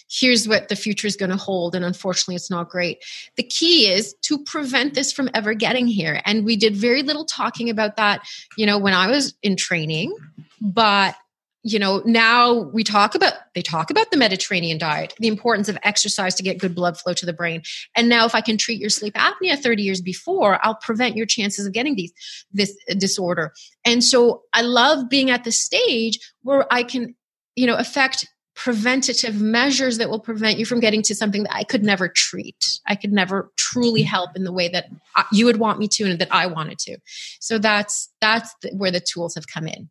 here's 0.09 0.47
what 0.47 0.69
the 0.69 0.77
future 0.77 1.07
is 1.07 1.17
going 1.17 1.29
to 1.29 1.35
hold. 1.35 1.75
And 1.75 1.83
unfortunately, 1.83 2.35
it's 2.35 2.49
not 2.49 2.69
great. 2.69 3.03
The 3.35 3.43
key 3.43 3.91
is 3.91 4.13
to 4.21 4.41
prevent 4.45 4.93
this 4.93 5.11
from 5.11 5.29
ever 5.33 5.53
getting 5.53 5.87
here. 5.87 6.21
And 6.23 6.45
we 6.45 6.55
did 6.55 6.73
very 6.73 7.03
little 7.03 7.25
talking 7.25 7.69
about 7.69 7.97
that, 7.97 8.21
you 8.57 8.65
know, 8.65 8.77
when 8.77 8.93
I 8.93 9.07
was 9.07 9.35
in 9.43 9.57
training, 9.57 10.15
but 10.61 11.15
you 11.65 11.79
know 11.79 12.03
now 12.05 12.53
we 12.53 12.83
talk 12.83 13.15
about 13.15 13.33
they 13.55 13.61
talk 13.61 13.89
about 13.89 14.11
the 14.11 14.17
mediterranean 14.17 14.77
diet 14.77 15.15
the 15.17 15.27
importance 15.27 15.67
of 15.67 15.77
exercise 15.81 16.35
to 16.35 16.43
get 16.43 16.59
good 16.59 16.75
blood 16.75 16.97
flow 16.97 17.11
to 17.13 17.25
the 17.25 17.33
brain. 17.33 17.63
And 17.95 18.07
now 18.07 18.25
if 18.25 18.35
i 18.35 18.41
can 18.41 18.57
treat 18.57 18.79
your 18.79 18.91
sleep 18.91 19.15
apnea 19.15 19.57
30 19.57 19.83
years 19.83 19.99
before 19.99 20.59
i'll 20.63 20.75
prevent 20.75 21.17
your 21.17 21.25
chances 21.25 21.65
of 21.65 21.73
getting 21.73 21.95
these 21.95 22.13
this 22.53 22.77
disorder. 22.97 23.51
And 23.83 24.03
so 24.03 24.43
i 24.53 24.61
love 24.61 25.09
being 25.09 25.31
at 25.31 25.43
the 25.43 25.51
stage 25.51 26.19
where 26.43 26.71
i 26.71 26.83
can 26.83 27.15
you 27.55 27.65
know 27.65 27.75
affect 27.75 28.27
preventative 28.55 29.41
measures 29.41 29.97
that 29.97 30.09
will 30.09 30.19
prevent 30.19 30.57
you 30.57 30.65
from 30.65 30.79
getting 30.79 31.01
to 31.01 31.15
something 31.15 31.43
that 31.43 31.55
i 31.55 31.63
could 31.63 31.83
never 31.83 32.07
treat. 32.07 32.79
I 32.85 32.95
could 32.95 33.11
never 33.11 33.51
truly 33.57 34.03
help 34.03 34.35
in 34.35 34.43
the 34.43 34.53
way 34.53 34.69
that 34.69 34.85
uh, 35.15 35.23
you 35.31 35.45
would 35.45 35.57
want 35.57 35.79
me 35.79 35.87
to 35.87 36.03
and 36.03 36.19
that 36.19 36.31
i 36.31 36.45
wanted 36.45 36.77
to. 36.79 36.97
So 37.39 37.57
that's 37.57 38.13
that's 38.21 38.53
where 38.71 38.91
the 38.91 38.99
tools 39.01 39.33
have 39.33 39.47
come 39.47 39.67
in 39.67 39.89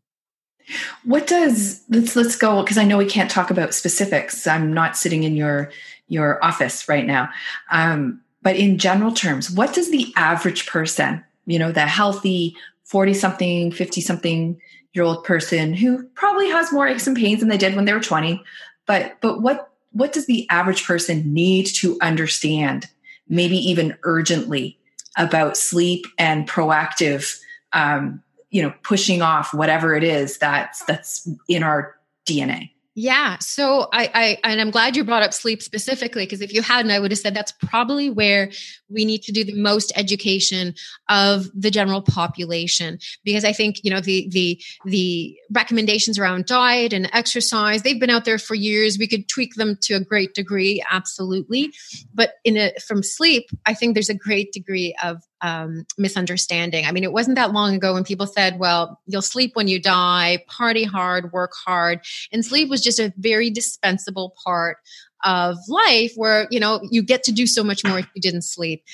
what 1.04 1.26
does 1.26 1.82
let's 1.88 2.16
let's 2.16 2.36
go 2.36 2.62
because 2.62 2.78
I 2.78 2.84
know 2.84 2.98
we 2.98 3.06
can't 3.06 3.30
talk 3.30 3.50
about 3.50 3.74
specifics. 3.74 4.46
I'm 4.46 4.72
not 4.72 4.96
sitting 4.96 5.24
in 5.24 5.36
your 5.36 5.70
your 6.08 6.42
office 6.44 6.88
right 6.88 7.06
now. 7.06 7.28
Um, 7.70 8.20
but 8.42 8.56
in 8.56 8.78
general 8.78 9.12
terms, 9.12 9.50
what 9.50 9.74
does 9.74 9.90
the 9.90 10.12
average 10.16 10.66
person, 10.66 11.24
you 11.46 11.58
know, 11.58 11.72
the 11.72 11.86
healthy 11.86 12.56
40 12.84 13.14
something, 13.14 13.72
50 13.72 14.00
something 14.00 14.60
year 14.92 15.04
old 15.04 15.24
person 15.24 15.74
who 15.74 16.04
probably 16.14 16.50
has 16.50 16.72
more 16.72 16.86
aches 16.86 17.06
and 17.06 17.16
pains 17.16 17.40
than 17.40 17.48
they 17.48 17.56
did 17.56 17.74
when 17.74 17.84
they 17.84 17.92
were 17.92 18.00
20, 18.00 18.42
but 18.86 19.16
but 19.20 19.40
what 19.40 19.70
what 19.92 20.12
does 20.12 20.26
the 20.26 20.48
average 20.50 20.84
person 20.84 21.32
need 21.32 21.66
to 21.66 21.96
understand, 22.00 22.88
maybe 23.28 23.56
even 23.56 23.96
urgently, 24.02 24.78
about 25.16 25.56
sleep 25.56 26.06
and 26.18 26.48
proactive 26.48 27.38
um, 27.72 28.22
you 28.54 28.62
know 28.62 28.72
pushing 28.84 29.20
off 29.20 29.52
whatever 29.52 29.94
it 29.94 30.04
is 30.04 30.38
that's 30.38 30.82
that's 30.84 31.28
in 31.48 31.62
our 31.62 31.96
dna 32.24 32.70
yeah. 32.96 33.38
So 33.40 33.88
I, 33.92 34.08
I 34.14 34.38
and 34.44 34.60
I'm 34.60 34.70
glad 34.70 34.94
you 34.94 35.02
brought 35.02 35.24
up 35.24 35.34
sleep 35.34 35.62
specifically 35.62 36.26
because 36.26 36.40
if 36.40 36.52
you 36.52 36.62
hadn't, 36.62 36.92
I 36.92 37.00
would 37.00 37.10
have 37.10 37.18
said 37.18 37.34
that's 37.34 37.50
probably 37.50 38.08
where 38.08 38.52
we 38.88 39.04
need 39.04 39.22
to 39.22 39.32
do 39.32 39.42
the 39.42 39.60
most 39.60 39.92
education 39.96 40.74
of 41.08 41.46
the 41.54 41.72
general 41.72 42.02
population 42.02 43.00
because 43.24 43.44
I 43.44 43.52
think 43.52 43.82
you 43.82 43.90
know 43.90 44.00
the 44.00 44.28
the 44.30 44.62
the 44.84 45.36
recommendations 45.50 46.20
around 46.20 46.46
diet 46.46 46.92
and 46.92 47.10
exercise 47.12 47.82
they've 47.82 47.98
been 47.98 48.10
out 48.10 48.24
there 48.24 48.38
for 48.38 48.54
years. 48.54 48.96
We 48.96 49.08
could 49.08 49.28
tweak 49.28 49.56
them 49.56 49.76
to 49.82 49.94
a 49.94 50.00
great 50.00 50.34
degree, 50.34 50.80
absolutely, 50.88 51.72
but 52.14 52.34
in 52.44 52.56
a 52.56 52.74
from 52.86 53.02
sleep, 53.02 53.46
I 53.66 53.74
think 53.74 53.94
there's 53.94 54.08
a 54.08 54.14
great 54.14 54.52
degree 54.52 54.94
of 55.02 55.20
um, 55.44 55.84
misunderstanding. 55.98 56.86
I 56.86 56.92
mean, 56.92 57.04
it 57.04 57.12
wasn't 57.12 57.36
that 57.36 57.52
long 57.52 57.74
ago 57.74 57.92
when 57.92 58.02
people 58.02 58.26
said, 58.26 58.58
well, 58.58 58.98
you'll 59.06 59.20
sleep 59.20 59.50
when 59.54 59.68
you 59.68 59.78
die, 59.78 60.42
party 60.48 60.84
hard, 60.84 61.32
work 61.32 61.52
hard. 61.66 62.00
And 62.32 62.42
sleep 62.44 62.70
was 62.70 62.80
just 62.80 62.98
a 62.98 63.12
very 63.18 63.50
dispensable 63.50 64.34
part 64.42 64.78
of 65.22 65.58
life 65.68 66.12
where, 66.16 66.48
you 66.50 66.58
know, 66.58 66.80
you 66.90 67.02
get 67.02 67.22
to 67.24 67.32
do 67.32 67.46
so 67.46 67.62
much 67.62 67.84
more 67.84 67.98
if 67.98 68.08
you 68.14 68.22
didn't 68.22 68.42
sleep. 68.42 68.84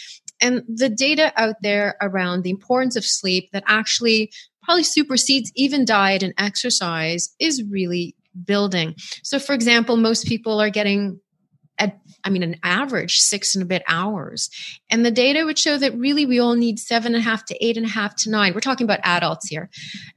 And 0.41 0.65
the 0.67 0.89
data 0.89 1.33
out 1.37 1.55
there 1.63 1.95
around 2.03 2.43
the 2.43 2.51
importance 2.51 2.97
of 2.97 3.05
sleep 3.05 3.51
that 3.53 3.63
actually 3.69 4.33
probably 4.65 4.83
supersedes 4.83 5.53
even 5.55 5.85
diet 5.85 6.25
and 6.25 6.35
exercise 6.37 7.33
is 7.39 7.63
really 7.71 8.17
building. 8.45 8.97
So, 9.23 9.39
for 9.39 9.53
example, 9.53 9.97
most 9.97 10.27
people 10.27 10.61
are 10.61 10.71
getting 10.71 11.21
I 12.25 12.31
mean, 12.31 12.43
an 12.43 12.57
average 12.63 13.19
six 13.19 13.55
and 13.55 13.63
a 13.63 13.67
bit 13.67 13.83
hours. 13.89 14.51
And 14.91 15.05
the 15.05 15.11
data 15.11 15.45
would 15.45 15.59
show 15.59 15.79
that 15.79 15.97
really 15.97 16.27
we 16.27 16.39
all 16.39 16.55
need 16.55 16.79
seven 16.79 17.15
and 17.15 17.23
a 17.23 17.25
half 17.25 17.45
to 17.47 17.65
eight 17.65 17.77
and 17.77 17.87
a 17.87 17.91
half 17.91 18.17
to 18.17 18.31
nine. 18.31 18.55
We're 18.55 18.61
talking 18.61 18.85
about 18.85 19.01
adults 19.03 19.49
here. 19.49 19.71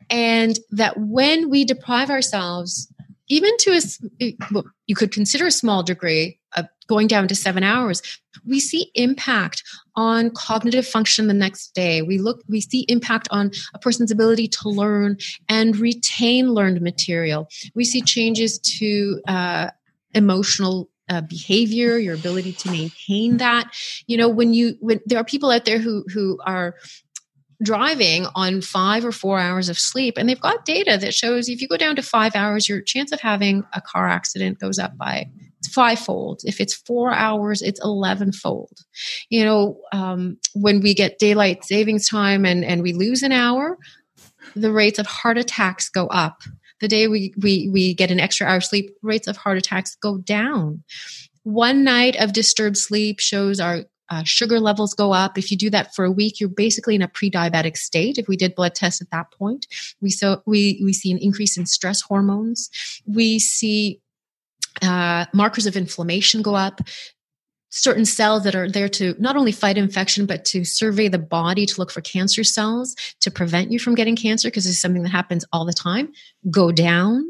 And 0.10 0.60
that 0.72 0.97
when 0.97 1.49
we 1.49 1.66
deprive 1.66 2.10
ourselves, 2.10 2.91
even 3.30 3.56
to 3.58 3.80
a, 4.22 4.36
well, 4.51 4.66
you 4.88 4.95
could 4.95 5.12
consider 5.12 5.47
a 5.47 5.51
small 5.51 5.82
degree 5.82 6.39
of 6.56 6.68
going 6.88 7.08
down 7.08 7.28
to 7.28 7.36
seven 7.36 7.64
hours, 7.64 8.01
we 8.45 8.60
see 8.60 8.91
impact 8.95 9.64
on 9.95 10.30
cognitive 10.32 10.86
function 10.86 11.28
the 11.28 11.34
next 11.34 11.74
day. 11.74 12.01
We 12.01 12.18
look, 12.18 12.43
we 12.47 12.62
see 12.62 12.86
impact 12.88 13.28
on 13.32 13.51
a 13.74 13.80
person's 13.80 14.12
ability 14.12 14.49
to 14.49 14.70
learn 14.70 15.18
and 15.47 15.78
retain 15.78 16.51
learned 16.54 16.82
material. 16.82 17.47
We 17.74 17.86
see 17.86 18.01
changes 18.01 18.60
to 18.60 19.22
uh, 19.28 19.70
emotional 20.14 20.89
uh, 21.10 21.22
behavior, 21.22 21.97
your 21.97 22.16
ability 22.16 22.54
to 22.54 22.72
maintain 22.72 23.38
that. 23.38 23.72
You 24.08 24.18
know, 24.18 24.30
when 24.30 24.54
you 24.54 24.78
when 24.80 24.99
there 25.06 25.20
are 25.20 25.24
people 25.24 25.51
out 25.51 25.66
there 25.66 25.80
who 25.80 26.06
who 26.14 26.39
are 26.45 26.76
driving 27.62 28.26
on 28.36 28.62
five 28.62 29.06
or 29.06 29.12
four 29.12 29.39
hours 29.39 29.70
of 29.70 29.80
sleep 29.80 30.16
and 30.18 30.28
they've 30.28 30.41
got 30.41 30.66
data 30.66 30.97
that 30.99 31.14
shows 31.14 31.47
if 31.47 31.62
you 31.62 31.68
go 31.68 31.78
down 31.78 31.95
to 31.95 32.01
five 32.01 32.36
hours 32.36 32.68
your 32.68 32.82
chance 32.82 33.12
of 33.12 33.22
having 33.22 33.64
a 33.74 33.80
car 33.80 34.08
accident 34.08 34.60
goes 34.60 34.78
up 34.78 34.97
by 34.97 35.30
fivefold. 35.72 36.41
If 36.43 36.60
it's 36.60 36.74
four 36.74 37.14
hours 37.14 37.62
it's 37.62 37.80
11 37.82 38.34
fold 38.34 38.80
you 39.30 39.45
know 39.45 39.80
um, 39.93 40.38
when 40.54 40.82
we 40.82 40.93
get 40.93 41.20
daylight 41.20 41.64
savings 41.64 42.10
time 42.10 42.45
and 42.45 42.66
and 42.66 42.82
we 42.82 42.91
lose 42.91 43.24
an 43.24 43.32
hour 43.32 43.78
the 44.56 44.72
rates 44.72 44.99
of 44.99 45.06
heart 45.06 45.38
attacks 45.38 45.89
go 45.89 46.08
up 46.08 46.41
the 46.84 46.88
day 46.90 47.08
we, 47.08 47.34
we, 47.38 47.70
we 47.72 47.94
get 47.94 48.12
an 48.12 48.20
extra 48.20 48.46
hour 48.46 48.62
sleep, 48.62 48.96
rates 49.02 49.28
of 49.28 49.38
heart 49.38 49.58
attacks 49.58 49.96
go 49.96 50.18
down. 50.18 50.84
One 51.44 51.84
night 51.84 52.16
of 52.18 52.34
disturbed 52.34 52.78
sleep 52.78 53.20
shows 53.20 53.60
our 53.60 53.86
uh, 54.10 54.24
sugar 54.26 54.60
levels 54.60 54.94
go 54.94 55.14
up. 55.14 55.38
If 55.38 55.50
you 55.50 55.58
do 55.58 55.70
that 55.70 55.96
for 55.96 56.04
a 56.06 56.12
week, 56.12 56.40
you're 56.40 56.50
basically 56.50 56.96
in 56.96 57.02
a 57.02 57.08
pre-diabetic 57.08 57.78
state. 57.78 58.18
If 58.18 58.28
we 58.28 58.36
did 58.36 58.54
blood 58.54 58.76
tests 58.76 59.02
at 59.02 59.10
that 59.12 59.32
point, 59.32 59.66
we 60.02 60.10
so 60.10 60.44
we 60.46 60.82
we 60.84 60.94
see 60.94 61.12
an 61.12 61.18
increase 61.18 61.58
in 61.58 61.66
stress 61.66 62.02
hormones. 62.02 62.70
We 63.08 63.40
see 63.40 64.02
uh, 64.82 65.26
markers 65.34 65.66
of 65.66 65.78
inflammation 65.78 66.42
go 66.42 66.56
up 66.56 66.82
certain 67.76 68.05
cells 68.05 68.43
that 68.43 68.53
are 68.53 68.69
there 68.69 68.88
to 68.88 69.15
not 69.17 69.36
only 69.36 69.51
fight 69.51 69.80
infection 69.80 70.28
but 70.28 70.45
to 70.45 70.63
survey 70.63 71.07
the 71.07 71.17
body 71.17 71.65
to 71.65 71.80
look 71.80 71.89
for 71.89 72.01
cancer 72.01 72.43
cells 72.43 72.95
to 73.19 73.32
prevent 73.32 73.71
you 73.71 73.80
from 73.80 73.95
getting 73.95 74.15
cancer 74.15 74.47
because 74.47 74.67
it's 74.67 74.80
something 74.80 75.01
that 75.01 75.09
happens 75.09 75.43
all 75.51 75.65
the 75.65 75.74
time 75.74 76.11
go 76.51 76.71
down. 76.71 77.26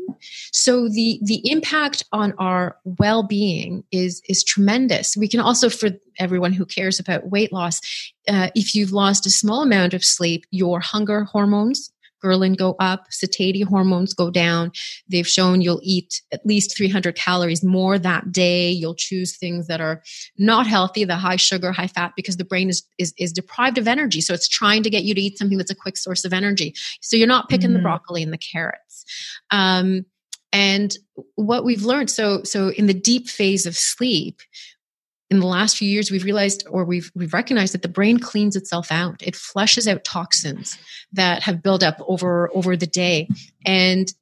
So 0.52 0.90
the 0.90 1.20
the 1.24 1.42
impact 1.50 2.04
on 2.12 2.34
our 2.38 2.78
well-being 2.84 3.84
is 3.92 4.22
is 4.28 4.44
tremendous. 4.44 5.16
We 5.16 5.30
can 5.30 5.40
also 5.40 5.70
for 5.70 5.92
everyone 6.20 6.52
who 6.52 6.66
cares 6.66 7.00
about 7.00 7.30
weight 7.30 7.54
loss 7.54 7.80
uh, 8.28 8.50
if 8.54 8.76
you've 8.76 8.92
lost 8.92 9.26
a 9.26 9.30
small 9.30 9.64
amount 9.64 9.94
of 9.94 10.04
sleep 10.04 10.46
your 10.52 10.80
hunger 10.80 11.24
hormones 11.24 11.93
ghrelin 12.24 12.58
go 12.58 12.76
up, 12.80 13.06
satiety 13.10 13.62
hormones 13.62 14.14
go 14.14 14.30
down. 14.30 14.72
They've 15.08 15.28
shown 15.28 15.62
you'll 15.62 15.82
eat 15.84 16.22
at 16.32 16.46
least 16.46 16.76
300 16.76 17.16
calories 17.16 17.64
more 17.64 18.00
that 18.00 18.32
day. 18.32 18.72
You'll 18.72 18.96
choose 18.96 19.38
things 19.38 19.68
that 19.68 19.82
are 19.82 20.02
not 20.38 20.68
healthy, 20.68 21.04
the 21.06 21.18
high 21.18 21.36
sugar, 21.36 21.72
high 21.72 21.88
fat, 21.88 22.14
because 22.16 22.38
the 22.38 22.46
brain 22.46 22.70
is, 22.70 22.84
is, 22.98 23.14
is 23.18 23.34
deprived 23.34 23.78
of 23.78 23.88
energy. 23.88 24.22
So 24.22 24.34
it's 24.34 24.48
trying 24.48 24.84
to 24.84 24.90
get 24.90 25.04
you 25.04 25.14
to 25.14 25.22
eat 25.22 25.38
something 25.38 25.58
that's 25.58 25.72
a 25.72 25.76
quick 25.76 25.98
source 25.98 26.26
of 26.26 26.34
energy. 26.34 26.74
So 27.02 27.18
you're 27.18 27.28
not 27.28 27.50
picking 27.50 27.70
mm-hmm. 27.70 27.78
the 27.78 27.82
broccoli 27.84 28.24
and 28.24 28.34
the 28.34 28.38
carrots. 28.38 29.06
Um, 29.52 30.06
and 30.54 30.96
what 31.34 31.66
we've 31.66 31.84
learned, 31.84 32.12
so 32.12 32.44
so 32.44 32.70
in 32.70 32.86
the 32.86 32.94
deep 32.94 33.28
phase 33.28 33.66
of 33.66 33.76
sleep, 33.76 34.40
in 35.34 35.40
the 35.40 35.48
last 35.48 35.78
few 35.78 35.90
years 35.90 36.12
we've 36.12 36.24
realized 36.24 36.66
or 36.70 36.86
we've 36.86 37.12
we've 37.16 37.34
recognized 37.34 37.74
that 37.74 37.82
the 37.82 37.88
brain 37.88 38.20
cleans 38.20 38.56
itself 38.56 38.92
out 38.92 39.22
it 39.22 39.36
flushes 39.36 39.88
out 39.88 40.04
toxins 40.04 40.78
that 41.12 41.44
have 41.44 41.64
built 41.64 41.84
up 41.84 41.98
over 42.08 42.50
over 42.54 42.78
the 42.78 42.88
day 42.88 43.28
and 43.66 44.14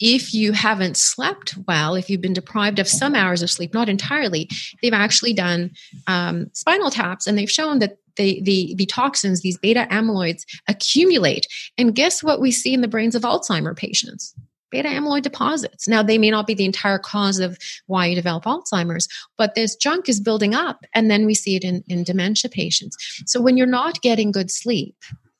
if 0.00 0.34
you 0.34 0.52
haven't 0.52 0.96
slept 0.96 1.56
well 1.66 1.94
if 1.94 2.10
you've 2.10 2.20
been 2.20 2.32
deprived 2.32 2.78
of 2.78 2.88
some 2.88 3.14
hours 3.14 3.42
of 3.42 3.50
sleep 3.50 3.72
not 3.74 3.88
entirely 3.88 4.48
they've 4.82 4.92
actually 4.92 5.32
done 5.32 5.70
um, 6.06 6.50
spinal 6.52 6.90
taps 6.90 7.26
and 7.26 7.36
they've 7.36 7.50
shown 7.50 7.78
that 7.78 7.98
the, 8.16 8.40
the, 8.42 8.74
the 8.76 8.86
toxins, 8.86 9.42
these 9.42 9.58
beta 9.58 9.86
amyloids, 9.90 10.44
accumulate. 10.68 11.46
And 11.76 11.94
guess 11.94 12.22
what 12.22 12.40
we 12.40 12.50
see 12.50 12.72
in 12.72 12.80
the 12.80 12.88
brains 12.88 13.14
of 13.14 13.22
Alzheimer 13.22 13.76
patients? 13.76 14.34
Beta 14.70 14.88
amyloid 14.88 15.22
deposits. 15.22 15.88
Now, 15.88 16.02
they 16.02 16.18
may 16.18 16.30
not 16.30 16.46
be 16.46 16.54
the 16.54 16.64
entire 16.64 16.98
cause 16.98 17.38
of 17.38 17.58
why 17.86 18.06
you 18.06 18.14
develop 18.14 18.44
Alzheimer's, 18.44 19.08
but 19.36 19.54
this 19.54 19.76
junk 19.76 20.08
is 20.08 20.20
building 20.20 20.54
up, 20.54 20.84
and 20.94 21.10
then 21.10 21.26
we 21.26 21.34
see 21.34 21.56
it 21.56 21.64
in, 21.64 21.82
in 21.88 22.04
dementia 22.04 22.50
patients. 22.50 22.96
So, 23.26 23.40
when 23.40 23.56
you're 23.56 23.66
not 23.66 24.02
getting 24.02 24.32
good 24.32 24.50
sleep, 24.50 24.96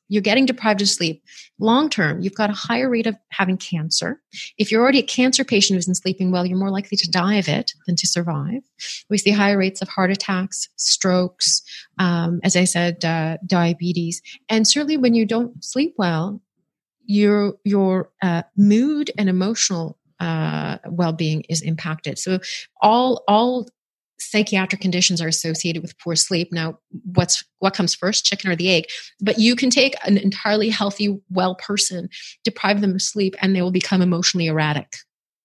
you're 0.08 0.22
getting 0.22 0.46
deprived 0.46 0.80
of 0.80 0.88
sleep 0.88 1.22
long 1.58 1.88
term 1.88 2.20
you've 2.20 2.34
got 2.34 2.50
a 2.50 2.54
higher 2.54 2.88
rate 2.88 3.06
of 3.06 3.16
having 3.30 3.56
cancer 3.56 4.20
if 4.58 4.70
you're 4.70 4.82
already 4.82 4.98
a 4.98 5.02
cancer 5.02 5.44
patient 5.44 5.74
who 5.74 5.78
isn't 5.78 5.96
sleeping 5.96 6.30
well 6.30 6.46
you're 6.46 6.58
more 6.58 6.70
likely 6.70 6.96
to 6.96 7.10
die 7.10 7.34
of 7.34 7.48
it 7.48 7.72
than 7.86 7.96
to 7.96 8.06
survive 8.06 8.62
we 9.10 9.18
see 9.18 9.30
higher 9.30 9.58
rates 9.58 9.82
of 9.82 9.88
heart 9.88 10.10
attacks 10.10 10.68
strokes 10.76 11.62
um, 11.98 12.40
as 12.44 12.56
i 12.56 12.64
said 12.64 13.04
uh, 13.04 13.36
diabetes 13.46 14.22
and 14.48 14.68
certainly 14.68 14.96
when 14.96 15.14
you 15.14 15.26
don't 15.26 15.64
sleep 15.64 15.94
well 15.98 16.40
your 17.06 17.54
your 17.64 18.10
uh, 18.22 18.42
mood 18.56 19.10
and 19.18 19.28
emotional 19.28 19.98
uh, 20.20 20.78
well-being 20.86 21.42
is 21.48 21.62
impacted. 21.62 22.18
So 22.18 22.40
all 22.80 23.24
all 23.28 23.68
psychiatric 24.18 24.80
conditions 24.80 25.20
are 25.20 25.28
associated 25.28 25.82
with 25.82 25.98
poor 25.98 26.16
sleep. 26.16 26.52
Now, 26.52 26.78
what's 27.14 27.44
what 27.58 27.74
comes 27.74 27.94
first, 27.94 28.24
chicken 28.24 28.50
or 28.50 28.56
the 28.56 28.70
egg? 28.70 28.84
But 29.20 29.38
you 29.38 29.56
can 29.56 29.70
take 29.70 29.94
an 30.06 30.16
entirely 30.18 30.70
healthy, 30.70 31.20
well 31.30 31.54
person, 31.56 32.08
deprive 32.44 32.80
them 32.80 32.94
of 32.94 33.02
sleep, 33.02 33.34
and 33.40 33.54
they 33.54 33.62
will 33.62 33.70
become 33.70 34.02
emotionally 34.02 34.46
erratic. 34.46 34.96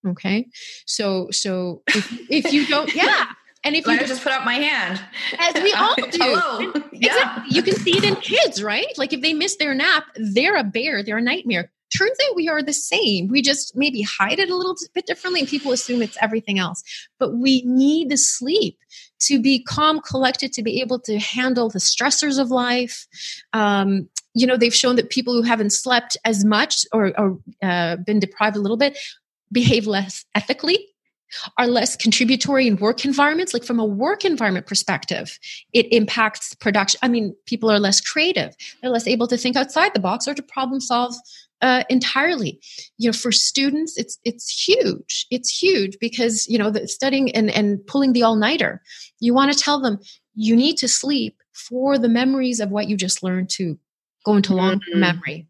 Okay. 0.07 0.47
So, 0.87 1.29
so 1.31 1.83
if, 1.89 2.29
if 2.29 2.53
you 2.53 2.65
don't, 2.65 2.93
yeah. 2.95 3.25
And 3.63 3.75
if 3.75 3.85
you 3.85 3.99
just 3.99 4.23
put 4.23 4.31
up 4.31 4.43
my 4.43 4.55
hand, 4.55 5.01
as 5.37 5.61
we 5.61 5.71
all 5.73 5.95
do, 5.95 6.03
Hello. 6.13 6.71
Yeah. 6.91 7.09
Exactly. 7.09 7.55
you 7.55 7.63
can 7.63 7.75
see 7.75 7.97
it 7.97 8.03
in 8.03 8.15
kids, 8.15 8.63
right? 8.63 8.87
Like 8.97 9.13
if 9.13 9.21
they 9.21 9.33
miss 9.33 9.57
their 9.57 9.73
nap, 9.73 10.05
they're 10.15 10.55
a 10.55 10.63
bear, 10.63 11.03
they're 11.03 11.17
a 11.17 11.21
nightmare. 11.21 11.71
Turns 11.95 12.17
out 12.23 12.35
we 12.35 12.47
are 12.47 12.63
the 12.63 12.73
same. 12.73 13.27
We 13.27 13.41
just 13.41 13.75
maybe 13.75 14.01
hide 14.01 14.39
it 14.39 14.49
a 14.49 14.55
little 14.55 14.75
bit 14.93 15.05
differently, 15.05 15.41
and 15.41 15.49
people 15.49 15.73
assume 15.73 16.01
it's 16.01 16.17
everything 16.21 16.57
else. 16.57 16.83
But 17.19 17.33
we 17.35 17.63
need 17.65 18.09
the 18.09 18.17
sleep 18.17 18.79
to 19.23 19.41
be 19.41 19.61
calm, 19.61 19.99
collected, 19.99 20.53
to 20.53 20.63
be 20.63 20.81
able 20.81 20.99
to 21.01 21.19
handle 21.19 21.69
the 21.69 21.79
stressors 21.79 22.39
of 22.39 22.49
life. 22.49 23.07
Um, 23.51 24.09
you 24.33 24.47
know, 24.47 24.55
they've 24.55 24.73
shown 24.73 24.95
that 24.95 25.09
people 25.09 25.33
who 25.33 25.41
haven't 25.41 25.71
slept 25.71 26.15
as 26.23 26.45
much 26.45 26.85
or, 26.93 27.11
or 27.19 27.37
uh, 27.61 27.97
been 27.97 28.19
deprived 28.19 28.55
a 28.55 28.61
little 28.61 28.77
bit 28.77 28.97
behave 29.51 29.85
less 29.85 30.23
ethically 30.33 30.87
are 31.57 31.67
less 31.67 31.95
contributory 31.95 32.67
in 32.67 32.75
work 32.77 33.05
environments. 33.05 33.53
Like 33.53 33.63
from 33.63 33.79
a 33.79 33.85
work 33.85 34.25
environment 34.25 34.65
perspective 34.65 35.37
it 35.73 35.91
impacts 35.91 36.53
production. 36.55 36.99
I 37.01 37.07
mean 37.07 37.35
people 37.45 37.71
are 37.71 37.79
less 37.79 38.01
creative. 38.01 38.55
They're 38.81 38.91
less 38.91 39.07
able 39.07 39.27
to 39.27 39.37
think 39.37 39.55
outside 39.55 39.93
the 39.93 39.99
box 39.99 40.27
or 40.27 40.33
to 40.33 40.43
problem 40.43 40.79
solve 40.79 41.15
uh, 41.61 41.83
entirely. 41.89 42.59
You 42.97 43.09
know 43.09 43.13
for 43.13 43.31
students 43.31 43.97
it's 43.97 44.17
it's 44.23 44.67
huge. 44.67 45.27
It's 45.29 45.61
huge 45.61 45.97
because 45.99 46.47
you 46.47 46.57
know 46.57 46.69
the 46.69 46.87
studying 46.87 47.31
and 47.35 47.49
and 47.51 47.85
pulling 47.87 48.13
the 48.13 48.23
all-nighter 48.23 48.81
you 49.21 49.33
want 49.33 49.53
to 49.53 49.57
tell 49.57 49.79
them 49.79 49.99
you 50.35 50.55
need 50.55 50.77
to 50.77 50.87
sleep 50.87 51.37
for 51.53 51.97
the 51.97 52.09
memories 52.09 52.59
of 52.59 52.71
what 52.71 52.89
you 52.89 52.97
just 52.97 53.23
learned 53.23 53.49
to 53.49 53.77
go 54.25 54.35
into 54.35 54.53
long 54.53 54.75
mm-hmm. 54.75 54.99
memory 54.99 55.47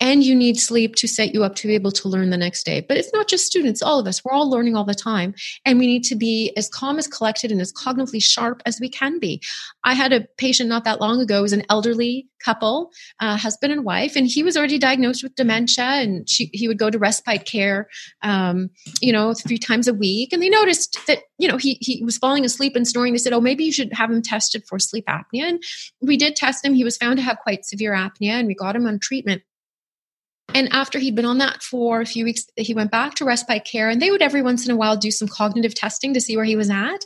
and 0.00 0.22
you 0.22 0.34
need 0.34 0.58
sleep 0.58 0.94
to 0.96 1.08
set 1.08 1.34
you 1.34 1.44
up 1.44 1.54
to 1.56 1.68
be 1.68 1.74
able 1.74 1.92
to 1.92 2.08
learn 2.08 2.30
the 2.30 2.36
next 2.36 2.64
day. 2.64 2.80
But 2.80 2.96
it's 2.96 3.12
not 3.12 3.28
just 3.28 3.46
students, 3.46 3.82
all 3.82 3.98
of 3.98 4.06
us. 4.06 4.24
We're 4.24 4.32
all 4.32 4.50
learning 4.50 4.76
all 4.76 4.84
the 4.84 4.94
time. 4.94 5.34
And 5.64 5.78
we 5.78 5.86
need 5.86 6.04
to 6.04 6.16
be 6.16 6.52
as 6.56 6.68
calm, 6.68 6.98
as 6.98 7.06
collected, 7.06 7.50
and 7.50 7.60
as 7.60 7.72
cognitively 7.72 8.22
sharp 8.22 8.62
as 8.66 8.80
we 8.80 8.88
can 8.88 9.18
be. 9.18 9.42
I 9.84 9.94
had 9.94 10.12
a 10.12 10.26
patient 10.38 10.68
not 10.68 10.84
that 10.84 11.00
long 11.00 11.20
ago, 11.20 11.42
was 11.42 11.52
an 11.52 11.64
elderly 11.68 12.28
couple, 12.44 12.92
uh, 13.20 13.36
husband 13.36 13.72
and 13.72 13.84
wife, 13.84 14.16
and 14.16 14.26
he 14.26 14.42
was 14.42 14.56
already 14.56 14.78
diagnosed 14.78 15.22
with 15.22 15.34
dementia. 15.34 15.84
And 15.84 16.28
she, 16.28 16.50
he 16.52 16.68
would 16.68 16.78
go 16.78 16.90
to 16.90 16.98
respite 16.98 17.46
care, 17.46 17.88
um, 18.22 18.70
you 19.00 19.12
know, 19.12 19.32
three 19.32 19.58
times 19.58 19.88
a 19.88 19.94
week. 19.94 20.32
And 20.32 20.42
they 20.42 20.50
noticed 20.50 20.98
that, 21.06 21.20
you 21.38 21.48
know, 21.48 21.56
he, 21.56 21.78
he 21.80 22.04
was 22.04 22.18
falling 22.18 22.44
asleep 22.44 22.76
and 22.76 22.86
snoring. 22.86 23.12
They 23.12 23.18
said, 23.18 23.32
oh, 23.32 23.40
maybe 23.40 23.64
you 23.64 23.72
should 23.72 23.92
have 23.92 24.10
him 24.10 24.22
tested 24.22 24.64
for 24.68 24.78
sleep 24.78 25.06
apnea. 25.06 25.48
And 25.48 25.62
we 26.02 26.16
did 26.16 26.36
test 26.36 26.64
him. 26.64 26.74
He 26.74 26.84
was 26.84 26.96
found 26.96 27.16
to 27.16 27.22
have 27.22 27.38
quite 27.38 27.64
severe 27.64 27.92
apnea, 27.92 28.32
and 28.32 28.46
we 28.46 28.54
got 28.54 28.76
him 28.76 28.86
on 28.86 28.98
treatment. 28.98 29.42
And 30.52 30.72
after 30.72 30.98
he'd 30.98 31.14
been 31.14 31.24
on 31.24 31.38
that 31.38 31.62
for 31.62 32.00
a 32.00 32.06
few 32.06 32.24
weeks, 32.24 32.46
he 32.56 32.74
went 32.74 32.90
back 32.90 33.14
to 33.14 33.24
respite 33.24 33.64
care 33.64 33.88
and 33.88 34.00
they 34.00 34.10
would 34.10 34.22
every 34.22 34.42
once 34.42 34.64
in 34.64 34.70
a 34.70 34.76
while 34.76 34.96
do 34.96 35.10
some 35.10 35.26
cognitive 35.26 35.74
testing 35.74 36.14
to 36.14 36.20
see 36.20 36.36
where 36.36 36.44
he 36.44 36.56
was 36.56 36.70
at. 36.70 37.04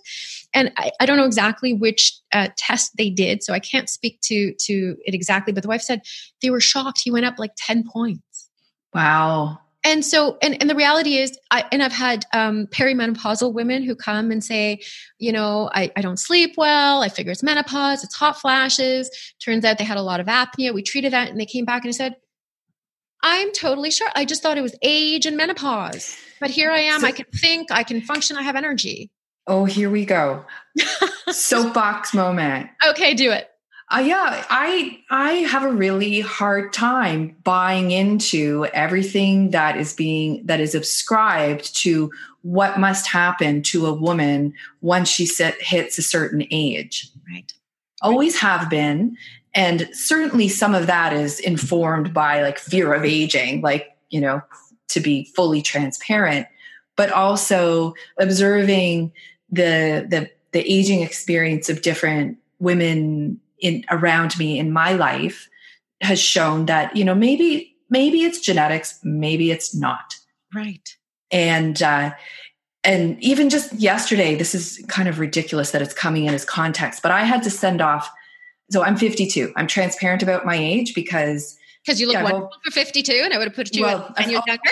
And 0.53 0.73
I, 0.77 0.91
I 1.01 1.07
don't 1.07 1.17
know 1.17 1.25
exactly 1.25 1.73
which 1.73 2.19
uh, 2.33 2.49
test 2.57 2.97
they 2.97 3.11
did, 3.11 3.43
so 3.43 3.53
I 3.53 3.59
can't 3.59 3.89
speak 3.89 4.21
to, 4.23 4.55
to 4.67 4.97
it 5.05 5.15
exactly, 5.15 5.53
but 5.53 5.63
the 5.63 5.69
wife 5.69 5.83
said 5.83 6.03
they 6.43 6.51
were 6.51 6.61
shocked. 6.61 7.01
He 7.03 7.11
went 7.11 7.27
up 7.27 7.39
like 7.39 7.53
10 7.57 7.85
points. 7.91 8.49
Wow. 8.95 9.61
And 9.85 10.05
so, 10.05 10.37
and, 10.43 10.61
and 10.61 10.69
the 10.69 10.75
reality 10.75 11.17
is, 11.19 11.39
I, 11.51 11.65
and 11.71 11.83
I've 11.83 11.93
had 11.93 12.27
um, 12.33 12.67
perimenopausal 12.67 13.53
women 13.55 13.83
who 13.83 13.95
come 13.95 14.31
and 14.31 14.43
say, 14.43 14.81
you 15.19 15.33
know, 15.33 15.71
I, 15.73 15.93
I 15.97 16.03
don't 16.03 16.19
sleep 16.19 16.55
well. 16.57 17.03
I 17.03 17.09
figure 17.09 17.33
it's 17.33 17.43
menopause, 17.43 18.03
it's 18.03 18.15
hot 18.15 18.41
flashes. 18.41 19.09
Turns 19.43 19.65
out 19.65 19.79
they 19.79 19.85
had 19.85 19.97
a 19.97 20.03
lot 20.03 20.21
of 20.21 20.27
apnea. 20.27 20.75
We 20.75 20.83
treated 20.83 21.13
that 21.13 21.31
and 21.31 21.41
they 21.41 21.47
came 21.47 21.65
back 21.65 21.85
and 21.85 21.89
I 21.89 21.93
said, 21.93 22.17
I'm 23.31 23.53
totally 23.53 23.91
sure. 23.91 24.09
I 24.15 24.25
just 24.25 24.43
thought 24.43 24.57
it 24.57 24.63
was 24.63 24.75
age 24.81 25.27
and 25.27 25.37
menopause. 25.37 26.17
But 26.41 26.49
here 26.49 26.71
I 26.71 26.81
am. 26.81 27.01
So, 27.01 27.09
I 27.09 27.13
can 27.13 27.27
think, 27.35 27.71
I 27.71 27.83
can 27.83 28.01
function, 28.01 28.39
I 28.39 28.43
have 28.43 28.57
energy. 28.57 29.11
Oh, 29.47 29.67
here 29.67 29.91
we 29.91 30.07
go. 30.07 30.47
Soapbox 31.29 32.15
moment. 32.15 32.71
Okay, 32.89 33.13
do 33.13 33.31
it. 33.31 33.51
Uh, 33.91 34.01
yeah, 34.01 34.45
I 34.51 34.99
I 35.11 35.33
have 35.33 35.63
a 35.63 35.73
really 35.73 36.21
hard 36.21 36.75
time 36.75 37.37
buying 37.45 37.91
into 37.91 38.67
everything 38.75 39.51
that 39.51 39.79
is 39.79 39.95
being 39.95 40.45
that 40.45 40.61
is 40.61 40.75
ascribed 40.75 41.75
to 41.77 42.11
what 42.43 42.79
must 42.79 43.07
happen 43.07 43.63
to 43.63 43.87
a 43.87 43.95
woman 43.95 44.53
once 44.83 45.09
she 45.09 45.27
set, 45.27 45.61
hits 45.61 45.99
a 45.99 46.03
certain 46.03 46.45
age. 46.51 47.11
Right. 47.31 47.53
Always 48.03 48.39
have 48.41 48.71
been, 48.71 49.17
and 49.59 49.89
certainly 49.93 50.47
some 50.47 50.73
of 50.73 50.87
that 50.87 51.13
is 51.13 51.41
informed 51.41 52.15
by 52.15 52.43
like 52.43 52.61
fear 52.61 52.95
of 52.95 53.05
aging, 53.05 53.61
like, 53.61 53.89
you 54.09 54.21
know, 54.21 54.41
to 54.91 55.01
be 55.01 55.25
fully 55.35 55.63
transparent, 55.63 56.47
but 56.95 57.11
also 57.11 57.95
observing 58.21 59.11
the, 59.51 60.07
the, 60.09 60.31
the 60.53 60.61
aging 60.61 61.03
experience 61.03 61.69
of 61.69 61.83
different 61.83 62.39
women 62.61 63.41
in 63.59 63.85
around 63.91 64.39
me 64.39 64.61
in 64.61 64.71
my 64.71 64.93
life 64.93 65.49
has 66.03 66.21
shown 66.21 66.67
that, 66.67 66.95
you 66.95 67.05
know, 67.05 67.17
maybe, 67.17 67.75
maybe 67.91 68.23
it's 68.23 68.39
genetics, 68.39 69.01
maybe 69.03 69.51
it's 69.51 69.75
not. 69.75 70.15
Right. 70.55 70.97
And, 71.33 71.83
uh, 71.83 72.13
and 72.85 73.21
even 73.21 73.51
just 73.51 73.73
yesterday, 73.73 74.37
this 74.37 74.55
is 74.55 74.85
kind 74.87 75.09
of 75.09 75.19
ridiculous 75.19 75.73
that 75.73 75.83
it's 75.83 75.95
coming 75.95 76.27
in 76.27 76.35
as 76.35 76.45
context, 76.45 77.03
but 77.03 77.11
I 77.11 77.25
had 77.25 77.43
to 77.43 77.51
send 77.51 77.81
off 77.81 78.09
so 78.71 78.83
I'm 78.83 78.97
52. 78.97 79.53
I'm 79.57 79.67
transparent 79.67 80.23
about 80.23 80.45
my 80.45 80.57
age 80.57 80.95
because 80.95 81.57
because 81.85 82.01
you 82.01 82.07
look 82.07 82.15
yeah, 82.15 82.23
wonderful 82.23 82.49
well, 82.51 82.61
for 82.65 82.71
52, 82.71 83.13
and 83.25 83.33
I 83.33 83.39
would 83.39 83.49
have 83.49 83.55
put 83.55 83.75
you 83.75 83.83
well, 83.83 84.13
10 84.17 84.31
years 84.31 84.43
younger. 84.47 84.63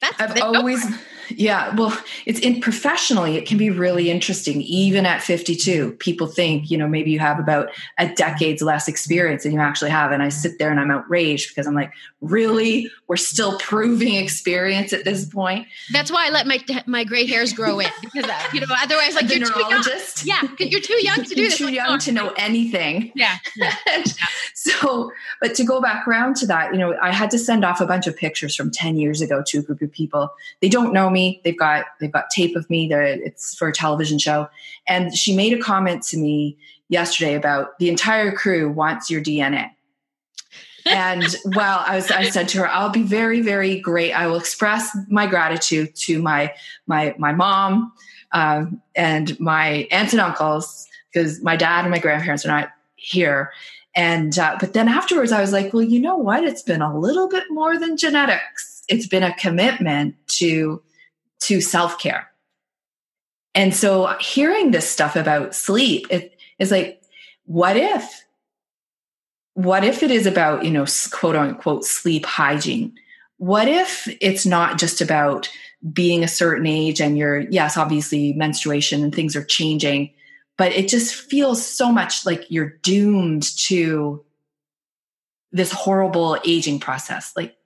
That's 0.00 0.20
I've 0.20 0.42
always 0.42 0.84
yeah, 1.28 1.74
well, 1.74 1.96
it's 2.26 2.40
in 2.40 2.60
professionally, 2.60 3.36
it 3.36 3.46
can 3.46 3.58
be 3.58 3.70
really 3.70 4.10
interesting. 4.10 4.62
Even 4.62 5.06
at 5.06 5.22
52, 5.22 5.92
people 5.92 6.26
think, 6.26 6.70
you 6.70 6.78
know, 6.78 6.88
maybe 6.88 7.10
you 7.10 7.18
have 7.18 7.38
about 7.38 7.70
a 7.98 8.08
decade's 8.08 8.62
less 8.62 8.88
experience 8.88 9.42
than 9.42 9.52
you 9.52 9.60
actually 9.60 9.90
have. 9.90 10.12
And 10.12 10.22
I 10.22 10.28
sit 10.28 10.58
there 10.58 10.70
and 10.70 10.80
I'm 10.80 10.90
outraged 10.90 11.50
because 11.50 11.66
I'm 11.66 11.74
like, 11.74 11.92
really? 12.20 12.90
We're 13.06 13.16
still 13.16 13.58
proving 13.58 14.14
experience 14.14 14.92
at 14.92 15.04
this 15.04 15.24
point. 15.26 15.66
That's 15.92 16.10
why 16.10 16.26
I 16.26 16.30
let 16.30 16.46
my 16.46 16.58
my 16.86 17.04
gray 17.04 17.26
hairs 17.26 17.52
grow 17.52 17.80
in 17.80 17.88
because, 18.02 18.24
uh, 18.24 18.48
you 18.52 18.60
know, 18.60 18.66
otherwise, 18.70 19.14
like, 19.14 19.28
the 19.28 19.38
you're 19.38 19.48
neurologist. 19.50 20.18
Too 20.18 20.28
young. 20.28 20.56
Yeah, 20.58 20.66
you're 20.66 20.80
too 20.80 21.04
young 21.04 21.22
to 21.22 21.34
do 21.34 21.42
this. 21.42 21.58
Too 21.58 21.66
like, 21.66 21.74
young 21.74 21.86
oh, 21.88 21.98
to 21.98 22.12
know 22.12 22.32
anything. 22.36 23.12
Yeah. 23.24 23.38
yeah. 23.56 23.74
so, 24.54 25.10
but 25.40 25.54
to 25.54 25.64
go 25.64 25.80
back 25.80 26.06
around 26.06 26.36
to 26.36 26.46
that, 26.46 26.72
you 26.72 26.78
know, 26.78 26.96
I 27.00 27.12
had 27.12 27.30
to 27.30 27.38
send 27.38 27.64
off 27.64 27.80
a 27.80 27.86
bunch 27.86 28.06
of 28.06 28.16
pictures 28.16 28.56
from 28.56 28.70
10 28.70 28.96
years 28.96 29.20
ago 29.20 29.42
to 29.46 29.58
a 29.60 29.62
group 29.62 29.80
of 29.82 29.92
people. 29.92 30.30
They 30.60 30.68
don't 30.68 30.92
know 30.92 31.08
me. 31.14 31.40
They've 31.44 31.58
got 31.58 31.86
they've 31.98 32.12
got 32.12 32.28
tape 32.28 32.56
of 32.56 32.68
me. 32.68 32.88
That 32.88 33.20
it's 33.20 33.56
for 33.56 33.68
a 33.68 33.72
television 33.72 34.18
show, 34.18 34.48
and 34.86 35.16
she 35.16 35.34
made 35.34 35.54
a 35.54 35.58
comment 35.58 36.02
to 36.04 36.18
me 36.18 36.58
yesterday 36.88 37.34
about 37.34 37.78
the 37.78 37.88
entire 37.88 38.30
crew 38.32 38.70
wants 38.70 39.10
your 39.10 39.22
DNA. 39.22 39.70
and 40.84 41.24
well, 41.46 41.82
I 41.86 41.96
was 41.96 42.10
I 42.10 42.24
said 42.28 42.48
to 42.50 42.58
her, 42.58 42.68
I'll 42.68 42.90
be 42.90 43.02
very 43.02 43.40
very 43.40 43.80
great. 43.80 44.12
I 44.12 44.26
will 44.26 44.36
express 44.36 44.94
my 45.08 45.26
gratitude 45.26 45.94
to 45.96 46.20
my 46.20 46.52
my 46.86 47.14
my 47.18 47.32
mom 47.32 47.92
um, 48.32 48.82
and 48.94 49.40
my 49.40 49.88
aunts 49.90 50.12
and 50.12 50.20
uncles 50.20 50.86
because 51.10 51.42
my 51.42 51.56
dad 51.56 51.82
and 51.82 51.90
my 51.90 51.98
grandparents 51.98 52.44
are 52.44 52.48
not 52.48 52.70
here. 52.96 53.52
And 53.96 54.38
uh, 54.38 54.56
but 54.60 54.72
then 54.74 54.88
afterwards, 54.88 55.30
I 55.32 55.40
was 55.40 55.52
like, 55.52 55.72
well, 55.72 55.82
you 55.82 56.00
know 56.00 56.16
what? 56.16 56.44
It's 56.44 56.62
been 56.62 56.82
a 56.82 56.98
little 56.98 57.28
bit 57.28 57.44
more 57.48 57.78
than 57.78 57.96
genetics 57.96 58.74
it's 58.88 59.06
been 59.06 59.22
a 59.22 59.34
commitment 59.34 60.14
to 60.26 60.82
to 61.44 61.60
self-care. 61.60 62.28
And 63.54 63.74
so 63.74 64.16
hearing 64.20 64.70
this 64.70 64.88
stuff 64.88 65.16
about 65.16 65.54
sleep 65.54 66.06
it 66.10 66.38
is 66.58 66.70
like 66.70 67.00
what 67.46 67.76
if 67.76 68.24
what 69.54 69.84
if 69.84 70.02
it 70.02 70.10
is 70.10 70.26
about 70.26 70.64
you 70.64 70.70
know 70.70 70.86
quote 71.12 71.36
unquote 71.36 71.84
sleep 71.84 72.26
hygiene? 72.26 72.94
What 73.38 73.68
if 73.68 74.08
it's 74.20 74.46
not 74.46 74.78
just 74.78 75.00
about 75.00 75.48
being 75.92 76.24
a 76.24 76.28
certain 76.28 76.66
age 76.66 77.00
and 77.00 77.16
you're 77.18 77.40
yes 77.40 77.76
obviously 77.76 78.32
menstruation 78.32 79.04
and 79.04 79.14
things 79.14 79.36
are 79.36 79.44
changing 79.44 80.10
but 80.56 80.72
it 80.72 80.88
just 80.88 81.14
feels 81.14 81.64
so 81.64 81.90
much 81.90 82.24
like 82.24 82.50
you're 82.50 82.78
doomed 82.82 83.42
to 83.58 84.24
this 85.52 85.72
horrible 85.72 86.38
aging 86.44 86.80
process. 86.80 87.32
Like 87.36 87.56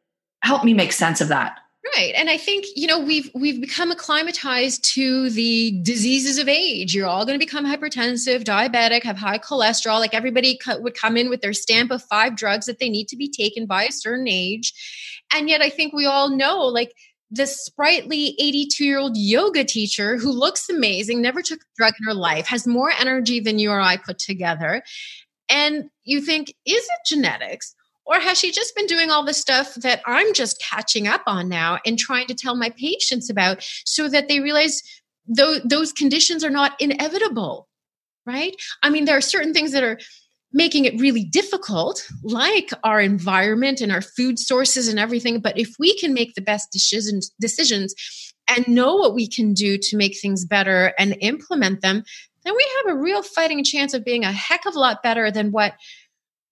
help 0.42 0.64
me 0.64 0.74
make 0.74 0.92
sense 0.92 1.20
of 1.20 1.28
that 1.28 1.58
right 1.96 2.12
and 2.16 2.28
i 2.28 2.36
think 2.36 2.64
you 2.74 2.86
know 2.86 2.98
we've 2.98 3.30
we've 3.34 3.60
become 3.60 3.90
acclimatized 3.90 4.84
to 4.84 5.30
the 5.30 5.80
diseases 5.82 6.38
of 6.38 6.48
age 6.48 6.94
you're 6.94 7.06
all 7.06 7.24
going 7.24 7.38
to 7.38 7.44
become 7.44 7.64
hypertensive 7.64 8.42
diabetic 8.42 9.02
have 9.02 9.16
high 9.16 9.38
cholesterol 9.38 10.00
like 10.00 10.14
everybody 10.14 10.58
co- 10.58 10.80
would 10.80 10.94
come 10.94 11.16
in 11.16 11.30
with 11.30 11.40
their 11.40 11.52
stamp 11.52 11.90
of 11.90 12.02
five 12.02 12.36
drugs 12.36 12.66
that 12.66 12.78
they 12.78 12.88
need 12.88 13.06
to 13.08 13.16
be 13.16 13.28
taken 13.28 13.66
by 13.66 13.84
a 13.84 13.92
certain 13.92 14.28
age 14.28 14.72
and 15.32 15.48
yet 15.48 15.62
i 15.62 15.70
think 15.70 15.92
we 15.92 16.04
all 16.04 16.30
know 16.30 16.58
like 16.64 16.92
the 17.30 17.46
sprightly 17.46 18.34
82 18.38 18.84
year 18.84 18.98
old 18.98 19.16
yoga 19.16 19.64
teacher 19.64 20.16
who 20.16 20.32
looks 20.32 20.68
amazing, 20.68 21.20
never 21.20 21.42
took 21.42 21.60
a 21.60 21.66
drug 21.76 21.94
in 22.00 22.06
her 22.06 22.14
life, 22.14 22.46
has 22.46 22.66
more 22.66 22.90
energy 22.90 23.40
than 23.40 23.58
you 23.58 23.70
or 23.70 23.80
I 23.80 23.96
put 23.96 24.18
together. 24.18 24.82
And 25.50 25.90
you 26.04 26.20
think, 26.20 26.48
is 26.66 26.84
it 26.84 27.06
genetics? 27.06 27.74
Or 28.09 28.18
has 28.18 28.38
she 28.38 28.50
just 28.50 28.74
been 28.74 28.86
doing 28.86 29.11
all 29.11 29.22
the 29.22 29.34
stuff 29.34 29.74
that 29.74 30.00
I'm 30.06 30.32
just 30.32 30.61
catching 30.62 31.06
up 31.06 31.22
on 31.26 31.48
now 31.48 31.78
and 31.84 31.98
trying 31.98 32.26
to 32.28 32.34
tell 32.34 32.56
my 32.56 32.70
patients 32.70 33.28
about 33.28 33.62
so 33.84 34.09
that 34.09 34.28
they 34.28 34.40
realize 34.40 34.82
those, 35.26 35.61
those 35.62 35.92
conditions 35.92 36.42
are 36.42 36.50
not 36.50 36.72
inevitable, 36.80 37.68
right? 38.24 38.56
I 38.82 38.88
mean, 38.88 39.04
there 39.04 39.18
are 39.18 39.20
certain 39.20 39.52
things 39.52 39.72
that 39.72 39.84
are 39.84 39.98
making 40.54 40.86
it 40.86 40.98
really 40.98 41.22
difficult, 41.22 42.09
like 42.22 42.70
our 42.82 42.98
environment 42.98 43.82
and 43.82 43.92
our 43.92 44.00
food 44.00 44.38
sources 44.38 44.88
and 44.88 44.98
everything. 44.98 45.40
But 45.40 45.59
if 45.59 45.74
we 45.78 45.94
can 45.98 46.14
make 46.14 46.34
the 46.34 46.40
best 46.40 46.72
decisions, 46.72 47.30
decisions 47.38 47.94
and 48.48 48.66
know 48.66 48.94
what 48.94 49.14
we 49.14 49.28
can 49.28 49.52
do 49.52 49.76
to 49.76 49.96
make 49.98 50.18
things 50.18 50.46
better 50.46 50.94
and 50.98 51.14
implement 51.20 51.82
them, 51.82 52.02
then 52.44 52.56
we 52.56 52.66
have 52.78 52.94
a 52.94 52.98
real 52.98 53.22
fighting 53.22 53.62
chance 53.62 53.92
of 53.92 54.06
being 54.06 54.24
a 54.24 54.32
heck 54.32 54.64
of 54.64 54.74
a 54.74 54.78
lot 54.78 55.02
better 55.02 55.30
than 55.30 55.52
what 55.52 55.74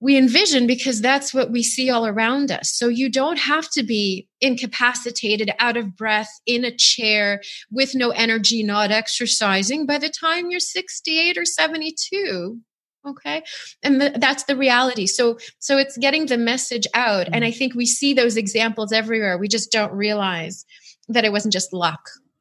we 0.01 0.17
envision 0.17 0.67
because 0.67 1.01
that's 1.01 1.33
what 1.33 1.51
we 1.51 1.63
see 1.63 1.89
all 1.89 2.07
around 2.07 2.51
us. 2.51 2.71
So 2.71 2.89
you 2.89 3.11
don't 3.11 3.39
have 3.39 3.71
to 3.71 3.83
be 3.83 4.29
incapacitated, 4.41 5.51
out 5.59 5.77
of 5.77 5.97
breath, 5.97 6.29
in 6.45 6.65
a 6.65 6.77
chair 6.77 7.41
with 7.71 7.95
no 7.95 8.11
energy, 8.11 8.63
not 8.63 8.91
exercising 8.91 9.87
by 9.87 9.99
the 9.99 10.11
time 10.11 10.51
you're 10.51 10.61
68 10.61 11.39
or 11.39 11.45
72 11.45 12.61
okay 13.07 13.43
and 13.85 14.01
the, 14.01 14.13
that's 14.17 14.45
the 14.45 14.57
reality 14.57 15.07
so 15.07 15.39
so 15.61 15.79
it's 15.79 15.97
getting 15.97 16.27
the 16.27 16.37
message 16.37 16.89
out 16.93 17.29
and 17.33 17.45
i 17.45 17.53
think 17.53 17.73
we 17.73 17.87
see 17.87 18.13
those 18.13 18.37
examples 18.37 18.91
everywhere 18.91 19.39
we 19.39 19.47
just 19.47 19.71
don't 19.71 19.93
realize 19.93 20.65
that 21.09 21.25
it 21.25 21.31
wasn't 21.31 21.53
just 21.53 21.73
luck 21.73 22.01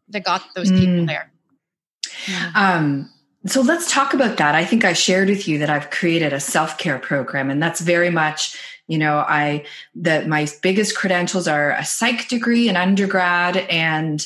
that 0.09 0.23
got 0.23 0.41
those 0.55 0.71
mm. 0.71 0.79
people 0.79 1.05
there 1.05 1.31
yeah. 2.27 2.51
um 2.55 3.07
so 3.47 3.61
let's 3.61 3.91
talk 3.91 4.13
about 4.13 4.37
that. 4.37 4.55
I 4.55 4.65
think 4.65 4.85
i 4.85 4.93
shared 4.93 5.29
with 5.29 5.47
you 5.47 5.59
that 5.59 5.69
i've 5.69 5.89
created 5.89 6.33
a 6.33 6.39
self-care 6.39 6.99
program 6.99 7.49
and 7.49 7.61
that's 7.61 7.81
very 7.81 8.09
much 8.09 8.57
you 8.87 8.97
know 8.97 9.17
i 9.27 9.65
that 9.95 10.27
my 10.27 10.47
biggest 10.61 10.95
credentials 10.95 11.47
are 11.47 11.71
a 11.71 11.85
psych 11.85 12.27
degree 12.27 12.69
an 12.69 12.75
undergrad 12.75 13.57
and 13.57 14.25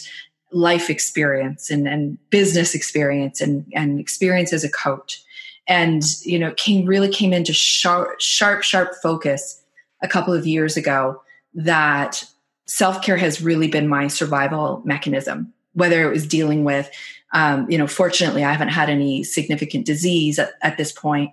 life 0.51 0.89
experience 0.89 1.69
and, 1.69 1.87
and 1.87 2.17
business 2.29 2.73
experience 2.73 3.41
and, 3.41 3.65
and 3.73 3.99
experience 3.99 4.53
as 4.53 4.63
a 4.63 4.69
coach. 4.69 5.23
And 5.67 6.03
you 6.23 6.39
know 6.39 6.51
came 6.57 6.85
really 6.85 7.09
came 7.09 7.31
into 7.31 7.53
sharp 7.53 8.19
sharp 8.19 8.63
sharp 8.63 8.95
focus 9.03 9.61
a 10.01 10.07
couple 10.07 10.33
of 10.33 10.47
years 10.47 10.77
ago 10.77 11.21
that 11.53 12.23
self-care 12.65 13.17
has 13.17 13.41
really 13.41 13.67
been 13.67 13.87
my 13.87 14.07
survival 14.07 14.81
mechanism 14.83 15.53
whether 15.73 16.07
it 16.07 16.11
was 16.11 16.25
dealing 16.25 16.63
with 16.63 16.89
um, 17.33 17.69
you 17.69 17.77
know 17.77 17.87
fortunately 17.87 18.43
i 18.43 18.51
haven't 18.51 18.69
had 18.69 18.89
any 18.89 19.23
significant 19.23 19.85
disease 19.85 20.39
at, 20.39 20.53
at 20.61 20.77
this 20.77 20.91
point 20.91 21.31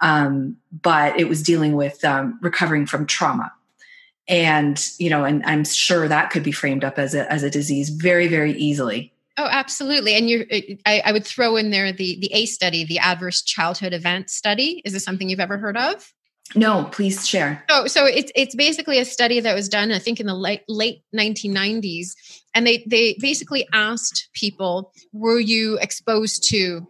um, 0.00 0.56
but 0.70 1.18
it 1.18 1.28
was 1.28 1.42
dealing 1.42 1.74
with 1.74 2.04
um, 2.04 2.38
recovering 2.42 2.86
from 2.86 3.06
trauma 3.06 3.52
and 4.28 4.90
you 4.98 5.10
know 5.10 5.24
and 5.24 5.44
i'm 5.44 5.64
sure 5.64 6.08
that 6.08 6.30
could 6.30 6.42
be 6.42 6.52
framed 6.52 6.84
up 6.84 6.98
as 6.98 7.14
a, 7.14 7.30
as 7.32 7.42
a 7.42 7.50
disease 7.50 7.88
very 7.88 8.28
very 8.28 8.52
easily 8.52 9.12
Oh, 9.40 9.46
absolutely. 9.48 10.14
And 10.14 10.28
you 10.28 10.46
I, 10.84 11.00
I 11.04 11.12
would 11.12 11.24
throw 11.24 11.56
in 11.56 11.70
there 11.70 11.92
the 11.92 12.18
the 12.18 12.32
ACE 12.34 12.52
study, 12.52 12.84
the 12.84 12.98
Adverse 12.98 13.40
Childhood 13.40 13.92
Event 13.92 14.30
Study. 14.30 14.82
Is 14.84 14.92
this 14.92 15.04
something 15.04 15.28
you've 15.28 15.38
ever 15.38 15.58
heard 15.58 15.76
of? 15.76 16.12
No, 16.54 16.84
please 16.90 17.28
share. 17.28 17.62
So, 17.70 17.86
so 17.86 18.04
it's 18.04 18.32
it's 18.34 18.54
basically 18.56 18.98
a 18.98 19.04
study 19.04 19.38
that 19.40 19.54
was 19.54 19.68
done, 19.68 19.92
I 19.92 20.00
think, 20.00 20.18
in 20.18 20.26
the 20.26 20.34
late 20.34 20.62
late 20.66 21.02
1990s, 21.14 22.14
and 22.58 22.66
they 22.66 22.84
they 22.88 23.16
basically 23.20 23.66
asked 23.72 24.28
people, 24.34 24.92
were 25.12 25.38
you 25.38 25.78
exposed 25.78 26.42
to 26.50 26.88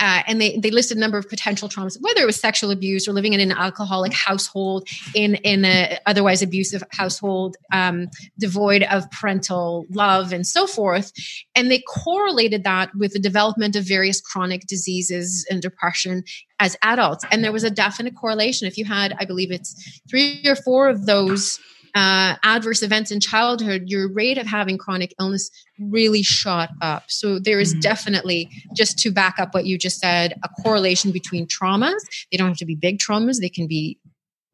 uh, 0.00 0.22
and 0.26 0.40
they, 0.40 0.58
they 0.58 0.72
listed 0.72 0.96
a 0.96 1.00
number 1.00 1.16
of 1.16 1.28
potential 1.28 1.68
traumas, 1.68 1.96
whether 2.00 2.20
it 2.20 2.26
was 2.26 2.34
sexual 2.34 2.72
abuse 2.72 3.06
or 3.06 3.12
living 3.12 3.32
in 3.32 3.38
an 3.38 3.52
alcoholic 3.52 4.12
household, 4.12 4.88
in 5.14 5.36
in 5.36 5.64
a 5.64 5.96
otherwise 6.06 6.42
abusive 6.42 6.82
household, 6.90 7.56
um, 7.72 8.08
devoid 8.36 8.82
of 8.82 9.08
parental 9.12 9.86
love, 9.90 10.32
and 10.32 10.48
so 10.48 10.66
forth. 10.66 11.12
And 11.54 11.70
they 11.70 11.78
correlated 11.86 12.64
that 12.64 12.90
with 12.96 13.12
the 13.12 13.20
development 13.20 13.76
of 13.76 13.84
various 13.84 14.20
chronic 14.20 14.62
diseases 14.66 15.46
and 15.48 15.62
depression 15.62 16.24
as 16.58 16.76
adults. 16.82 17.24
And 17.30 17.44
there 17.44 17.52
was 17.52 17.62
a 17.62 17.70
definite 17.70 18.16
correlation. 18.16 18.66
If 18.66 18.76
you 18.76 18.84
had, 18.84 19.14
I 19.20 19.24
believe 19.24 19.52
it's 19.52 20.00
three 20.10 20.42
or 20.44 20.56
four 20.56 20.88
of 20.88 21.06
those 21.06 21.60
uh, 21.94 22.34
adverse 22.42 22.82
events 22.82 23.10
in 23.10 23.20
childhood, 23.20 23.84
your 23.86 24.12
rate 24.12 24.36
of 24.36 24.46
having 24.46 24.76
chronic 24.76 25.14
illness 25.20 25.50
really 25.78 26.22
shot 26.22 26.70
up. 26.82 27.04
So 27.08 27.38
there 27.38 27.60
is 27.60 27.72
mm-hmm. 27.72 27.80
definitely, 27.80 28.50
just 28.74 28.98
to 29.00 29.12
back 29.12 29.38
up 29.38 29.54
what 29.54 29.64
you 29.64 29.78
just 29.78 30.00
said, 30.00 30.34
a 30.42 30.48
correlation 30.48 31.12
between 31.12 31.46
traumas. 31.46 32.00
They 32.30 32.36
don't 32.36 32.48
have 32.48 32.56
to 32.58 32.66
be 32.66 32.74
big 32.74 32.98
traumas, 32.98 33.40
they 33.40 33.48
can 33.48 33.66
be 33.68 33.98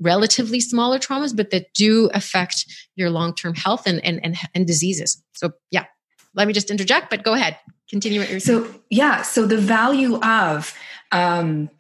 relatively 0.01 0.61
smaller 0.61 0.99
traumas, 0.99 1.35
but 1.35 1.51
that 1.51 1.73
do 1.75 2.11
affect 2.13 2.67
your 2.97 3.11
long 3.11 3.35
term 3.35 3.55
health 3.55 3.87
and, 3.87 4.05
and, 4.05 4.21
and, 4.23 4.37
and 4.55 4.67
diseases. 4.67 5.23
So, 5.33 5.53
yeah, 5.71 5.85
let 6.35 6.47
me 6.47 6.53
just 6.53 6.71
interject, 6.71 7.11
but 7.11 7.23
go 7.23 7.35
ahead. 7.35 7.59
Continue 7.89 8.21
what 8.21 8.31
you're 8.31 8.41
saying. 8.41 8.65
So, 8.65 8.81
yeah, 8.91 9.23
so 9.23 9.47
the 9.47 9.57
value 9.57 10.17
of, 10.21 10.75
um, 11.11 11.71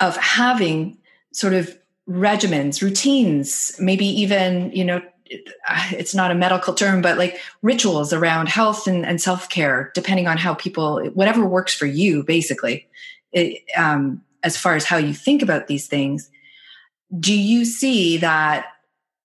of 0.00 0.16
having 0.16 0.98
sort 1.32 1.54
of 1.54 1.76
regimens, 2.08 2.82
routines, 2.82 3.74
maybe 3.80 4.06
even, 4.06 4.70
you 4.72 4.84
know, 4.84 5.02
it's 5.28 6.14
not 6.14 6.30
a 6.30 6.34
medical 6.34 6.74
term, 6.74 7.02
but 7.02 7.18
like 7.18 7.40
rituals 7.62 8.12
around 8.12 8.48
health 8.48 8.86
and, 8.86 9.04
and 9.04 9.20
self 9.20 9.48
care, 9.48 9.90
depending 9.94 10.28
on 10.28 10.36
how 10.36 10.54
people, 10.54 11.04
whatever 11.14 11.44
works 11.44 11.74
for 11.74 11.86
you, 11.86 12.22
basically, 12.22 12.86
it, 13.32 13.62
um, 13.76 14.22
as 14.42 14.56
far 14.56 14.76
as 14.76 14.84
how 14.84 14.96
you 14.96 15.12
think 15.12 15.42
about 15.42 15.66
these 15.66 15.88
things. 15.88 16.30
Do 17.18 17.36
you 17.36 17.64
see 17.64 18.16
that 18.18 18.66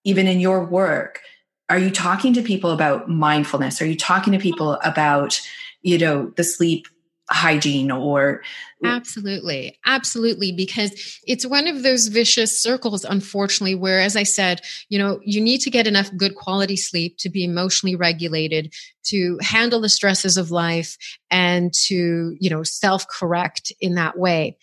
even 0.04 0.28
in 0.28 0.40
your 0.40 0.66
work? 0.66 1.22
Are 1.70 1.78
you 1.78 1.92
talking 1.92 2.34
to 2.34 2.42
people 2.42 2.72
about 2.72 3.10
mindfulness? 3.10 3.82
Are 3.82 3.86
you 3.86 3.96
talking 3.96 4.34
to 4.34 4.40
people 4.40 4.74
about, 4.84 5.40
you 5.84 5.98
know, 5.98 6.34
the 6.36 6.44
sleep 6.44 6.88
hygiene 7.30 7.92
or 7.92 8.42
absolutely. 8.84 9.78
Absolutely 9.86 10.52
because 10.52 11.20
it's 11.26 11.46
one 11.46 11.68
of 11.68 11.84
those 11.84 12.08
vicious 12.08 12.60
circles 12.60 13.06
unfortunately 13.06 13.76
where 13.76 14.02
as 14.02 14.16
i 14.16 14.24
said 14.24 14.60
you 14.90 15.00
know 15.00 15.20
you 15.24 15.40
need 15.40 15.60
to 15.60 15.70
get 15.70 15.88
enough 15.88 16.10
good 16.18 16.36
quality 16.36 16.76
sleep 16.76 17.16
to 17.18 17.30
be 17.30 17.46
emotionally 17.46 17.96
regulated 17.96 18.74
to 19.04 19.38
handle 19.42 19.82
the 19.82 19.90
stresses 19.90 20.38
of 20.38 20.52
life 20.52 20.98
and 21.30 21.74
to 21.74 22.36
you 22.40 22.50
know 22.50 22.64
self 22.64 23.08
correct 23.08 23.72
in 23.80 23.96
that 23.96 24.18
way. 24.18 24.58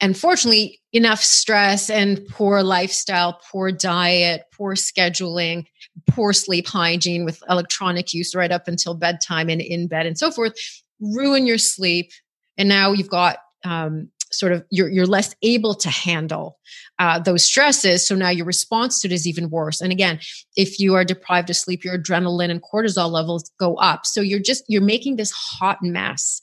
Unfortunately 0.00 0.80
enough 0.92 1.20
stress 1.22 1.88
and 1.88 2.26
poor 2.28 2.62
lifestyle 2.62 3.40
poor 3.50 3.72
diet 3.72 4.44
poor 4.52 4.74
scheduling 4.74 5.64
poor 6.08 6.32
sleep 6.32 6.66
hygiene 6.66 7.24
with 7.24 7.42
electronic 7.48 8.12
use 8.12 8.34
right 8.34 8.52
up 8.52 8.68
until 8.68 8.94
bedtime 8.94 9.48
and 9.48 9.60
in 9.60 9.86
bed 9.86 10.04
and 10.06 10.18
so 10.18 10.30
forth 10.30 10.54
ruin 11.00 11.46
your 11.46 11.58
sleep 11.58 12.10
and 12.56 12.68
now 12.68 12.92
you've 12.92 13.10
got 13.10 13.38
um, 13.64 14.10
sort 14.34 14.52
of 14.52 14.64
you're, 14.70 14.88
you're 14.88 15.06
less 15.06 15.34
able 15.42 15.74
to 15.74 15.88
handle 15.88 16.58
uh, 16.98 17.18
those 17.18 17.44
stresses 17.44 18.06
so 18.06 18.14
now 18.14 18.28
your 18.28 18.46
response 18.46 19.00
to 19.00 19.08
it 19.08 19.12
is 19.12 19.26
even 19.26 19.50
worse. 19.50 19.80
And 19.80 19.92
again 19.92 20.18
if 20.56 20.78
you 20.78 20.94
are 20.94 21.04
deprived 21.04 21.50
of 21.50 21.56
sleep 21.56 21.84
your 21.84 21.98
adrenaline 21.98 22.50
and 22.50 22.62
cortisol 22.62 23.10
levels 23.10 23.50
go 23.58 23.76
up. 23.76 24.06
So 24.06 24.20
you're 24.20 24.40
just 24.40 24.64
you're 24.68 24.82
making 24.82 25.16
this 25.16 25.30
hot 25.30 25.78
mess. 25.82 26.40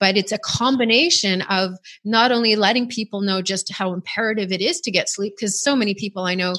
But 0.00 0.16
it's 0.16 0.32
a 0.32 0.38
combination 0.38 1.42
of 1.42 1.76
not 2.04 2.30
only 2.30 2.54
letting 2.56 2.88
people 2.88 3.20
know 3.20 3.42
just 3.42 3.72
how 3.72 3.92
imperative 3.92 4.52
it 4.52 4.60
is 4.60 4.80
to 4.82 4.90
get 4.90 5.08
sleep 5.08 5.34
because 5.36 5.60
so 5.60 5.74
many 5.74 5.94
people 5.94 6.24
i 6.24 6.34
know 6.34 6.54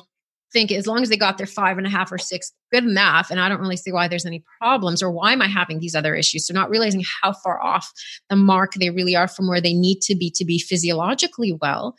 think 0.52 0.72
as 0.72 0.88
long 0.88 1.02
as 1.02 1.10
they 1.10 1.18
got 1.18 1.38
their 1.38 1.48
five 1.48 1.78
and 1.78 1.86
a 1.86 1.90
half 1.90 2.12
or 2.12 2.18
six 2.18 2.52
good 2.72 2.84
enough. 2.84 3.30
And 3.32 3.40
i 3.40 3.50
don't 3.50 3.62
really 3.62 3.78
see 3.78 3.92
why 3.92 4.08
there's 4.08 4.26
any 4.26 4.44
problems 4.60 5.02
or 5.02 5.12
why 5.12 5.34
am 5.34 5.42
i 5.42 5.48
having 5.48 5.80
these 5.80 5.96
other 5.96 6.16
issues? 6.16 6.48
So 6.48 6.54
not 6.54 6.70
realizing 6.70 7.04
how 7.22 7.34
far 7.34 7.62
off 7.62 7.92
the 8.30 8.36
mark 8.36 8.74
they 8.74 8.90
really 8.90 9.16
are 9.16 9.28
from 9.28 9.48
where 9.48 9.62
they 9.62 9.74
need 9.74 10.02
to 10.02 10.16
be 10.16 10.32
to 10.36 10.46
be 10.46 10.60
physiologically 10.60 11.58
well 11.62 11.96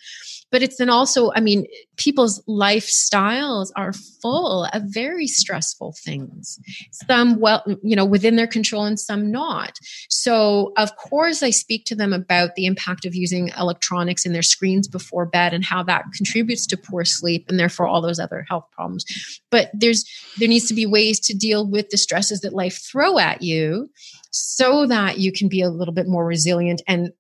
but 0.51 0.63
it's 0.63 0.77
then 0.77 0.91
also 0.91 1.31
i 1.35 1.41
mean 1.41 1.67
people's 1.97 2.43
lifestyles 2.49 3.71
are 3.77 3.93
full 4.23 4.65
of 4.73 4.83
very 4.87 5.27
stressful 5.27 5.95
things. 6.03 6.59
Some 7.07 7.39
well 7.39 7.63
you 7.83 7.95
know 7.95 8.05
within 8.07 8.37
their 8.37 8.47
control 8.47 8.85
and 8.85 8.99
some 8.99 9.31
not. 9.31 9.79
So 10.09 10.73
of 10.77 10.97
course 10.97 11.43
i 11.43 11.51
speak 11.51 11.85
to 11.87 11.95
them 11.95 12.13
about 12.13 12.55
the 12.55 12.67
impact 12.67 13.05
of 13.05 13.15
using 13.15 13.49
electronics 13.59 14.25
in 14.25 14.33
their 14.33 14.43
screens 14.43 14.89
before 14.89 15.27
bed 15.27 15.53
and 15.53 15.65
how 15.65 15.83
that 15.85 16.05
contributes 16.15 16.67
to 16.69 16.77
poor 16.77 17.05
sleep 17.05 17.47
and 17.49 17.59
therefore 17.59 17.87
all 17.87 18.01
those 18.01 18.19
other 18.19 18.47
health 18.49 18.65
problems. 18.73 19.05
But 19.51 19.71
there's 19.75 20.05
there 20.39 20.49
needs 20.49 20.67
to 20.69 20.75
be 20.75 20.87
ways 20.87 21.21
to 21.21 21.37
deal 21.37 21.67
with 21.67 21.91
the 21.91 21.99
stresses 21.99 22.41
that 22.41 22.55
life 22.55 22.81
throw 22.91 23.19
at 23.19 23.43
you 23.43 23.91
so 24.31 24.87
that 24.87 25.19
you 25.19 25.33
can 25.33 25.49
be 25.49 25.61
a 25.61 25.69
little 25.69 25.95
bit 25.95 26.09
more 26.09 26.25
resilient 26.25 26.83
and 26.87 27.13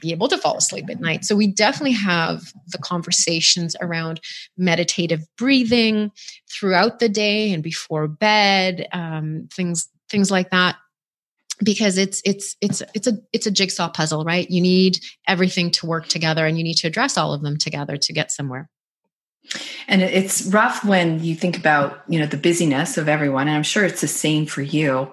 be 0.00 0.12
able 0.12 0.28
to 0.28 0.38
fall 0.38 0.56
asleep 0.56 0.90
at 0.90 1.00
night. 1.00 1.24
So 1.24 1.34
we 1.34 1.46
definitely 1.46 1.92
have 1.92 2.52
the 2.68 2.78
conversations 2.78 3.74
around 3.80 4.20
meditative 4.56 5.24
breathing 5.36 6.12
throughout 6.50 6.98
the 6.98 7.08
day 7.08 7.52
and 7.52 7.62
before 7.62 8.06
bed, 8.06 8.86
um, 8.92 9.48
things 9.52 9.88
things 10.10 10.30
like 10.30 10.50
that. 10.50 10.76
Because 11.62 11.98
it's 11.98 12.22
it's 12.24 12.54
it's 12.60 12.82
it's 12.94 13.08
a 13.08 13.18
it's 13.32 13.46
a 13.46 13.50
jigsaw 13.50 13.88
puzzle, 13.88 14.24
right? 14.24 14.48
You 14.48 14.60
need 14.60 14.98
everything 15.26 15.72
to 15.72 15.86
work 15.86 16.06
together, 16.06 16.46
and 16.46 16.56
you 16.56 16.62
need 16.62 16.76
to 16.76 16.86
address 16.86 17.16
all 17.16 17.32
of 17.32 17.42
them 17.42 17.56
together 17.56 17.96
to 17.96 18.12
get 18.12 18.30
somewhere. 18.30 18.68
And 19.86 20.02
it's 20.02 20.46
rough 20.46 20.84
when 20.84 21.22
you 21.22 21.34
think 21.34 21.56
about, 21.56 22.02
you 22.08 22.18
know, 22.18 22.26
the 22.26 22.36
busyness 22.36 22.98
of 22.98 23.08
everyone. 23.08 23.48
And 23.48 23.56
I'm 23.56 23.62
sure 23.62 23.84
it's 23.84 24.00
the 24.00 24.08
same 24.08 24.46
for 24.46 24.62
you. 24.62 25.12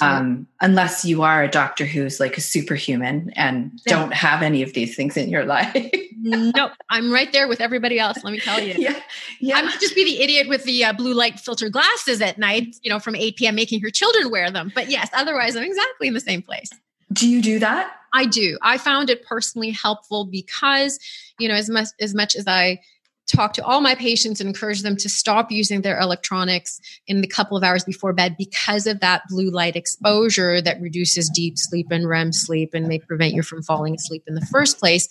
Um, 0.00 0.46
unless 0.60 1.04
you 1.04 1.22
are 1.22 1.42
a 1.42 1.48
doctor 1.48 1.84
who's 1.84 2.20
like 2.20 2.36
a 2.36 2.40
superhuman 2.40 3.32
and 3.34 3.72
yeah. 3.84 3.92
don't 3.92 4.14
have 4.14 4.42
any 4.42 4.62
of 4.62 4.74
these 4.74 4.94
things 4.94 5.16
in 5.16 5.28
your 5.28 5.44
life. 5.46 5.92
nope, 6.20 6.70
I'm 6.88 7.12
right 7.12 7.32
there 7.32 7.48
with 7.48 7.60
everybody 7.60 7.98
else. 7.98 8.22
Let 8.22 8.32
me 8.32 8.38
tell 8.38 8.60
you. 8.60 8.74
Yeah, 8.78 9.00
yeah. 9.40 9.56
I 9.56 9.62
might 9.62 9.80
just 9.80 9.96
be 9.96 10.04
the 10.04 10.22
idiot 10.22 10.48
with 10.48 10.62
the 10.64 10.84
uh, 10.84 10.92
blue 10.92 11.14
light 11.14 11.40
filter 11.40 11.68
glasses 11.68 12.20
at 12.20 12.38
night, 12.38 12.76
you 12.82 12.90
know, 12.90 13.00
from 13.00 13.16
8 13.16 13.36
p.m. 13.36 13.56
making 13.56 13.80
her 13.80 13.90
children 13.90 14.30
wear 14.30 14.50
them. 14.50 14.70
But 14.72 14.88
yes, 14.88 15.10
otherwise, 15.12 15.56
I'm 15.56 15.64
exactly 15.64 16.06
in 16.06 16.14
the 16.14 16.20
same 16.20 16.42
place. 16.42 16.70
Do 17.12 17.28
you 17.28 17.42
do 17.42 17.58
that? 17.58 17.92
I 18.14 18.26
do. 18.26 18.58
I 18.62 18.78
found 18.78 19.10
it 19.10 19.24
personally 19.24 19.70
helpful 19.70 20.24
because, 20.26 20.98
you 21.38 21.48
know, 21.48 21.54
as 21.54 21.68
much 21.68 21.88
as 22.00 22.14
much 22.14 22.36
as 22.36 22.46
I 22.46 22.80
talk 23.26 23.52
to 23.54 23.64
all 23.64 23.80
my 23.80 23.94
patients 23.94 24.40
and 24.40 24.48
encourage 24.48 24.82
them 24.82 24.96
to 24.96 25.08
stop 25.08 25.50
using 25.50 25.82
their 25.82 25.98
electronics 25.98 26.80
in 27.06 27.20
the 27.20 27.26
couple 27.26 27.56
of 27.56 27.62
hours 27.62 27.84
before 27.84 28.12
bed 28.12 28.36
because 28.38 28.86
of 28.86 29.00
that 29.00 29.22
blue 29.28 29.50
light 29.50 29.76
exposure 29.76 30.60
that 30.60 30.80
reduces 30.80 31.30
deep 31.34 31.54
sleep 31.56 31.86
and 31.90 32.08
REM 32.08 32.32
sleep 32.32 32.70
and 32.74 32.86
may 32.86 32.98
prevent 32.98 33.34
you 33.34 33.42
from 33.42 33.62
falling 33.62 33.94
asleep 33.94 34.22
in 34.26 34.34
the 34.34 34.46
first 34.46 34.78
place 34.78 35.08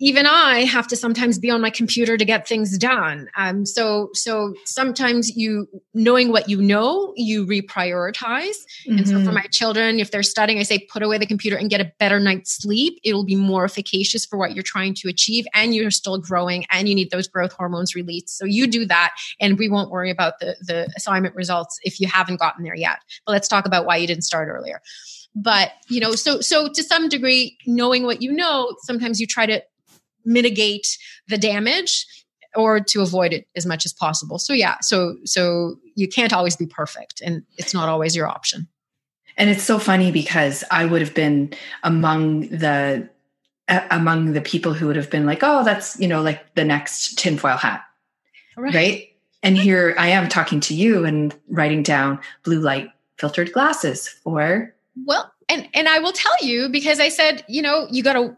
even 0.00 0.26
I 0.26 0.64
have 0.64 0.88
to 0.88 0.96
sometimes 0.96 1.38
be 1.38 1.50
on 1.50 1.60
my 1.60 1.70
computer 1.70 2.16
to 2.16 2.24
get 2.24 2.48
things 2.48 2.76
done. 2.76 3.28
Um, 3.36 3.64
so, 3.64 4.10
so 4.12 4.54
sometimes 4.64 5.36
you 5.36 5.68
knowing 5.94 6.32
what 6.32 6.48
you 6.48 6.60
know, 6.60 7.12
you 7.16 7.46
reprioritize. 7.46 8.56
Mm-hmm. 8.88 8.98
And 8.98 9.08
so 9.08 9.14
for 9.14 9.20
mm-hmm. 9.20 9.34
my 9.34 9.46
children, 9.52 10.00
if 10.00 10.10
they're 10.10 10.24
studying, 10.24 10.58
I 10.58 10.64
say 10.64 10.80
put 10.90 11.04
away 11.04 11.18
the 11.18 11.26
computer 11.26 11.56
and 11.56 11.70
get 11.70 11.80
a 11.80 11.92
better 12.00 12.18
night's 12.18 12.56
sleep. 12.56 12.98
It'll 13.04 13.24
be 13.24 13.36
more 13.36 13.64
efficacious 13.64 14.26
for 14.26 14.36
what 14.36 14.54
you're 14.54 14.64
trying 14.64 14.94
to 14.94 15.08
achieve, 15.08 15.46
and 15.54 15.74
you're 15.74 15.92
still 15.92 16.18
growing, 16.18 16.66
and 16.70 16.88
you 16.88 16.94
need 16.94 17.10
those 17.10 17.28
growth 17.28 17.52
hormones 17.52 17.94
released. 17.94 18.36
So 18.36 18.44
you 18.44 18.66
do 18.66 18.86
that, 18.86 19.14
and 19.40 19.58
we 19.58 19.68
won't 19.68 19.90
worry 19.90 20.10
about 20.10 20.40
the 20.40 20.56
the 20.60 20.88
assignment 20.96 21.36
results 21.36 21.78
if 21.82 22.00
you 22.00 22.08
haven't 22.08 22.40
gotten 22.40 22.64
there 22.64 22.74
yet. 22.74 22.98
But 23.26 23.32
let's 23.32 23.48
talk 23.48 23.64
about 23.64 23.86
why 23.86 23.96
you 23.96 24.06
didn't 24.06 24.24
start 24.24 24.48
earlier 24.48 24.80
but 25.34 25.72
you 25.88 25.98
know 26.00 26.12
so 26.12 26.40
so 26.40 26.68
to 26.68 26.82
some 26.82 27.08
degree 27.08 27.58
knowing 27.66 28.04
what 28.04 28.22
you 28.22 28.30
know 28.30 28.72
sometimes 28.82 29.20
you 29.20 29.26
try 29.26 29.46
to 29.46 29.60
mitigate 30.24 30.98
the 31.28 31.38
damage 31.38 32.06
or 32.54 32.80
to 32.80 33.02
avoid 33.02 33.32
it 33.32 33.46
as 33.56 33.66
much 33.66 33.84
as 33.84 33.92
possible. 33.92 34.38
So 34.38 34.52
yeah, 34.52 34.76
so 34.80 35.16
so 35.24 35.76
you 35.94 36.08
can't 36.08 36.32
always 36.32 36.56
be 36.56 36.66
perfect 36.66 37.20
and 37.24 37.42
it's 37.56 37.74
not 37.74 37.88
always 37.88 38.14
your 38.14 38.28
option. 38.28 38.68
And 39.36 39.50
it's 39.50 39.64
so 39.64 39.78
funny 39.78 40.12
because 40.12 40.62
I 40.70 40.84
would 40.84 41.00
have 41.00 41.14
been 41.14 41.52
among 41.82 42.48
the 42.48 43.08
uh, 43.68 43.80
among 43.90 44.32
the 44.32 44.40
people 44.40 44.74
who 44.74 44.86
would 44.86 44.96
have 44.96 45.10
been 45.10 45.26
like, 45.26 45.40
"Oh, 45.42 45.64
that's, 45.64 45.98
you 45.98 46.06
know, 46.06 46.22
like 46.22 46.54
the 46.54 46.64
next 46.64 47.18
tinfoil 47.18 47.56
hat." 47.56 47.82
Right. 48.56 48.74
right? 48.74 49.08
And 49.42 49.58
here 49.58 49.94
I 49.98 50.08
am 50.08 50.28
talking 50.28 50.60
to 50.60 50.74
you 50.74 51.04
and 51.04 51.34
writing 51.48 51.82
down 51.82 52.20
blue 52.44 52.60
light 52.60 52.88
filtered 53.18 53.52
glasses 53.52 54.08
for 54.08 54.74
Well, 55.04 55.32
and 55.48 55.68
and 55.74 55.88
I 55.88 55.98
will 55.98 56.12
tell 56.12 56.36
you 56.40 56.68
because 56.68 57.00
I 57.00 57.08
said, 57.08 57.44
you 57.48 57.62
know, 57.62 57.88
you 57.90 58.02
got 58.02 58.14
to 58.14 58.36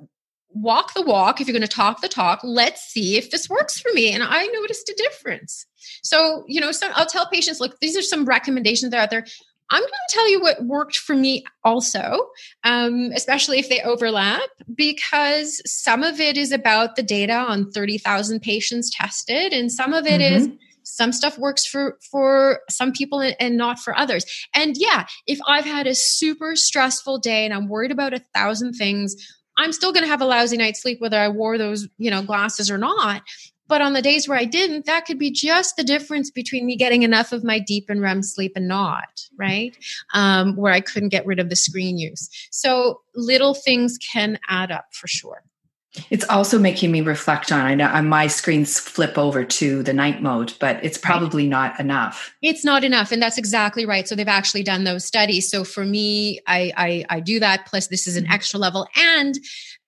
walk 0.56 0.94
the 0.94 1.02
walk 1.02 1.40
if 1.40 1.46
you're 1.46 1.52
going 1.52 1.60
to 1.60 1.68
talk 1.68 2.00
the 2.00 2.08
talk 2.08 2.40
let's 2.42 2.82
see 2.82 3.16
if 3.16 3.30
this 3.30 3.48
works 3.48 3.78
for 3.78 3.92
me 3.92 4.12
and 4.12 4.22
i 4.22 4.46
noticed 4.46 4.88
a 4.88 4.94
difference. 4.94 5.66
So 6.02 6.44
you 6.48 6.60
know 6.60 6.70
i'll 6.94 7.06
tell 7.06 7.28
patients 7.28 7.60
look 7.60 7.78
these 7.80 7.96
are 7.96 8.02
some 8.02 8.24
recommendations 8.24 8.90
that 8.90 8.98
are 8.98 9.02
out 9.02 9.10
there. 9.10 9.26
I'm 9.68 9.80
going 9.80 9.90
to 9.90 10.14
tell 10.14 10.30
you 10.30 10.40
what 10.40 10.64
worked 10.64 10.96
for 10.96 11.14
me 11.14 11.44
also 11.64 12.28
um, 12.64 13.10
especially 13.14 13.58
if 13.58 13.68
they 13.68 13.80
overlap 13.80 14.48
because 14.74 15.60
some 15.66 16.02
of 16.02 16.20
it 16.20 16.36
is 16.38 16.52
about 16.52 16.96
the 16.96 17.02
data 17.02 17.34
on 17.34 17.70
30000 17.72 18.40
patients 18.40 18.90
tested 18.94 19.52
and 19.52 19.70
some 19.70 19.92
of 19.92 20.06
it 20.06 20.20
mm-hmm. 20.20 20.36
is 20.36 20.48
some 20.84 21.12
stuff 21.12 21.36
works 21.36 21.66
for 21.66 21.98
for 22.10 22.60
some 22.70 22.92
people 22.92 23.18
and, 23.20 23.34
and, 23.40 23.56
not 23.56 23.80
for 23.80 23.98
others. 23.98 24.24
And 24.54 24.76
yeah 24.78 25.06
if 25.26 25.38
i've 25.46 25.64
had 25.64 25.86
a 25.86 25.94
super 25.94 26.56
stressful 26.56 27.18
day 27.18 27.44
and 27.44 27.52
i'm 27.52 27.68
worried 27.68 27.90
about 27.90 28.14
a 28.14 28.24
thousand 28.34 28.74
things 28.74 29.16
I'm 29.56 29.72
still 29.72 29.92
going 29.92 30.04
to 30.04 30.08
have 30.08 30.20
a 30.20 30.26
lousy 30.26 30.56
night's 30.56 30.82
sleep 30.82 31.00
whether 31.00 31.18
I 31.18 31.28
wore 31.28 31.58
those, 31.58 31.88
you 31.98 32.10
know, 32.10 32.22
glasses 32.22 32.70
or 32.70 32.78
not. 32.78 33.22
But 33.68 33.82
on 33.82 33.94
the 33.94 34.02
days 34.02 34.28
where 34.28 34.38
I 34.38 34.44
didn't, 34.44 34.86
that 34.86 35.06
could 35.06 35.18
be 35.18 35.30
just 35.30 35.76
the 35.76 35.82
difference 35.82 36.30
between 36.30 36.66
me 36.66 36.76
getting 36.76 37.02
enough 37.02 37.32
of 37.32 37.42
my 37.42 37.58
deep 37.58 37.86
and 37.88 38.00
REM 38.00 38.22
sleep 38.22 38.52
and 38.54 38.68
not, 38.68 39.26
right? 39.36 39.76
Um, 40.14 40.54
where 40.56 40.72
I 40.72 40.80
couldn't 40.80 41.08
get 41.08 41.26
rid 41.26 41.40
of 41.40 41.48
the 41.48 41.56
screen 41.56 41.98
use. 41.98 42.28
So 42.52 43.00
little 43.14 43.54
things 43.54 43.98
can 43.98 44.38
add 44.48 44.70
up 44.70 44.86
for 44.92 45.08
sure. 45.08 45.42
It's 46.10 46.24
also 46.28 46.58
making 46.58 46.92
me 46.92 47.00
reflect 47.00 47.52
on. 47.52 47.60
I 47.60 47.74
know 47.74 47.86
uh, 47.86 48.02
my 48.02 48.26
screens 48.26 48.78
flip 48.78 49.16
over 49.18 49.44
to 49.44 49.82
the 49.82 49.92
night 49.92 50.22
mode, 50.22 50.52
but 50.60 50.82
it's 50.84 50.98
probably 50.98 51.46
not 51.46 51.78
enough. 51.80 52.34
It's 52.42 52.64
not 52.64 52.84
enough, 52.84 53.12
and 53.12 53.22
that's 53.22 53.38
exactly 53.38 53.86
right. 53.86 54.06
So 54.06 54.14
they've 54.14 54.28
actually 54.28 54.62
done 54.62 54.84
those 54.84 55.04
studies. 55.04 55.50
So 55.50 55.64
for 55.64 55.84
me, 55.84 56.40
I 56.46 56.72
I, 56.76 57.04
I 57.10 57.20
do 57.20 57.40
that. 57.40 57.66
Plus, 57.66 57.88
this 57.88 58.06
is 58.06 58.16
an 58.16 58.24
mm-hmm. 58.24 58.32
extra 58.32 58.58
level, 58.58 58.86
and 58.96 59.34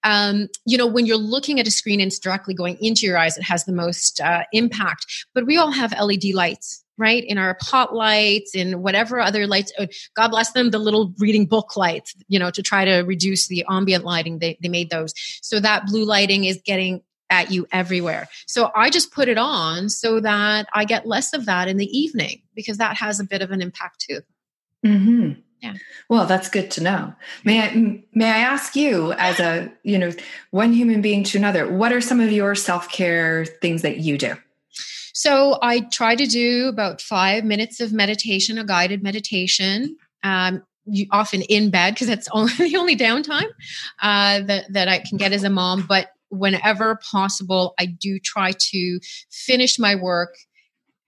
um, 0.04 0.48
you 0.64 0.78
know, 0.78 0.86
when 0.86 1.06
you're 1.06 1.16
looking 1.16 1.60
at 1.60 1.66
a 1.66 1.70
screen 1.70 2.00
and 2.00 2.08
it's 2.08 2.18
directly 2.18 2.54
going 2.54 2.76
into 2.80 3.06
your 3.06 3.18
eyes, 3.18 3.36
it 3.36 3.42
has 3.42 3.64
the 3.64 3.72
most 3.72 4.20
uh, 4.20 4.44
impact. 4.52 5.06
But 5.34 5.46
we 5.46 5.56
all 5.56 5.70
have 5.70 5.92
LED 5.98 6.34
lights 6.34 6.84
right? 6.98 7.24
In 7.24 7.38
our 7.38 7.54
pot 7.54 7.94
lights 7.94 8.54
and 8.54 8.82
whatever 8.82 9.20
other 9.20 9.46
lights. 9.46 9.72
Uh, 9.78 9.86
God 10.14 10.28
bless 10.28 10.52
them, 10.52 10.70
the 10.70 10.78
little 10.78 11.14
reading 11.18 11.46
book 11.46 11.76
lights, 11.76 12.14
you 12.28 12.38
know, 12.38 12.50
to 12.50 12.62
try 12.62 12.84
to 12.84 12.98
reduce 12.98 13.46
the 13.46 13.64
ambient 13.70 14.04
lighting. 14.04 14.40
They, 14.40 14.58
they 14.60 14.68
made 14.68 14.90
those. 14.90 15.14
So 15.42 15.60
that 15.60 15.86
blue 15.86 16.04
lighting 16.04 16.44
is 16.44 16.60
getting 16.64 17.02
at 17.30 17.50
you 17.50 17.66
everywhere. 17.72 18.28
So 18.46 18.70
I 18.74 18.90
just 18.90 19.12
put 19.12 19.28
it 19.28 19.38
on 19.38 19.90
so 19.90 20.18
that 20.20 20.66
I 20.74 20.84
get 20.84 21.06
less 21.06 21.32
of 21.32 21.46
that 21.46 21.68
in 21.68 21.76
the 21.76 21.98
evening 21.98 22.42
because 22.54 22.78
that 22.78 22.96
has 22.96 23.20
a 23.20 23.24
bit 23.24 23.42
of 23.42 23.50
an 23.50 23.62
impact 23.62 24.00
too. 24.08 24.20
Mm-hmm. 24.84 25.40
Yeah. 25.60 25.74
Well, 26.08 26.24
that's 26.26 26.48
good 26.48 26.70
to 26.72 26.82
know. 26.82 27.14
May 27.44 27.60
I 27.60 28.02
may 28.14 28.30
I 28.30 28.38
ask 28.38 28.76
you 28.76 29.12
as 29.14 29.40
a, 29.40 29.70
you 29.82 29.98
know, 29.98 30.12
one 30.52 30.72
human 30.72 31.02
being 31.02 31.24
to 31.24 31.38
another, 31.38 31.70
what 31.70 31.92
are 31.92 32.00
some 32.00 32.20
of 32.20 32.30
your 32.30 32.54
self-care 32.54 33.44
things 33.44 33.82
that 33.82 33.98
you 33.98 34.16
do? 34.16 34.36
So 35.14 35.58
I 35.62 35.80
try 35.80 36.14
to 36.14 36.26
do 36.26 36.68
about 36.68 37.00
five 37.00 37.44
minutes 37.44 37.80
of 37.80 37.92
meditation, 37.92 38.58
a 38.58 38.64
guided 38.64 39.02
meditation. 39.02 39.96
Um, 40.22 40.62
you, 40.90 41.06
often 41.10 41.42
in 41.42 41.70
bed 41.70 41.94
because 41.94 42.06
that's 42.06 42.28
only 42.32 42.52
the 42.54 42.76
only 42.76 42.96
downtime 42.96 43.48
uh, 44.02 44.40
that 44.42 44.72
that 44.72 44.88
I 44.88 44.98
can 45.00 45.18
get 45.18 45.32
as 45.32 45.44
a 45.44 45.50
mom. 45.50 45.84
But 45.88 46.08
whenever 46.30 46.98
possible, 47.10 47.74
I 47.78 47.86
do 47.86 48.18
try 48.18 48.52
to 48.52 49.00
finish 49.30 49.78
my 49.78 49.94
work 49.94 50.34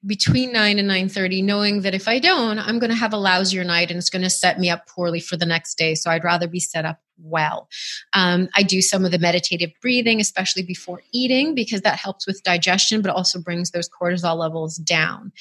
between 0.06 0.50
9 0.52 0.78
and 0.78 0.88
9.30 0.88 1.44
knowing 1.44 1.82
that 1.82 1.94
if 1.94 2.08
i 2.08 2.18
don't 2.18 2.58
i'm 2.58 2.78
going 2.78 2.88
to 2.88 2.96
have 2.96 3.12
a 3.12 3.18
lousier 3.18 3.66
night 3.66 3.90
and 3.90 3.98
it's 3.98 4.08
going 4.08 4.22
to 4.22 4.30
set 4.30 4.58
me 4.58 4.70
up 4.70 4.86
poorly 4.86 5.20
for 5.20 5.36
the 5.36 5.44
next 5.44 5.76
day 5.76 5.94
so 5.94 6.10
i'd 6.10 6.24
rather 6.24 6.48
be 6.48 6.58
set 6.58 6.86
up 6.86 7.00
well 7.22 7.68
um, 8.12 8.48
i 8.54 8.62
do 8.62 8.80
some 8.80 9.04
of 9.04 9.10
the 9.10 9.18
meditative 9.18 9.70
breathing 9.80 10.20
especially 10.20 10.62
before 10.62 11.02
eating 11.12 11.54
because 11.54 11.82
that 11.82 11.98
helps 11.98 12.26
with 12.26 12.42
digestion 12.42 13.02
but 13.02 13.14
also 13.14 13.40
brings 13.40 13.70
those 13.70 13.88
cortisol 13.88 14.36
levels 14.36 14.76
down 14.76 15.32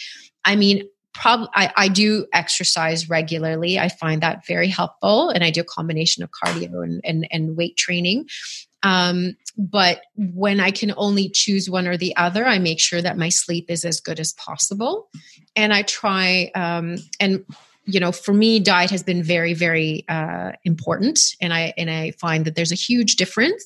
i 0.46 0.56
mean 0.56 0.88
Prob- 1.12 1.50
I, 1.56 1.74
I, 1.76 1.88
do 1.88 2.28
exercise 2.34 3.10
regularly. 3.10 3.80
I 3.80 3.90
find 3.90 4.22
that 4.22 4.46
very 4.46 4.68
helpful. 4.68 5.30
And 5.30 5.44
I 5.44 5.50
do 5.50 5.62
a 5.62 5.66
combination 5.66 6.24
of 6.24 6.30
cardio 6.30 6.84
and, 6.84 7.02
and, 7.04 7.28
and 7.32 7.58
weight 7.58 7.76
training. 7.76 8.28
Um, 8.84 9.36
but 9.58 10.02
when 10.16 10.60
I 10.60 10.72
can 10.72 10.94
only 10.96 11.30
choose 11.30 11.70
one 11.70 11.88
or 11.88 11.98
the 11.98 12.16
other, 12.16 12.46
I 12.46 12.60
make 12.60 12.80
sure 12.80 13.02
that 13.02 13.18
my 13.18 13.30
sleep 13.30 13.66
is 13.70 13.84
as 13.84 14.00
good 14.00 14.20
as 14.20 14.34
possible. 14.34 15.10
And 15.56 15.74
I 15.74 15.82
try, 15.82 16.52
um, 16.56 16.98
and 17.20 17.44
you 17.92 18.00
know 18.00 18.12
for 18.12 18.34
me 18.34 18.60
diet 18.60 18.90
has 18.90 19.04
been 19.04 19.24
very 19.24 19.54
very 19.54 20.06
uh, 20.10 20.52
important. 20.64 21.20
And 21.42 21.54
i 21.54 21.74
and 21.78 21.90
i 21.90 22.12
find 22.12 22.46
that 22.46 22.56
there's 22.56 22.72
a 22.72 22.76
huge 22.76 23.16
difference 23.16 23.64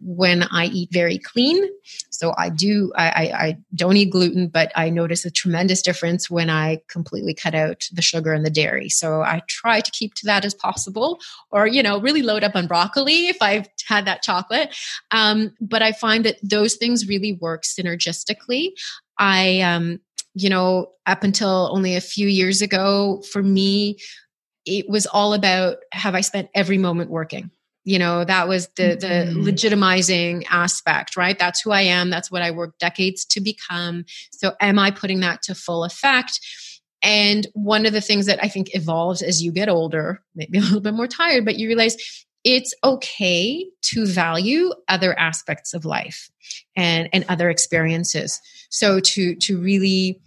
when 0.00 0.44
i 0.50 0.66
eat 0.66 0.88
very 0.92 1.18
clean. 1.18 1.68
So 2.10 2.34
i 2.36 2.48
do 2.48 2.92
I, 2.96 3.08
I, 3.08 3.22
I 3.46 3.58
don't 3.74 3.96
eat 3.96 4.10
gluten 4.10 4.48
but 4.48 4.72
i 4.74 4.90
notice 4.90 5.24
a 5.24 5.30
tremendous 5.30 5.82
difference 5.82 6.30
when 6.30 6.50
i 6.50 6.80
completely 6.88 7.34
cut 7.34 7.54
out 7.54 7.88
the 7.92 8.02
sugar 8.02 8.32
and 8.32 8.44
the 8.44 8.50
dairy. 8.50 8.88
So 8.88 9.22
i 9.22 9.42
try 9.48 9.80
to 9.80 9.90
keep 9.90 10.14
to 10.14 10.26
that 10.26 10.44
as 10.44 10.54
possible 10.54 11.20
or 11.50 11.66
you 11.66 11.82
know 11.82 12.00
really 12.00 12.22
load 12.22 12.44
up 12.44 12.56
on 12.56 12.66
broccoli 12.66 13.28
if 13.28 13.38
i've 13.40 13.68
had 13.86 14.04
that 14.06 14.22
chocolate. 14.22 14.74
Um, 15.10 15.52
but 15.60 15.82
i 15.82 15.92
find 15.92 16.24
that 16.24 16.38
those 16.42 16.76
things 16.76 17.08
really 17.08 17.34
work 17.34 17.62
synergistically. 17.62 18.72
I 19.18 19.60
um, 19.60 20.00
you 20.38 20.50
know, 20.50 20.92
up 21.06 21.24
until 21.24 21.70
only 21.72 21.96
a 21.96 22.00
few 22.00 22.28
years 22.28 22.60
ago, 22.60 23.22
for 23.32 23.42
me, 23.42 23.96
it 24.66 24.86
was 24.86 25.06
all 25.06 25.32
about 25.32 25.78
have 25.92 26.14
I 26.14 26.20
spent 26.20 26.50
every 26.54 26.76
moment 26.76 27.10
working? 27.10 27.50
You 27.84 27.98
know, 27.98 28.22
that 28.22 28.46
was 28.46 28.68
the 28.76 28.96
the 29.00 29.06
mm-hmm. 29.30 29.40
legitimizing 29.40 30.44
aspect, 30.50 31.16
right? 31.16 31.38
That's 31.38 31.62
who 31.62 31.70
I 31.70 31.82
am. 31.82 32.10
That's 32.10 32.30
what 32.30 32.42
I 32.42 32.50
worked 32.50 32.80
decades 32.80 33.24
to 33.26 33.40
become. 33.40 34.04
So 34.30 34.52
am 34.60 34.78
I 34.78 34.90
putting 34.90 35.20
that 35.20 35.40
to 35.44 35.54
full 35.54 35.84
effect? 35.84 36.38
And 37.02 37.46
one 37.54 37.86
of 37.86 37.94
the 37.94 38.02
things 38.02 38.26
that 38.26 38.42
I 38.42 38.48
think 38.48 38.74
evolves 38.74 39.22
as 39.22 39.42
you 39.42 39.52
get 39.52 39.70
older, 39.70 40.22
maybe 40.34 40.58
a 40.58 40.60
little 40.60 40.80
bit 40.80 40.94
more 40.94 41.06
tired, 41.06 41.46
but 41.46 41.56
you 41.56 41.66
realize 41.66 41.96
it's 42.44 42.74
okay 42.84 43.66
to 43.82 44.06
value 44.06 44.72
other 44.86 45.18
aspects 45.18 45.72
of 45.72 45.86
life 45.86 46.30
and 46.76 47.08
and 47.14 47.24
other 47.28 47.48
experiences 47.48 48.40
so 48.70 49.00
to 49.00 49.34
to 49.36 49.58
really 49.58 50.20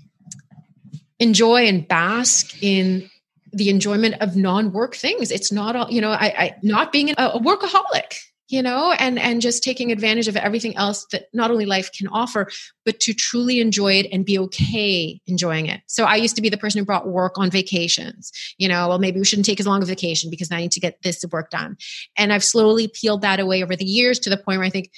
enjoy 1.20 1.67
and 1.67 1.88
bask 1.88 2.61
in 2.61 3.09
the 3.51 3.70
enjoyment 3.70 4.15
of 4.22 4.36
non-work 4.36 4.95
things. 4.95 5.32
It's 5.32 5.51
not 5.51 5.76
all 5.76 5.89
you 5.91 6.01
know 6.01 6.11
i, 6.11 6.34
I 6.38 6.55
not 6.63 6.91
being 6.91 7.11
a, 7.11 7.39
workaholic 7.39 8.15
you 8.47 8.61
know 8.61 8.91
and 8.97 9.17
and 9.20 9.41
just 9.41 9.63
taking 9.63 9.91
advantage 9.91 10.28
of 10.28 10.36
everything 10.36 10.76
else 10.76 11.05
that 11.11 11.26
not 11.34 11.51
only 11.51 11.65
life 11.65 11.91
can 11.91 12.07
offer 12.07 12.49
but 12.84 12.99
to 12.99 13.13
truly 13.13 13.59
enjoy 13.61 13.93
it 13.93 14.07
and 14.11 14.26
be 14.26 14.38
okay 14.39 15.22
enjoying 15.28 15.67
it. 15.67 15.82
So 15.88 16.05
i 16.05 16.15
used 16.15 16.36
to 16.36 16.41
be 16.41 16.49
the 16.49 16.57
person 16.57 16.80
who 16.80 16.86
brought 16.86 17.07
work 17.07 17.38
on 17.38 17.49
vacations 17.49 18.32
you 18.57 18.67
know 18.67 18.88
well 18.89 18.99
maybe 18.99 19.20
we 19.20 19.26
shouldn't 19.26 19.45
take 19.45 19.59
as 19.59 19.67
long 19.67 19.82
a 19.82 19.86
vacation 19.86 20.30
because 20.30 20.51
i 20.51 20.57
need 20.57 20.72
to 20.72 20.80
get 20.80 21.01
this 21.03 21.24
work 21.32 21.49
done. 21.51 21.78
And 22.17 22.34
i've 22.34 22.43
slowly 22.43 22.88
peeled 22.88 23.22
that 23.22 23.39
away 23.39 23.63
over 23.63 23.76
the 23.76 23.86
years 23.86 24.20
to 24.20 24.30
the 24.30 24.38
point 24.38 24.59
where 24.59 24.67
i 24.67 24.72
think 24.72 24.91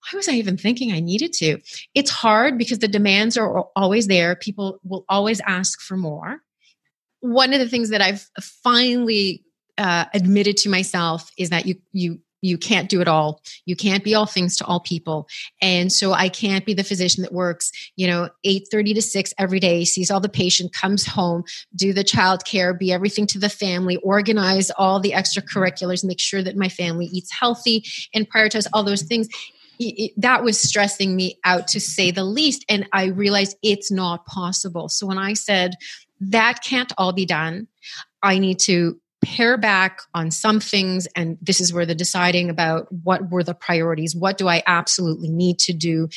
why 0.00 0.16
was 0.16 0.28
I 0.28 0.32
even 0.32 0.56
thinking 0.56 0.92
I 0.92 1.00
needed 1.00 1.32
to? 1.34 1.58
It's 1.94 2.10
hard 2.10 2.58
because 2.58 2.78
the 2.78 2.88
demands 2.88 3.36
are 3.36 3.64
always 3.76 4.06
there. 4.06 4.36
People 4.36 4.78
will 4.84 5.04
always 5.08 5.40
ask 5.46 5.80
for 5.80 5.96
more. 5.96 6.40
One 7.20 7.52
of 7.52 7.58
the 7.58 7.68
things 7.68 7.90
that 7.90 8.00
I've 8.00 8.26
finally 8.62 9.44
uh, 9.76 10.06
admitted 10.14 10.56
to 10.58 10.68
myself 10.68 11.30
is 11.36 11.50
that 11.50 11.66
you 11.66 11.76
you 11.92 12.20
you 12.40 12.56
can't 12.56 12.88
do 12.88 13.00
it 13.00 13.08
all 13.08 13.42
you 13.64 13.74
can't 13.74 14.04
be 14.04 14.14
all 14.14 14.26
things 14.26 14.56
to 14.56 14.64
all 14.64 14.80
people 14.80 15.26
and 15.60 15.92
so 15.92 16.12
i 16.12 16.28
can't 16.28 16.64
be 16.64 16.74
the 16.74 16.84
physician 16.84 17.22
that 17.22 17.32
works 17.32 17.72
you 17.96 18.06
know 18.06 18.28
8.30 18.46 18.94
to 18.94 19.02
6 19.02 19.34
every 19.38 19.60
day 19.60 19.84
sees 19.84 20.10
all 20.10 20.20
the 20.20 20.28
patient 20.28 20.72
comes 20.72 21.04
home 21.06 21.42
do 21.74 21.92
the 21.92 22.04
child 22.04 22.44
care 22.44 22.72
be 22.74 22.92
everything 22.92 23.26
to 23.28 23.38
the 23.38 23.48
family 23.48 23.96
organize 23.98 24.70
all 24.70 25.00
the 25.00 25.12
extracurriculars 25.12 26.04
make 26.04 26.20
sure 26.20 26.42
that 26.42 26.56
my 26.56 26.68
family 26.68 27.06
eats 27.06 27.32
healthy 27.32 27.84
and 28.14 28.30
prioritize 28.30 28.66
all 28.72 28.84
those 28.84 29.02
things 29.02 29.28
it, 29.78 30.12
that 30.16 30.42
was 30.42 30.60
stressing 30.60 31.14
me 31.14 31.38
out 31.44 31.68
to 31.68 31.80
say 31.80 32.10
the 32.10 32.24
least 32.24 32.64
and 32.68 32.88
i 32.92 33.06
realized 33.06 33.56
it's 33.62 33.90
not 33.90 34.26
possible. 34.26 34.88
So 34.88 35.06
when 35.06 35.18
i 35.18 35.34
said 35.34 35.74
that 36.20 36.62
can't 36.64 36.92
all 36.98 37.12
be 37.12 37.26
done. 37.26 37.68
I 38.22 38.38
need 38.38 38.58
to 38.60 39.00
pare 39.20 39.58
back 39.58 40.00
on 40.14 40.30
some 40.30 40.60
things 40.60 41.08
and 41.16 41.38
this 41.42 41.60
is 41.60 41.72
where 41.72 41.84
the 41.84 41.94
deciding 41.94 42.48
about 42.50 42.86
what 43.02 43.32
were 43.32 43.42
the 43.42 43.52
priorities 43.52 44.14
what 44.14 44.38
do 44.38 44.46
i 44.46 44.62
absolutely 44.64 45.28
need 45.28 45.58
to 45.58 45.72
do 45.72 46.08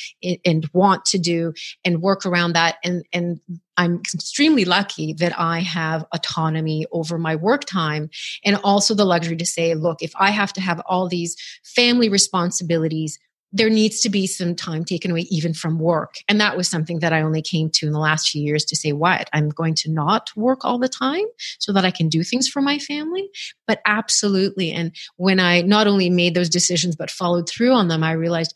and 0.44 0.70
want 0.72 1.04
to 1.04 1.18
do 1.18 1.52
and 1.84 2.00
work 2.00 2.24
around 2.24 2.52
that. 2.52 2.76
And 2.84 3.04
and 3.12 3.40
i'm 3.76 4.00
extremely 4.14 4.64
lucky 4.64 5.14
that 5.14 5.36
i 5.36 5.60
have 5.60 6.04
autonomy 6.12 6.86
over 6.92 7.18
my 7.18 7.34
work 7.34 7.64
time 7.64 8.08
and 8.44 8.56
also 8.62 8.94
the 8.94 9.04
luxury 9.04 9.36
to 9.36 9.46
say 9.46 9.74
look 9.74 10.00
if 10.00 10.12
i 10.16 10.30
have 10.30 10.52
to 10.52 10.60
have 10.60 10.80
all 10.86 11.08
these 11.08 11.36
family 11.64 12.08
responsibilities 12.08 13.18
there 13.52 13.70
needs 13.70 14.00
to 14.00 14.08
be 14.08 14.26
some 14.26 14.54
time 14.54 14.84
taken 14.84 15.10
away 15.10 15.26
even 15.30 15.52
from 15.52 15.78
work. 15.78 16.16
And 16.28 16.40
that 16.40 16.56
was 16.56 16.68
something 16.68 17.00
that 17.00 17.12
I 17.12 17.22
only 17.22 17.42
came 17.42 17.70
to 17.70 17.86
in 17.86 17.92
the 17.92 17.98
last 17.98 18.30
few 18.30 18.42
years 18.42 18.64
to 18.66 18.76
say, 18.76 18.92
what? 18.92 19.28
I'm 19.32 19.50
going 19.50 19.74
to 19.76 19.90
not 19.90 20.30
work 20.34 20.64
all 20.64 20.78
the 20.78 20.88
time 20.88 21.24
so 21.58 21.72
that 21.72 21.84
I 21.84 21.90
can 21.90 22.08
do 22.08 22.22
things 22.22 22.48
for 22.48 22.62
my 22.62 22.78
family. 22.78 23.28
But 23.66 23.80
absolutely. 23.84 24.72
And 24.72 24.92
when 25.16 25.38
I 25.38 25.60
not 25.60 25.86
only 25.86 26.08
made 26.08 26.34
those 26.34 26.48
decisions, 26.48 26.96
but 26.96 27.10
followed 27.10 27.48
through 27.48 27.72
on 27.72 27.88
them, 27.88 28.02
I 28.02 28.12
realized, 28.12 28.54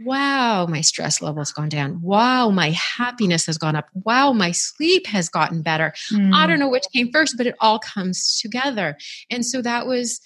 wow, 0.00 0.66
my 0.66 0.80
stress 0.80 1.22
level 1.22 1.40
has 1.40 1.52
gone 1.52 1.68
down. 1.68 2.02
Wow, 2.02 2.50
my 2.50 2.70
happiness 2.70 3.46
has 3.46 3.58
gone 3.58 3.76
up. 3.76 3.86
Wow, 3.94 4.32
my 4.32 4.50
sleep 4.50 5.06
has 5.06 5.28
gotten 5.28 5.62
better. 5.62 5.94
Mm. 6.12 6.34
I 6.34 6.48
don't 6.48 6.58
know 6.58 6.68
which 6.68 6.86
came 6.92 7.12
first, 7.12 7.36
but 7.36 7.46
it 7.46 7.54
all 7.60 7.78
comes 7.78 8.40
together. 8.40 8.96
And 9.30 9.46
so 9.46 9.62
that 9.62 9.86
was 9.86 10.20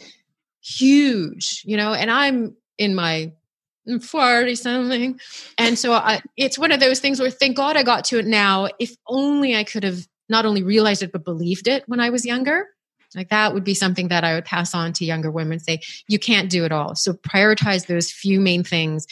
huge, 0.63 1.63
you 1.67 1.77
know, 1.77 1.93
and 1.93 2.11
I'm 2.11 2.57
in 2.79 2.95
my 2.95 3.33
40 4.01 4.55
something. 4.55 5.21
And 5.57 5.79
so 5.79 5.93
I, 5.93 6.21
it's 6.37 6.59
one 6.59 6.73
of 6.73 6.81
those 6.81 7.01
things 7.01 7.21
where 7.21 7.31
thank 7.31 7.57
God 7.57 7.77
I 7.77 7.83
got 7.83 8.05
to 8.07 8.19
it 8.19 8.27
now. 8.27 8.69
If 8.79 8.95
only 9.07 9.57
I 9.57 9.65
could 9.65 9.85
have 9.85 10.07
not 10.29 10.45
only 10.45 10.63
realized 10.63 11.03
it, 11.03 11.13
but 11.13 11.25
believed 11.25 11.69
it 11.69 11.85
when 11.87 12.01
I 12.01 12.11
was 12.11 12.25
younger. 12.25 12.67
Like 13.15 13.31
that 13.31 13.55
would 13.55 13.65
be 13.65 13.75
something 13.75 14.09
that 14.09 14.25
I 14.25 14.35
would 14.35 14.45
pass 14.45 14.75
on 14.75 14.93
to 14.95 15.05
younger 15.05 15.31
women 15.31 15.59
say, 15.59 15.81
you 16.09 16.19
can't 16.19 16.51
do 16.51 16.65
it 16.65 16.73
all. 16.73 16.95
So 16.95 17.15
prioritize 17.15 17.87
those 17.87 18.11
few 18.11 18.39
main 18.41 18.63
things 18.63 19.07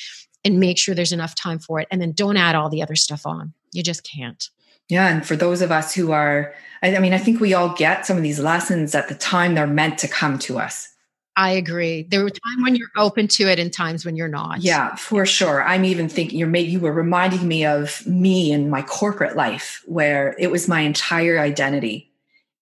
and 0.45 0.61
make 0.61 0.79
sure 0.79 0.95
there's 0.95 1.13
enough 1.13 1.35
time 1.35 1.59
for 1.59 1.81
it. 1.81 1.89
And 1.91 2.01
then 2.01 2.13
don't 2.13 2.37
add 2.37 2.55
all 2.55 2.69
the 2.69 2.83
other 2.83 2.97
stuff 2.97 3.27
on. 3.27 3.55
You 3.73 3.83
just 3.83 4.05
can't. 4.05 4.49
Yeah. 4.89 5.09
And 5.09 5.27
for 5.27 5.35
those 5.35 5.63
of 5.63 5.73
us 5.73 5.95
who 5.95 6.13
are, 6.13 6.55
I, 6.83 6.95
I 6.95 6.99
mean, 7.01 7.15
I 7.15 7.19
think 7.19 7.41
we 7.41 7.55
all 7.55 7.71
get 7.71 8.07
some 8.07 8.17
of 8.17 8.23
these 8.23 8.39
lessons 8.39 8.95
at 8.95 9.09
the 9.09 9.15
time 9.15 9.55
they're 9.55 9.67
meant 9.67 9.99
to 9.99 10.09
come 10.09 10.39
to 10.41 10.59
us 10.59 10.89
I 11.37 11.51
agree. 11.51 12.03
There 12.03 12.23
were 12.23 12.31
times 12.31 12.63
when 12.63 12.77
you're 12.77 12.89
open 12.97 13.29
to 13.29 13.47
it 13.47 13.59
and 13.59 13.71
times 13.71 14.07
when 14.07 14.17
you're 14.17 14.27
not. 14.27 14.63
Yeah, 14.63 14.95
for 14.95 15.27
sure. 15.27 15.63
I'm 15.63 15.85
even 15.85 16.09
thinking 16.09 16.39
you're 16.39 16.55
you 16.57 16.81
were 16.81 16.93
reminding 16.93 17.47
me 17.47 17.67
of 17.67 18.05
me 18.07 18.53
in 18.53 18.71
my 18.71 18.81
corporate 18.81 19.37
life 19.37 19.83
where 19.85 20.35
it 20.39 20.51
was 20.51 20.67
my 20.67 20.81
entire 20.81 21.39
identity. 21.39 22.11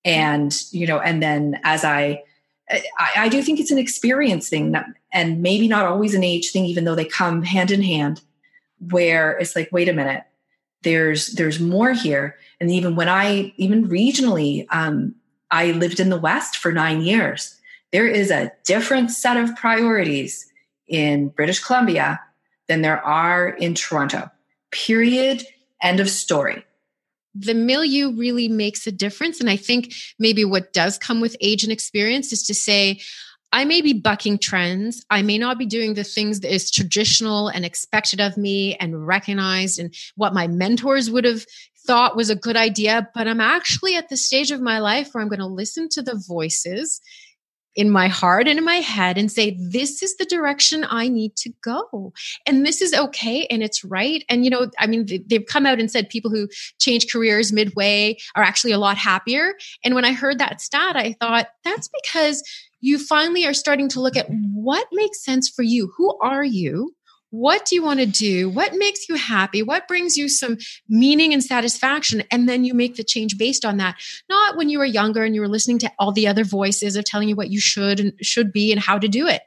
And, 0.05 0.53
you 0.73 0.89
know, 0.89 0.99
and 0.99 1.23
then 1.23 1.61
as 1.63 1.85
I 1.85 2.25
I, 2.69 3.11
I 3.17 3.29
do 3.29 3.43
think 3.43 3.61
it's 3.61 3.71
an 3.71 3.79
experience 3.79 4.49
thing 4.49 4.75
and 5.13 5.43
maybe 5.43 5.69
not 5.69 5.87
always 5.87 6.15
an 6.15 6.25
age 6.25 6.51
thing, 6.51 6.65
even 6.65 6.85
though 6.85 6.95
they 6.95 7.05
come 7.05 7.43
hand 7.43 7.71
in 7.71 7.83
hand, 7.83 8.23
where 8.91 9.39
it's 9.39 9.55
like, 9.55 9.69
wait 9.71 9.89
a 9.89 9.93
minute, 9.93 10.25
there's 10.83 11.29
there's 11.29 11.61
more 11.61 11.93
here. 11.93 12.37
And 12.61 12.71
even 12.73 12.97
when 12.97 13.09
I 13.09 13.53
even 13.57 13.89
regionally, 13.89 14.67
um, 14.71 15.15
I 15.51 15.73
lived 15.73 16.01
in 16.01 16.09
the 16.09 16.19
West 16.19 16.57
for 16.57 16.73
nine 16.73 17.03
years 17.03 17.61
there 17.95 18.09
is 18.09 18.33
a 18.33 18.51
different 18.65 19.13
set 19.13 19.37
of 19.37 19.55
priorities 19.55 20.51
in 20.89 21.29
British 21.29 21.61
Columbia 21.61 22.21
than 22.67 22.83
there 22.83 23.01
are 23.01 23.51
in 23.51 23.73
Toronto. 23.73 24.33
Period. 24.73 25.45
End 25.81 26.01
of 26.01 26.11
story. 26.11 26.65
The 27.37 27.55
milieu 27.55 28.11
really 28.11 28.49
makes 28.49 28.85
a 28.89 28.91
difference. 28.91 29.39
And 29.39 29.49
I 29.49 29.55
think 29.55 29.95
maybe 30.19 30.45
what 30.45 30.73
does 30.73 30.99
come 30.99 31.21
with 31.21 31.37
age 31.41 31.63
and 31.63 31.71
experience 31.71 32.33
is 32.33 32.43
to 32.49 32.55
say, 32.55 33.01
I 33.53 33.65
may 33.65 33.81
be 33.81 33.93
bucking 33.93 34.39
trends. 34.39 35.07
I 35.09 35.23
may 35.23 35.39
not 35.39 35.57
be 35.57 35.67
doing 35.67 35.95
the 35.95 36.03
things 36.03 36.41
that 36.41 36.53
is 36.53 36.73
traditional 36.73 37.47
and 37.47 37.65
expected 37.65 38.21
of 38.21 38.37
me 38.37 38.75
and 38.75 39.07
recognized 39.07 39.79
and 39.79 39.95
what 40.17 40.35
my 40.35 40.49
mentors 40.49 41.13
would 41.13 41.25
have 41.25 41.47
thought 41.87 42.17
was 42.17 42.29
a 42.29 42.35
good 42.35 42.57
idea, 42.57 43.09
but 43.15 43.29
I'm 43.29 43.41
actually 43.41 43.95
at 43.95 44.09
the 44.09 44.17
stage 44.17 44.51
of 44.51 44.61
my 44.61 44.81
life 44.81 45.11
where 45.13 45.23
I'm 45.23 45.29
going 45.29 45.39
to 45.39 45.47
listen 45.47 45.89
to 45.91 46.03
the 46.03 46.21
voices 46.27 47.01
in 47.77 47.91
my 47.91 48.09
heart 48.09 48.47
and 48.47 48.59
in 48.59 48.65
my 48.65 48.77
head 48.77 49.19
and 49.19 49.31
say, 49.31 49.57
this 49.61 50.03
is 50.03 50.17
the 50.17 50.25
direction 50.25 50.87
I 50.89 51.09
need 51.09 51.37
to 51.37 51.51
go. 51.63 52.13
And 52.47 52.65
this 52.65 52.81
is 52.81 52.95
okay 52.95 53.47
and 53.51 53.63
it's 53.63 53.85
right. 53.85 54.25
And, 54.29 54.45
you 54.45 54.51
know, 54.51 54.71
I 54.79 54.87
mean, 54.87 55.07
they've 55.27 55.47
come 55.47 55.67
out 55.67 55.81
and 55.81 55.91
said 55.91 56.09
people 56.09 56.31
who 56.31 56.49
change 56.79 57.11
careers 57.11 57.53
midway 57.53 58.17
are 58.35 58.43
actually 58.43 58.73
a 58.73 58.79
lot 58.79 58.97
happier. 58.97 59.55
And 59.85 59.95
when 59.95 60.05
I 60.05 60.13
heard 60.13 60.39
that 60.39 60.61
stat, 60.61 60.97
I 60.97 61.15
thought 61.21 61.49
that's 61.65 61.89
because 62.03 62.43
you 62.81 62.99
finally 62.99 63.47
are 63.47 63.55
starting 63.55 63.89
to 63.89 64.01
look 64.01 64.17
at 64.17 64.29
what 64.29 64.87
makes 64.93 65.25
sense 65.25 65.49
for 65.49 65.63
you. 65.63 65.93
Who 65.97 66.19
are 66.21 66.45
you? 66.45 66.95
What 67.35 67.65
do 67.67 67.75
you 67.75 67.83
want 67.83 67.99
to 67.99 68.07
do? 68.07 68.49
What 68.49 68.75
makes 68.75 69.09
you 69.09 69.17
happy? 69.17 69.61
What 69.61 69.89
brings 69.89 70.17
you 70.17 70.29
some 70.29 70.57
meaning 70.89 71.33
and 71.33 71.43
satisfaction? 71.43 72.23
And 72.31 72.49
then 72.49 72.65
you 72.65 72.75
make 72.75 72.95
the 72.95 73.03
change 73.03 73.37
based 73.37 73.65
on 73.65 73.77
that. 73.79 73.97
Not 74.29 74.57
when 74.57 74.69
you 74.69 74.79
were 74.79 74.85
younger 74.85 75.25
and 75.25 75.35
you 75.35 75.41
were 75.41 75.49
listening 75.49 75.81
to 75.81 75.91
all 75.99 76.13
the 76.13 76.29
other 76.29 76.45
voices 76.45 76.95
of 76.95 77.05
telling 77.05 77.29
you 77.29 77.35
what 77.35 77.51
you 77.51 77.59
should 77.59 77.99
and 77.99 78.13
should 78.23 78.53
be 78.53 78.71
and 78.71 78.81
how 78.81 79.01
to 79.01 79.09
do 79.09 79.27
it. 79.27 79.43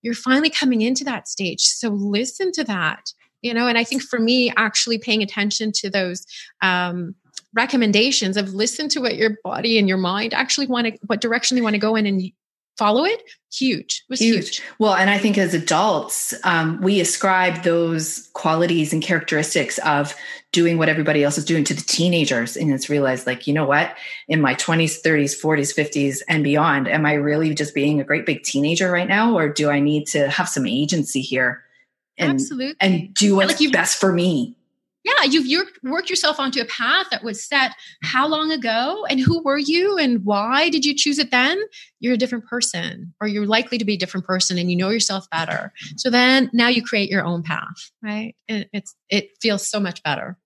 You're 0.00 0.14
finally 0.14 0.48
coming 0.48 0.80
into 0.80 1.04
that 1.04 1.28
stage. 1.28 1.60
So 1.60 1.90
listen 1.90 2.52
to 2.52 2.64
that. 2.64 3.12
You 3.42 3.52
know, 3.52 3.66
and 3.66 3.76
I 3.76 3.84
think 3.84 4.02
for 4.02 4.18
me, 4.18 4.50
actually 4.56 4.96
paying 4.96 5.22
attention 5.22 5.72
to 5.72 5.90
those 5.90 6.24
um, 6.62 7.14
recommendations 7.54 8.38
of 8.38 8.54
listen 8.54 8.88
to 8.88 9.00
what 9.00 9.16
your 9.16 9.36
body 9.44 9.78
and 9.78 9.86
your 9.86 9.98
mind 9.98 10.32
actually 10.32 10.68
want 10.68 10.86
to, 10.86 10.98
what 11.06 11.20
direction 11.20 11.54
they 11.54 11.60
want 11.60 11.74
to 11.74 11.78
go 11.78 11.96
in, 11.96 12.06
and 12.06 12.32
follow 12.76 13.04
it 13.04 13.22
huge 13.52 14.04
it 14.06 14.10
was 14.10 14.20
huge. 14.20 14.56
huge. 14.56 14.62
well 14.78 14.94
and 14.94 15.08
i 15.08 15.18
think 15.18 15.38
as 15.38 15.54
adults 15.54 16.34
um, 16.44 16.80
we 16.82 17.00
ascribe 17.00 17.62
those 17.62 18.28
qualities 18.34 18.92
and 18.92 19.02
characteristics 19.02 19.78
of 19.78 20.14
doing 20.52 20.78
what 20.78 20.88
everybody 20.88 21.22
else 21.22 21.38
is 21.38 21.44
doing 21.44 21.64
to 21.64 21.74
the 21.74 21.82
teenagers 21.82 22.56
and 22.56 22.72
it's 22.72 22.88
realized 22.88 23.26
like 23.26 23.46
you 23.46 23.54
know 23.54 23.66
what 23.66 23.96
in 24.28 24.40
my 24.40 24.54
20s 24.54 25.02
30s 25.02 25.40
40s 25.40 25.74
50s 25.74 26.22
and 26.28 26.44
beyond 26.44 26.88
am 26.88 27.06
i 27.06 27.14
really 27.14 27.54
just 27.54 27.74
being 27.74 28.00
a 28.00 28.04
great 28.04 28.26
big 28.26 28.42
teenager 28.42 28.90
right 28.90 29.08
now 29.08 29.36
or 29.36 29.48
do 29.48 29.70
i 29.70 29.80
need 29.80 30.06
to 30.06 30.28
have 30.28 30.48
some 30.48 30.66
agency 30.66 31.20
here 31.20 31.62
and, 32.18 32.32
Absolutely. 32.32 32.74
and 32.80 33.14
do 33.14 33.36
what's 33.36 33.60
like 33.60 33.72
best 33.72 33.98
for 33.98 34.12
me 34.12 34.56
yeah 35.06 35.24
you've 35.24 35.68
worked 35.82 36.10
yourself 36.10 36.38
onto 36.38 36.60
a 36.60 36.64
path 36.66 37.06
that 37.10 37.24
was 37.24 37.42
set 37.42 37.72
how 38.02 38.26
long 38.26 38.50
ago 38.50 39.06
and 39.08 39.20
who 39.20 39.42
were 39.42 39.58
you 39.58 39.96
and 39.96 40.24
why 40.24 40.68
did 40.68 40.84
you 40.84 40.94
choose 40.94 41.18
it 41.18 41.30
then 41.30 41.58
you're 42.00 42.14
a 42.14 42.18
different 42.18 42.44
person 42.46 43.14
or 43.20 43.26
you're 43.26 43.46
likely 43.46 43.78
to 43.78 43.84
be 43.84 43.94
a 43.94 43.98
different 43.98 44.26
person 44.26 44.58
and 44.58 44.70
you 44.70 44.76
know 44.76 44.90
yourself 44.90 45.28
better 45.30 45.72
so 45.96 46.10
then 46.10 46.50
now 46.52 46.68
you 46.68 46.82
create 46.82 47.10
your 47.10 47.24
own 47.24 47.42
path 47.42 47.90
right 48.02 48.34
it, 48.48 48.68
it's 48.72 48.94
it 49.08 49.30
feels 49.40 49.66
so 49.66 49.80
much 49.80 50.02
better 50.02 50.36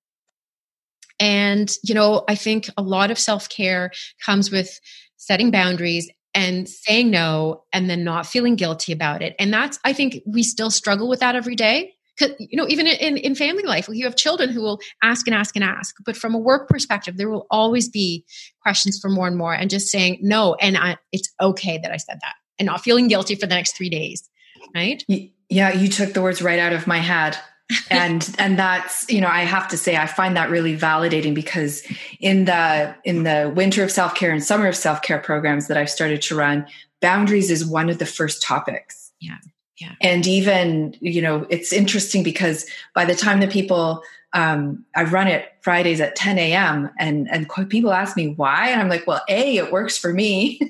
and 1.18 1.72
you 1.82 1.94
know 1.94 2.24
i 2.28 2.34
think 2.34 2.68
a 2.76 2.82
lot 2.82 3.10
of 3.10 3.18
self-care 3.18 3.90
comes 4.24 4.50
with 4.50 4.78
setting 5.16 5.50
boundaries 5.50 6.10
and 6.34 6.68
saying 6.68 7.10
no 7.10 7.64
and 7.72 7.90
then 7.90 8.04
not 8.04 8.26
feeling 8.26 8.56
guilty 8.56 8.92
about 8.92 9.22
it. 9.22 9.34
And 9.38 9.52
that's, 9.52 9.78
I 9.84 9.92
think 9.92 10.22
we 10.26 10.42
still 10.42 10.70
struggle 10.70 11.08
with 11.08 11.20
that 11.20 11.34
every 11.34 11.56
day. 11.56 11.94
You 12.38 12.56
know, 12.56 12.66
even 12.68 12.86
in, 12.86 13.16
in 13.16 13.34
family 13.34 13.62
life, 13.62 13.88
you 13.90 14.04
have 14.04 14.16
children 14.16 14.50
who 14.50 14.60
will 14.60 14.80
ask 15.02 15.26
and 15.26 15.34
ask 15.34 15.56
and 15.56 15.64
ask. 15.64 15.96
But 16.04 16.16
from 16.16 16.34
a 16.34 16.38
work 16.38 16.68
perspective, 16.68 17.16
there 17.16 17.30
will 17.30 17.46
always 17.50 17.88
be 17.88 18.24
questions 18.62 18.98
for 19.00 19.08
more 19.08 19.26
and 19.26 19.36
more 19.36 19.54
and 19.54 19.70
just 19.70 19.88
saying 19.88 20.18
no. 20.20 20.54
And 20.54 20.76
I, 20.76 20.96
it's 21.12 21.32
okay 21.40 21.78
that 21.78 21.92
I 21.92 21.96
said 21.96 22.18
that 22.22 22.34
and 22.58 22.66
not 22.66 22.82
feeling 22.82 23.08
guilty 23.08 23.34
for 23.34 23.46
the 23.46 23.54
next 23.54 23.76
three 23.76 23.90
days. 23.90 24.28
Right. 24.74 25.02
Yeah. 25.48 25.72
You 25.72 25.88
took 25.88 26.12
the 26.12 26.22
words 26.22 26.42
right 26.42 26.58
out 26.58 26.72
of 26.72 26.86
my 26.86 26.98
head 26.98 27.36
and 27.90 28.34
and 28.38 28.58
that's 28.58 29.08
you 29.08 29.20
know 29.20 29.28
i 29.28 29.42
have 29.42 29.68
to 29.68 29.76
say 29.76 29.96
i 29.96 30.06
find 30.06 30.36
that 30.36 30.50
really 30.50 30.76
validating 30.76 31.34
because 31.34 31.86
in 32.18 32.44
the 32.44 32.94
in 33.04 33.22
the 33.22 33.52
winter 33.54 33.84
of 33.84 33.90
self-care 33.90 34.32
and 34.32 34.42
summer 34.42 34.66
of 34.66 34.76
self-care 34.76 35.18
programs 35.18 35.68
that 35.68 35.76
i've 35.76 35.90
started 35.90 36.20
to 36.20 36.34
run 36.34 36.66
boundaries 37.00 37.50
is 37.50 37.64
one 37.64 37.88
of 37.88 37.98
the 37.98 38.06
first 38.06 38.42
topics 38.42 39.12
yeah 39.20 39.36
yeah 39.80 39.94
and 40.00 40.26
even 40.26 40.94
you 41.00 41.22
know 41.22 41.46
it's 41.50 41.72
interesting 41.72 42.22
because 42.22 42.66
by 42.94 43.04
the 43.04 43.14
time 43.14 43.40
the 43.40 43.48
people 43.48 44.02
um, 44.32 44.84
I 44.94 45.04
run 45.04 45.26
it 45.26 45.52
Fridays 45.60 46.00
at 46.00 46.14
10 46.14 46.38
a.m. 46.38 46.90
and 46.98 47.28
and 47.30 47.48
people 47.68 47.92
ask 47.92 48.16
me 48.16 48.28
why, 48.28 48.68
and 48.68 48.80
I'm 48.80 48.88
like, 48.88 49.06
well, 49.06 49.22
a 49.28 49.56
it 49.56 49.72
works 49.72 49.98
for 49.98 50.12
me, 50.12 50.60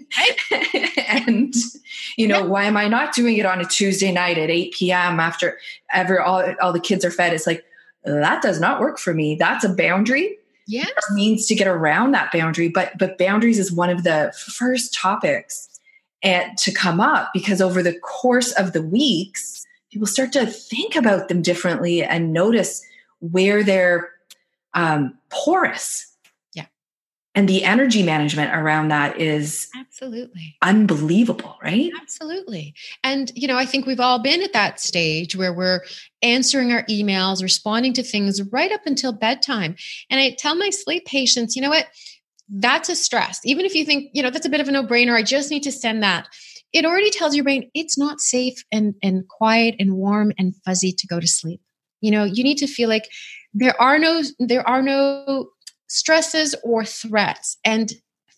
and 1.08 1.54
you 2.16 2.26
know 2.26 2.40
yeah. 2.40 2.46
why 2.46 2.64
am 2.64 2.76
I 2.76 2.88
not 2.88 3.14
doing 3.14 3.36
it 3.36 3.44
on 3.44 3.60
a 3.60 3.66
Tuesday 3.66 4.12
night 4.12 4.38
at 4.38 4.50
8 4.50 4.72
p.m. 4.72 5.20
after 5.20 5.58
ever 5.92 6.22
all 6.22 6.54
all 6.62 6.72
the 6.72 6.80
kids 6.80 7.04
are 7.04 7.10
fed? 7.10 7.34
It's 7.34 7.46
like 7.46 7.64
that 8.04 8.42
does 8.42 8.60
not 8.60 8.80
work 8.80 8.98
for 8.98 9.12
me. 9.12 9.34
That's 9.34 9.64
a 9.64 9.68
boundary. 9.68 10.38
Yeah, 10.66 10.86
means 11.12 11.46
to 11.46 11.54
get 11.54 11.66
around 11.66 12.12
that 12.12 12.32
boundary, 12.32 12.68
but 12.68 12.96
but 12.96 13.18
boundaries 13.18 13.58
is 13.58 13.70
one 13.70 13.90
of 13.90 14.04
the 14.04 14.32
first 14.56 14.94
topics 14.94 15.69
and 16.22 16.56
to 16.58 16.72
come 16.72 17.00
up 17.00 17.30
because 17.32 17.60
over 17.60 17.82
the 17.82 17.98
course 18.00 18.52
of 18.52 18.72
the 18.72 18.82
weeks, 18.82 19.66
people 19.90 20.06
start 20.06 20.32
to 20.32 20.46
think 20.46 20.96
about 20.96 21.28
them 21.28 21.42
differently 21.42 22.02
and 22.02 22.32
notice 22.32 22.84
where 23.20 23.62
they're 23.62 24.10
um, 24.74 25.18
porous. 25.30 26.06
Yeah. 26.54 26.66
And 27.34 27.48
the 27.48 27.64
energy 27.64 28.02
management 28.02 28.54
around 28.54 28.88
that 28.88 29.20
is 29.20 29.68
absolutely 29.76 30.56
unbelievable, 30.62 31.56
right? 31.62 31.90
Absolutely. 32.00 32.74
And, 33.02 33.32
you 33.34 33.48
know, 33.48 33.56
I 33.56 33.66
think 33.66 33.86
we've 33.86 34.00
all 34.00 34.18
been 34.18 34.42
at 34.42 34.52
that 34.52 34.80
stage 34.80 35.36
where 35.36 35.52
we're 35.52 35.82
answering 36.22 36.72
our 36.72 36.84
emails, 36.84 37.42
responding 37.42 37.92
to 37.94 38.02
things 38.02 38.42
right 38.52 38.72
up 38.72 38.86
until 38.86 39.12
bedtime. 39.12 39.76
And 40.08 40.20
I 40.20 40.36
tell 40.38 40.54
my 40.54 40.70
sleep 40.70 41.06
patients, 41.06 41.56
you 41.56 41.62
know 41.62 41.70
what? 41.70 41.88
That's 42.52 42.88
a 42.88 42.96
stress. 42.96 43.40
Even 43.44 43.64
if 43.64 43.74
you 43.74 43.84
think, 43.84 44.10
you 44.12 44.22
know, 44.22 44.30
that's 44.30 44.46
a 44.46 44.50
bit 44.50 44.60
of 44.60 44.68
a 44.68 44.72
no 44.72 44.84
brainer, 44.84 45.14
I 45.14 45.22
just 45.22 45.50
need 45.50 45.62
to 45.62 45.72
send 45.72 46.02
that 46.02 46.28
it 46.72 46.84
already 46.84 47.10
tells 47.10 47.34
your 47.34 47.44
brain 47.44 47.70
it's 47.74 47.98
not 47.98 48.20
safe 48.20 48.64
and, 48.70 48.94
and 49.02 49.26
quiet 49.28 49.74
and 49.78 49.94
warm 49.94 50.32
and 50.38 50.54
fuzzy 50.64 50.92
to 50.92 51.06
go 51.06 51.20
to 51.20 51.26
sleep. 51.26 51.60
You 52.00 52.10
know, 52.10 52.24
you 52.24 52.42
need 52.44 52.58
to 52.58 52.66
feel 52.66 52.88
like 52.88 53.08
there 53.52 53.80
are 53.80 53.98
no 53.98 54.22
there 54.38 54.66
are 54.66 54.80
no 54.80 55.48
stresses 55.88 56.54
or 56.62 56.84
threats 56.84 57.58
and 57.64 57.92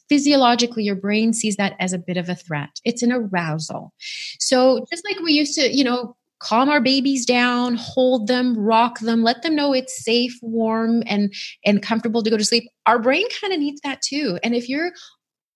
physiologically 0.08 0.84
your 0.84 0.96
brain 0.96 1.32
sees 1.32 1.56
that 1.56 1.74
as 1.78 1.92
a 1.92 1.98
bit 1.98 2.16
of 2.16 2.28
a 2.28 2.34
threat. 2.34 2.70
It's 2.84 3.02
an 3.02 3.12
arousal. 3.12 3.92
So 4.40 4.84
just 4.90 5.04
like 5.08 5.20
we 5.20 5.32
used 5.32 5.54
to, 5.54 5.70
you 5.70 5.84
know, 5.84 6.16
calm 6.42 6.68
our 6.68 6.80
babies 6.80 7.24
down, 7.24 7.76
hold 7.76 8.26
them, 8.26 8.56
rock 8.58 8.98
them, 8.98 9.22
let 9.22 9.42
them 9.42 9.54
know 9.54 9.72
it's 9.72 10.04
safe, 10.04 10.36
warm 10.42 11.02
and 11.06 11.32
and 11.64 11.82
comfortable 11.82 12.22
to 12.22 12.30
go 12.30 12.36
to 12.36 12.44
sleep. 12.44 12.64
Our 12.86 12.98
brain 12.98 13.26
kind 13.40 13.52
of 13.52 13.60
needs 13.60 13.80
that 13.82 14.02
too. 14.02 14.38
And 14.42 14.54
if 14.54 14.68
you're 14.68 14.92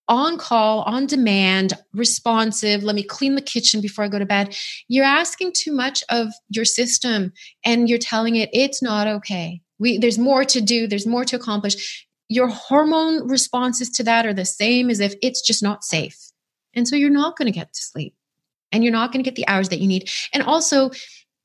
on 0.09 0.39
call, 0.39 0.82
on 0.82 1.07
demand, 1.07 1.72
responsive. 1.93 2.84
Let 2.84 2.95
me 2.95 3.03
clean 3.03 3.34
the 3.34 3.43
kitchen 3.43 3.80
before 3.80 4.05
I 4.05 4.09
go 4.09 4.20
to 4.20 4.26
bed. 4.26 4.57
You're 4.87 5.05
asking 5.05 5.53
too 5.57 5.72
much 5.72 6.05
of 6.09 6.28
your 6.49 6.64
system 6.64 7.32
and 7.64 7.89
you're 7.89 7.99
telling 7.99 8.37
it 8.37 8.49
it's 8.53 8.80
not 8.82 9.09
okay. 9.09 9.62
We, 9.78 9.99
there's 9.99 10.18
more 10.18 10.45
to 10.45 10.61
do, 10.61 10.87
there's 10.87 11.07
more 11.07 11.24
to 11.24 11.37
accomplish. 11.37 12.07
Your 12.28 12.49
hormone 12.49 13.28
responses 13.28 13.91
to 13.91 14.05
that 14.05 14.26
are 14.26 14.34
the 14.34 14.45
same 14.45 14.91
as 14.91 15.01
if 15.01 15.14
it's 15.22 15.43
just 15.43 15.62
not 15.62 15.84
safe. 15.84 16.16
And 16.74 16.87
so 16.87 16.95
you're 16.95 17.11
not 17.11 17.37
going 17.37 17.47
to 17.47 17.59
get 17.59 17.72
to 17.72 17.82
sleep 17.82 18.14
and 18.73 18.83
you're 18.83 18.93
not 18.93 19.12
going 19.12 19.23
to 19.23 19.29
get 19.29 19.37
the 19.37 19.49
hours 19.49 19.69
that 19.71 19.81
you 19.81 19.89
need. 19.89 20.11
And 20.33 20.43
also, 20.43 20.91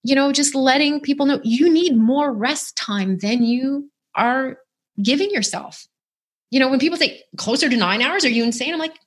you 0.04 0.16
know, 0.16 0.32
just 0.32 0.56
letting 0.56 1.00
people 1.00 1.26
know 1.26 1.40
you 1.44 1.72
need 1.72 1.96
more 1.96 2.34
rest 2.34 2.76
time 2.76 3.18
than 3.20 3.44
you 3.44 3.90
are 4.16 4.58
giving 5.02 5.30
yourself. 5.32 5.88
You 6.50 6.60
know, 6.60 6.70
when 6.70 6.80
people 6.80 6.98
say 6.98 7.22
closer 7.38 7.70
to 7.70 7.78
nine 7.78 8.02
hours, 8.02 8.26
are 8.26 8.30
you 8.30 8.44
insane? 8.44 8.74
I'm 8.74 8.80
like, 8.80 8.98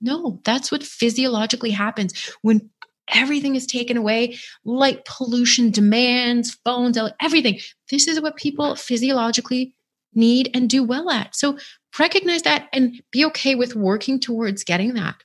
no, 0.00 0.40
that's 0.44 0.70
what 0.70 0.82
physiologically 0.82 1.70
happens 1.70 2.30
when 2.42 2.70
everything 3.08 3.54
is 3.54 3.66
taken 3.66 3.96
away 3.96 4.36
light 4.64 5.04
pollution 5.04 5.70
demands 5.70 6.56
phones 6.64 6.96
everything. 7.20 7.58
This 7.90 8.08
is 8.08 8.20
what 8.20 8.36
people 8.36 8.76
physiologically 8.76 9.74
need 10.14 10.50
and 10.54 10.70
do 10.70 10.82
well 10.82 11.10
at. 11.10 11.34
So 11.34 11.58
recognize 11.98 12.42
that 12.42 12.68
and 12.72 13.02
be 13.10 13.24
okay 13.26 13.54
with 13.54 13.76
working 13.76 14.20
towards 14.20 14.64
getting 14.64 14.94
that. 14.94 15.16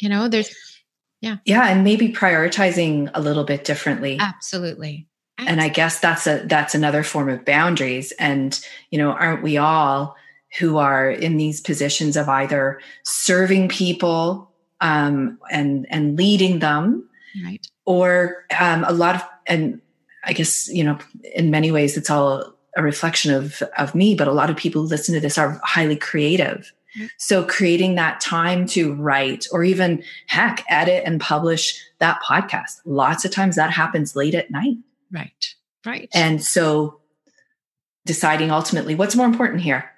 You 0.00 0.08
know 0.08 0.28
there's 0.28 0.54
yeah 1.20 1.36
yeah 1.44 1.68
and 1.68 1.84
maybe 1.84 2.12
prioritizing 2.12 3.10
a 3.14 3.20
little 3.20 3.44
bit 3.44 3.64
differently 3.64 4.18
absolutely, 4.20 5.06
absolutely. 5.38 5.52
and 5.52 5.60
i 5.60 5.68
guess 5.68 6.00
that's 6.00 6.26
a 6.26 6.42
that's 6.46 6.74
another 6.74 7.02
form 7.02 7.28
of 7.28 7.44
boundaries 7.44 8.12
and 8.18 8.64
you 8.90 8.98
know 8.98 9.10
aren't 9.10 9.42
we 9.42 9.56
all 9.56 10.16
who 10.58 10.78
are 10.78 11.10
in 11.10 11.36
these 11.36 11.60
positions 11.60 12.16
of 12.16 12.28
either 12.28 12.80
serving 13.04 13.68
people 13.68 14.50
um, 14.80 15.38
and 15.50 15.86
and 15.90 16.16
leading 16.16 16.58
them, 16.58 17.08
right? 17.44 17.66
Or 17.84 18.44
um, 18.58 18.84
a 18.84 18.92
lot 18.92 19.16
of 19.16 19.22
and 19.46 19.80
I 20.24 20.32
guess 20.32 20.68
you 20.68 20.84
know 20.84 20.98
in 21.34 21.50
many 21.50 21.70
ways 21.70 21.96
it's 21.96 22.10
all 22.10 22.54
a 22.76 22.82
reflection 22.82 23.32
of 23.32 23.62
of 23.78 23.94
me, 23.94 24.14
but 24.14 24.28
a 24.28 24.32
lot 24.32 24.50
of 24.50 24.56
people 24.56 24.82
who 24.82 24.88
listen 24.88 25.14
to 25.14 25.20
this 25.20 25.38
are 25.38 25.60
highly 25.62 25.96
creative. 25.96 26.72
So 27.18 27.44
creating 27.44 27.94
that 27.96 28.20
time 28.20 28.66
to 28.68 28.94
write 28.94 29.46
or 29.52 29.64
even 29.64 30.02
heck 30.26 30.64
edit 30.68 31.02
and 31.04 31.20
publish 31.20 31.80
that 31.98 32.20
podcast. 32.22 32.80
Lots 32.84 33.24
of 33.24 33.30
times 33.30 33.56
that 33.56 33.70
happens 33.70 34.16
late 34.16 34.34
at 34.34 34.50
night. 34.50 34.76
Right. 35.12 35.54
Right. 35.84 36.08
And 36.12 36.42
so 36.42 37.00
deciding 38.06 38.50
ultimately 38.50 38.94
what's 38.94 39.16
more 39.16 39.26
important 39.26 39.60
here 39.60 39.90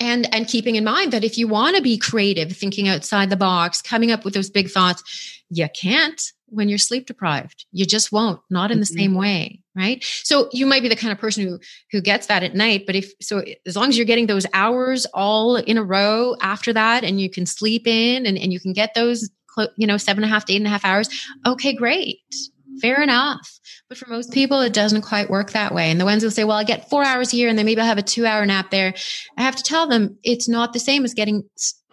and 0.00 0.32
and 0.34 0.46
keeping 0.46 0.76
in 0.76 0.84
mind 0.84 1.12
that 1.12 1.24
if 1.24 1.38
you 1.38 1.48
want 1.48 1.76
to 1.76 1.82
be 1.82 1.96
creative 1.96 2.54
thinking 2.54 2.88
outside 2.88 3.30
the 3.30 3.36
box 3.36 3.80
coming 3.80 4.10
up 4.10 4.24
with 4.24 4.34
those 4.34 4.50
big 4.50 4.68
thoughts 4.68 5.42
you 5.50 5.66
can't 5.80 6.32
when 6.46 6.68
you're 6.68 6.78
sleep 6.78 7.06
deprived 7.06 7.64
you 7.72 7.86
just 7.86 8.12
won't 8.12 8.40
not 8.50 8.70
in 8.70 8.80
the 8.80 8.86
mm-hmm. 8.86 8.98
same 8.98 9.14
way 9.14 9.62
right 9.76 10.04
so 10.22 10.48
you 10.52 10.66
might 10.66 10.82
be 10.82 10.88
the 10.88 10.96
kind 10.96 11.12
of 11.12 11.18
person 11.18 11.46
who 11.46 11.58
who 11.90 12.00
gets 12.00 12.26
that 12.26 12.42
at 12.42 12.54
night 12.54 12.84
but 12.86 12.94
if 12.94 13.12
so 13.20 13.42
as 13.66 13.76
long 13.76 13.88
as 13.88 13.96
you're 13.96 14.06
getting 14.06 14.26
those 14.26 14.46
hours 14.52 15.06
all 15.14 15.56
in 15.56 15.78
a 15.78 15.84
row 15.84 16.34
after 16.40 16.72
that 16.72 17.04
and 17.04 17.20
you 17.20 17.30
can 17.30 17.46
sleep 17.46 17.86
in 17.86 18.26
and, 18.26 18.38
and 18.38 18.52
you 18.52 18.60
can 18.60 18.72
get 18.72 18.94
those 18.94 19.30
you 19.76 19.86
know 19.86 19.96
seven 19.96 20.24
and 20.24 20.30
a 20.30 20.34
half 20.34 20.44
to 20.44 20.52
eight 20.52 20.58
and 20.58 20.66
a 20.66 20.70
half 20.70 20.84
hours 20.84 21.08
okay 21.46 21.74
great 21.74 22.20
fair 22.80 23.02
enough. 23.02 23.60
But 23.88 23.98
for 23.98 24.08
most 24.08 24.32
people, 24.32 24.60
it 24.60 24.72
doesn't 24.72 25.02
quite 25.02 25.30
work 25.30 25.52
that 25.52 25.74
way. 25.74 25.90
And 25.90 26.00
the 26.00 26.04
ones 26.04 26.22
who 26.22 26.30
say, 26.30 26.44
well, 26.44 26.56
I 26.56 26.64
get 26.64 26.88
four 26.90 27.04
hours 27.04 27.30
here 27.30 27.48
and 27.48 27.58
then 27.58 27.66
maybe 27.66 27.80
I'll 27.80 27.86
have 27.86 27.98
a 27.98 28.02
two 28.02 28.26
hour 28.26 28.44
nap 28.46 28.70
there. 28.70 28.94
I 29.36 29.42
have 29.42 29.56
to 29.56 29.62
tell 29.62 29.86
them 29.86 30.18
it's 30.22 30.48
not 30.48 30.72
the 30.72 30.78
same 30.78 31.04
as 31.04 31.14
getting 31.14 31.44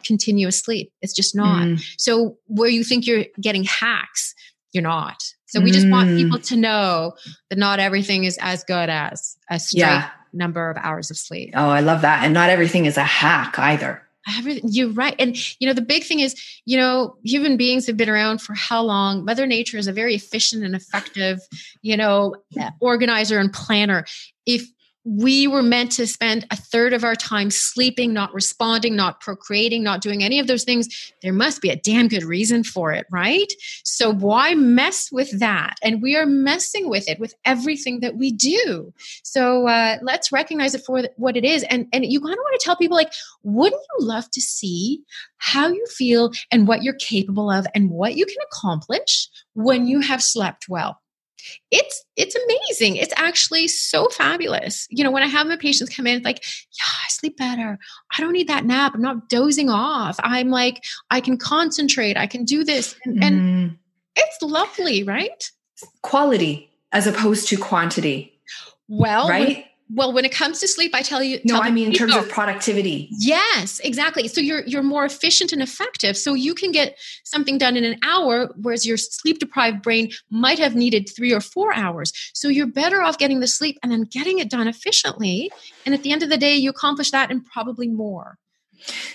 continuous 0.04 0.60
sleep. 0.60 0.92
It's 1.02 1.14
just 1.14 1.36
not. 1.36 1.64
Mm. 1.64 1.84
So 1.98 2.38
where 2.48 2.70
you 2.70 2.84
think 2.84 3.06
you're 3.06 3.26
getting 3.40 3.64
hacks, 3.64 4.34
you're 4.72 4.84
not. 4.84 5.22
So 5.52 5.60
we 5.60 5.72
just 5.72 5.86
mm. 5.86 5.92
want 5.92 6.16
people 6.16 6.40
to 6.40 6.56
know 6.56 7.14
that 7.50 7.60
not 7.60 7.80
everything 7.80 8.24
is 8.24 8.40
as 8.42 8.64
good 8.64 8.90
as 8.90 9.36
a 9.50 9.60
straight 9.60 9.82
yeah. 9.82 10.10
number 10.32 10.70
of 10.70 10.78
hours 10.78 11.12
of 11.12 11.18
sleep. 11.18 11.52
Oh, 11.56 11.68
I 11.68 11.82
love 11.82 12.04
that. 12.04 12.24
And 12.24 12.34
not 12.34 12.50
everything 12.50 12.86
is 12.86 12.96
a 12.96 13.04
hack 13.04 13.60
either. 13.60 14.02
Everything, 14.38 14.64
you're 14.72 14.94
right. 14.94 15.16
And, 15.20 15.36
you 15.60 15.68
know, 15.68 15.74
the 15.74 15.82
big 15.82 16.06
thing 16.06 16.22
is, 16.22 16.42
you 16.66 16.78
know, 16.78 17.18
human 17.24 17.58
beings 17.58 17.86
have 17.88 17.98
been 17.98 18.10
around 18.10 18.42
for 18.42 18.54
how 18.54 18.82
long? 18.82 19.26
Mother 19.26 19.46
Nature 19.46 19.78
is 19.78 19.88
a 19.88 19.92
very 19.92 20.16
efficient 20.16 20.64
and 20.64 20.74
effective, 20.74 21.40
you 21.82 21.98
know, 21.98 22.36
organizer 22.80 23.38
and 23.38 23.52
planner. 23.52 24.06
If 24.46 24.70
we 25.04 25.48
were 25.48 25.64
meant 25.64 25.92
to 25.94 26.06
spend 26.06 26.46
a 26.52 26.56
third 26.56 26.94
of 26.94 27.04
our 27.04 27.16
time 27.16 27.50
sleeping, 27.50 28.14
not 28.14 28.34
responding, 28.34 28.96
not 28.96 29.20
procreating, 29.20 29.84
not 29.84 30.02
doing 30.02 30.24
any 30.24 30.40
of 30.40 30.48
those 30.48 30.64
things. 30.64 31.14
There 31.24 31.34
must 31.34 31.62
be 31.62 31.70
a 31.70 31.76
damn 31.76 32.08
good 32.08 32.24
reason 32.24 32.64
for 32.64 32.92
it, 32.92 33.08
right? 33.12 33.52
So 33.84 34.14
why 34.14 34.54
mess 34.54 35.12
with 35.12 35.40
that? 35.40 35.78
And 35.82 36.02
we 36.02 36.16
are 36.16 36.26
messing 36.26 36.88
with 36.88 37.10
it 37.10 37.20
with 37.20 37.34
everything 37.46 38.02
that 38.02 38.16
we 38.16 38.32
do. 38.32 38.94
So 39.24 39.68
uh, 39.68 39.98
let's 40.04 40.32
recognize 40.32 40.76
it 40.76 40.84
for 40.86 41.02
what 41.16 41.36
it 41.36 41.46
is. 41.46 41.64
And 41.64 41.88
and 41.92 42.06
you 42.06 42.20
kind 42.22 42.34
of 42.34 42.40
want 42.40 42.60
to 42.60 42.64
tell 42.64 42.76
people 42.76 42.98
like, 42.98 43.14
wouldn't 43.44 43.82
you 43.82 44.06
love 44.06 44.30
to 44.32 44.42
see 44.42 45.02
how 45.38 45.68
you 45.68 45.86
feel 45.88 46.32
and 46.52 46.68
what 46.68 46.84
you're 46.84 46.94
capable 46.94 47.50
of 47.50 47.66
and 47.74 47.90
what 47.90 48.16
you 48.16 48.26
can 48.26 48.38
accomplish 48.52 49.28
when 49.54 49.88
you 49.88 50.02
have 50.02 50.22
slept 50.22 50.66
well? 50.70 51.01
It's 51.70 52.04
it's 52.16 52.36
amazing. 52.36 52.98
It's 52.98 53.14
actually 53.18 53.68
so 53.68 54.08
fabulous. 54.10 54.88
You 54.90 55.04
know 55.04 55.12
when 55.12 55.24
i 55.24 55.28
have 55.28 55.48
my 55.48 55.58
patients 55.58 55.96
come 55.96 56.08
in 56.08 56.18
it's 56.18 56.26
like 56.26 56.44
yeah 56.44 56.86
i 57.06 57.10
sleep 57.10 57.38
better. 57.38 57.80
I 58.18 58.22
don't 58.22 58.34
need 58.34 58.50
that 58.50 58.66
nap. 58.66 58.94
I'm 58.96 59.02
not 59.02 59.30
dozing 59.30 59.70
off. 59.70 60.20
I'm 60.24 60.50
like 60.50 60.84
i 61.10 61.22
can 61.22 61.38
concentrate. 61.38 62.18
I 62.18 62.28
can 62.28 62.46
do 62.46 62.64
this. 62.64 62.96
And, 63.06 63.20
mm. 63.20 63.24
and 63.26 63.78
it's 64.16 64.42
lovely 64.42 65.04
right? 65.04 65.52
Quality 66.02 66.70
as 66.92 67.08
opposed 67.08 67.48
to 67.50 67.58
quantity 67.58 68.34
well 68.88 69.30
right 69.30 69.66
well 69.94 70.14
when 70.14 70.26
it 70.26 70.32
comes 70.32 70.60
to 70.60 70.68
sleep 70.68 70.94
i 70.94 71.02
tell 71.02 71.24
you 71.24 71.40
no 71.44 71.56
tell 71.56 71.64
i 71.64 71.70
mean 71.70 71.88
in 71.88 71.94
terms 71.94 72.16
of 72.16 72.30
productivity. 72.30 73.10
Yes 73.12 73.80
exactly. 73.84 74.28
So 74.28 74.42
you're 74.42 74.64
you're 74.66 74.84
more 74.84 75.06
efficient 75.06 75.52
and 75.52 75.62
effective. 75.62 76.18
So 76.18 76.34
you 76.34 76.54
can 76.54 76.72
get 76.72 76.98
something 77.24 77.58
done 77.58 77.78
in 77.78 77.84
an 77.84 78.00
hour 78.04 78.50
whereas 78.56 78.86
your 78.86 78.98
sleep 78.98 79.40
deprived 79.40 79.82
brain 79.82 80.12
might 80.30 80.60
have 80.60 80.76
needed 80.76 81.10
three 81.10 81.34
or 81.34 81.42
four 81.42 81.74
hours. 81.74 82.14
So 82.34 82.48
you're 82.48 82.68
better 82.68 83.02
off 83.02 83.18
getting 83.18 83.40
the 83.40 83.48
sleep 83.48 83.78
and 83.84 83.92
then 83.92 84.04
getting 84.04 84.40
it 84.40 84.50
done 84.50 84.68
efficiently. 84.68 85.52
And 85.86 85.94
at 85.94 86.04
the 86.04 86.12
end 86.12 86.24
of 86.24 86.30
the 86.30 86.38
day 86.38 86.56
you 86.56 86.70
accomplish 86.70 87.12
that 87.12 87.32
and 87.32 87.46
probably 87.46 87.88
more 87.88 88.38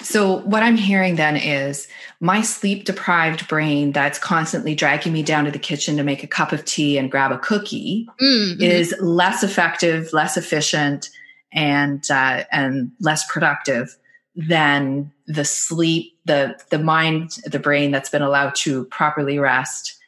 so, 0.01 0.39
what 0.39 0.63
I'm 0.63 0.77
hearing 0.77 1.17
then 1.17 1.37
is 1.37 1.89
my 2.21 2.43
sleep 2.43 2.85
deprived 2.85 3.49
brain 3.49 3.93
that's 3.93 4.19
constantly 4.19 4.75
dragging 4.75 5.13
me 5.13 5.23
down 5.23 5.45
to 5.45 5.51
the 5.51 5.59
kitchen 5.59 5.97
to 5.97 6.03
make 6.03 6.23
a 6.23 6.29
cup 6.29 6.53
of 6.53 6.65
tea 6.65 6.99
and 6.99 7.11
grab 7.11 7.33
a 7.33 7.39
cookie 7.39 8.09
mm-hmm. 8.21 8.63
is 8.63 8.95
less 9.01 9.43
effective, 9.43 10.13
less 10.13 10.37
efficient, 10.37 11.11
and 11.53 12.11
uh, 12.11 12.45
and 12.53 12.93
less 13.01 13.31
productive 13.31 13.97
than 14.37 15.13
the 15.27 15.45
sleep, 15.45 16.17
the 16.25 16.59
the 16.71 16.79
mind, 16.79 17.39
the 17.45 17.59
brain 17.59 17.91
that's 17.91 18.11
been 18.11 18.23
allowed 18.23 18.55
to 18.57 18.85
properly 18.87 19.39
rest 19.39 19.99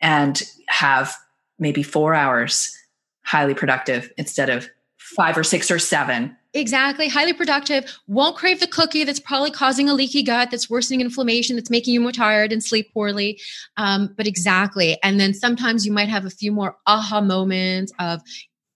and 0.00 0.42
have 0.68 1.14
maybe 1.58 1.82
four 1.82 2.14
hours 2.14 2.76
highly 3.22 3.54
productive 3.54 4.12
instead 4.18 4.50
of 4.50 4.68
five 4.98 5.38
or 5.38 5.44
six 5.44 5.70
or 5.70 5.78
seven 5.78 6.36
Exactly. 6.56 7.08
Highly 7.08 7.34
productive. 7.34 7.84
Won't 8.06 8.36
crave 8.36 8.60
the 8.60 8.66
cookie 8.66 9.04
that's 9.04 9.20
probably 9.20 9.50
causing 9.50 9.90
a 9.90 9.94
leaky 9.94 10.22
gut, 10.22 10.50
that's 10.50 10.70
worsening 10.70 11.02
inflammation, 11.02 11.54
that's 11.54 11.68
making 11.68 11.92
you 11.92 12.00
more 12.00 12.12
tired 12.12 12.50
and 12.50 12.64
sleep 12.64 12.92
poorly. 12.94 13.38
Um, 13.76 14.14
but 14.16 14.26
exactly. 14.26 14.98
And 15.02 15.20
then 15.20 15.34
sometimes 15.34 15.84
you 15.84 15.92
might 15.92 16.08
have 16.08 16.24
a 16.24 16.30
few 16.30 16.52
more 16.52 16.76
aha 16.86 17.20
moments 17.20 17.92
of, 17.98 18.22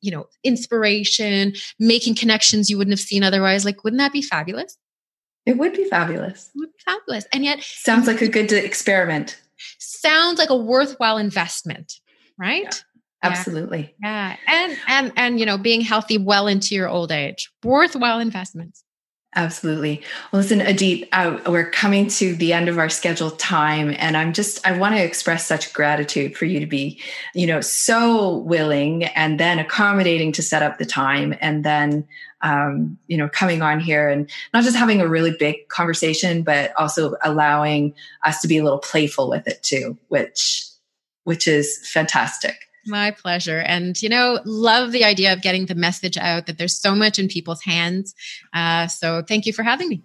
you 0.02 0.10
know, 0.10 0.26
inspiration, 0.44 1.54
making 1.78 2.16
connections 2.16 2.68
you 2.68 2.76
wouldn't 2.76 2.92
have 2.92 3.00
seen 3.00 3.22
otherwise. 3.22 3.64
Like, 3.64 3.82
wouldn't 3.82 3.98
that 3.98 4.12
be 4.12 4.22
fabulous? 4.22 4.76
It 5.46 5.56
would 5.56 5.72
be 5.72 5.84
fabulous. 5.84 6.50
It 6.54 6.58
would 6.58 6.72
be 6.72 6.82
fabulous. 6.84 7.24
And 7.32 7.44
yet, 7.44 7.62
sounds 7.62 8.06
like 8.06 8.20
a 8.20 8.28
good 8.28 8.52
experiment. 8.52 9.40
Sounds 9.78 10.38
like 10.38 10.50
a 10.50 10.56
worthwhile 10.56 11.16
investment, 11.16 11.94
right? 12.38 12.62
Yeah. 12.64 12.70
Absolutely. 13.22 13.94
Yeah. 14.02 14.36
And 14.46 14.78
and 14.88 15.12
and 15.16 15.40
you 15.40 15.46
know, 15.46 15.58
being 15.58 15.80
healthy 15.80 16.18
well 16.18 16.46
into 16.46 16.74
your 16.74 16.88
old 16.88 17.12
age. 17.12 17.50
Worthwhile 17.62 18.20
investments. 18.20 18.82
Absolutely. 19.36 20.02
Well, 20.32 20.42
listen, 20.42 20.60
Adit, 20.60 21.08
uh, 21.12 21.38
we're 21.46 21.70
coming 21.70 22.08
to 22.08 22.34
the 22.34 22.52
end 22.52 22.68
of 22.68 22.78
our 22.78 22.88
scheduled 22.88 23.38
time, 23.38 23.94
and 23.96 24.16
I'm 24.16 24.32
just 24.32 24.66
I 24.66 24.76
want 24.76 24.96
to 24.96 25.04
express 25.04 25.46
such 25.46 25.72
gratitude 25.72 26.36
for 26.36 26.46
you 26.46 26.58
to 26.58 26.66
be, 26.66 27.00
you 27.32 27.46
know, 27.46 27.60
so 27.60 28.38
willing 28.38 29.04
and 29.04 29.38
then 29.38 29.60
accommodating 29.60 30.32
to 30.32 30.42
set 30.42 30.64
up 30.64 30.78
the 30.78 30.84
time, 30.84 31.36
and 31.40 31.64
then, 31.64 32.08
um, 32.42 32.98
you 33.06 33.16
know, 33.16 33.28
coming 33.28 33.62
on 33.62 33.78
here 33.78 34.08
and 34.08 34.28
not 34.52 34.64
just 34.64 34.76
having 34.76 35.00
a 35.00 35.06
really 35.06 35.36
big 35.38 35.68
conversation, 35.68 36.42
but 36.42 36.72
also 36.76 37.14
allowing 37.22 37.94
us 38.24 38.40
to 38.40 38.48
be 38.48 38.58
a 38.58 38.64
little 38.64 38.80
playful 38.80 39.28
with 39.28 39.46
it 39.46 39.62
too, 39.62 39.96
which 40.08 40.66
which 41.22 41.46
is 41.46 41.78
fantastic. 41.88 42.69
My 42.86 43.10
pleasure. 43.10 43.58
And, 43.58 44.00
you 44.00 44.08
know, 44.08 44.40
love 44.44 44.92
the 44.92 45.04
idea 45.04 45.32
of 45.32 45.42
getting 45.42 45.66
the 45.66 45.74
message 45.74 46.16
out 46.16 46.46
that 46.46 46.58
there's 46.58 46.78
so 46.78 46.94
much 46.94 47.18
in 47.18 47.28
people's 47.28 47.62
hands. 47.62 48.14
Uh, 48.52 48.86
so 48.86 49.22
thank 49.22 49.46
you 49.46 49.52
for 49.52 49.62
having 49.62 49.88
me. 49.88 50.02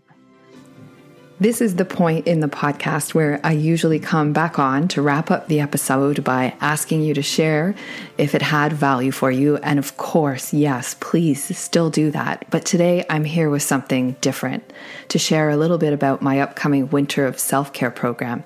This 1.38 1.60
is 1.60 1.76
the 1.76 1.84
point 1.84 2.28
in 2.28 2.40
the 2.40 2.48
podcast 2.48 3.14
where 3.14 3.42
I 3.44 3.52
usually 3.52 4.00
come 4.00 4.32
back 4.32 4.58
on 4.58 4.88
to 4.90 5.02
wrap 5.02 5.30
up 5.30 5.50
the 5.50 5.60
episode 5.60 6.24
by 6.24 6.56
asking 6.62 7.02
you 7.02 7.14
to 7.14 7.22
share 7.22 7.76
if 8.18 8.34
it 8.36 8.42
had 8.42 8.72
value 8.72 9.12
for 9.12 9.30
you. 9.30 9.58
And 9.58 9.78
of 9.78 9.98
course, 9.98 10.54
yes, 10.54 10.96
please 11.02 11.58
still 11.58 11.90
do 11.90 12.10
that. 12.12 12.46
But 12.52 12.64
today 12.64 13.06
I'm 13.10 13.26
here 13.26 13.50
with 13.50 13.64
something 13.64 14.16
different 14.22 14.72
to 15.10 15.20
share 15.20 15.50
a 15.50 15.58
little 15.58 15.78
bit 15.78 15.92
about 15.92 16.22
my 16.22 16.40
upcoming 16.40 16.90
Winter 16.90 17.26
of 17.26 17.38
Self 17.38 17.74
Care 17.74 17.92
program. 17.92 18.46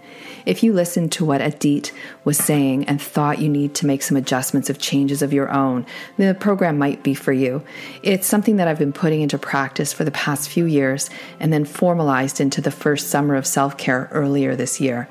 If 0.49 0.63
you 0.63 0.73
listened 0.73 1.11
to 1.11 1.25
what 1.25 1.41
Adit 1.41 1.91
was 2.23 2.35
saying 2.35 2.85
and 2.85 2.99
thought 2.99 3.37
you 3.37 3.47
need 3.47 3.75
to 3.75 3.85
make 3.85 4.01
some 4.01 4.17
adjustments 4.17 4.67
of 4.67 4.79
changes 4.79 5.21
of 5.21 5.31
your 5.31 5.51
own, 5.51 5.85
the 6.17 6.33
program 6.33 6.79
might 6.79 7.03
be 7.03 7.13
for 7.13 7.31
you. 7.31 7.61
It's 8.01 8.25
something 8.25 8.55
that 8.55 8.67
I've 8.67 8.79
been 8.79 8.91
putting 8.91 9.21
into 9.21 9.37
practice 9.37 9.93
for 9.93 10.03
the 10.03 10.09
past 10.09 10.49
few 10.49 10.65
years 10.65 11.11
and 11.39 11.53
then 11.53 11.65
formalized 11.65 12.41
into 12.41 12.61
the 12.61 12.71
first 12.71 13.09
summer 13.09 13.35
of 13.35 13.45
self 13.45 13.77
care 13.77 14.09
earlier 14.11 14.55
this 14.55 14.81
year. 14.81 15.07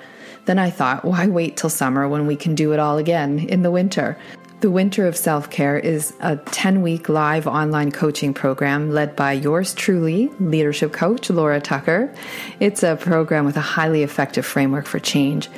Then 0.47 0.59
I 0.59 0.71
thought, 0.71 1.05
why 1.05 1.29
wait 1.29 1.57
till 1.57 1.71
summer 1.71 2.09
when 2.09 2.27
we 2.27 2.35
can 2.35 2.57
do 2.57 2.73
it 2.73 2.81
all 2.81 2.99
again 2.99 3.39
in 3.39 3.63
the 3.63 3.71
winter? 3.71 4.19
The 4.61 4.73
Winter 4.73 5.07
of 5.07 5.17
Self 5.17 5.51
Care 5.51 5.79
is 5.79 6.13
a 6.19 6.37
10 6.37 6.83
week 6.83 7.09
live 7.09 7.47
online 7.47 7.93
coaching 7.93 8.35
program 8.35 8.91
led 8.91 9.15
by 9.15 9.35
yours 9.35 9.73
truly, 9.73 10.33
leadership 10.41 10.93
coach 10.93 11.31
Laura 11.31 11.61
Tucker. 11.61 12.13
It's 12.59 12.83
a 12.83 12.97
program 12.97 13.45
with 13.45 13.57
a 13.57 13.61
highly 13.61 14.03
effective 14.03 14.45
framework 14.45 14.87
for 14.87 14.99
change, 14.99 15.49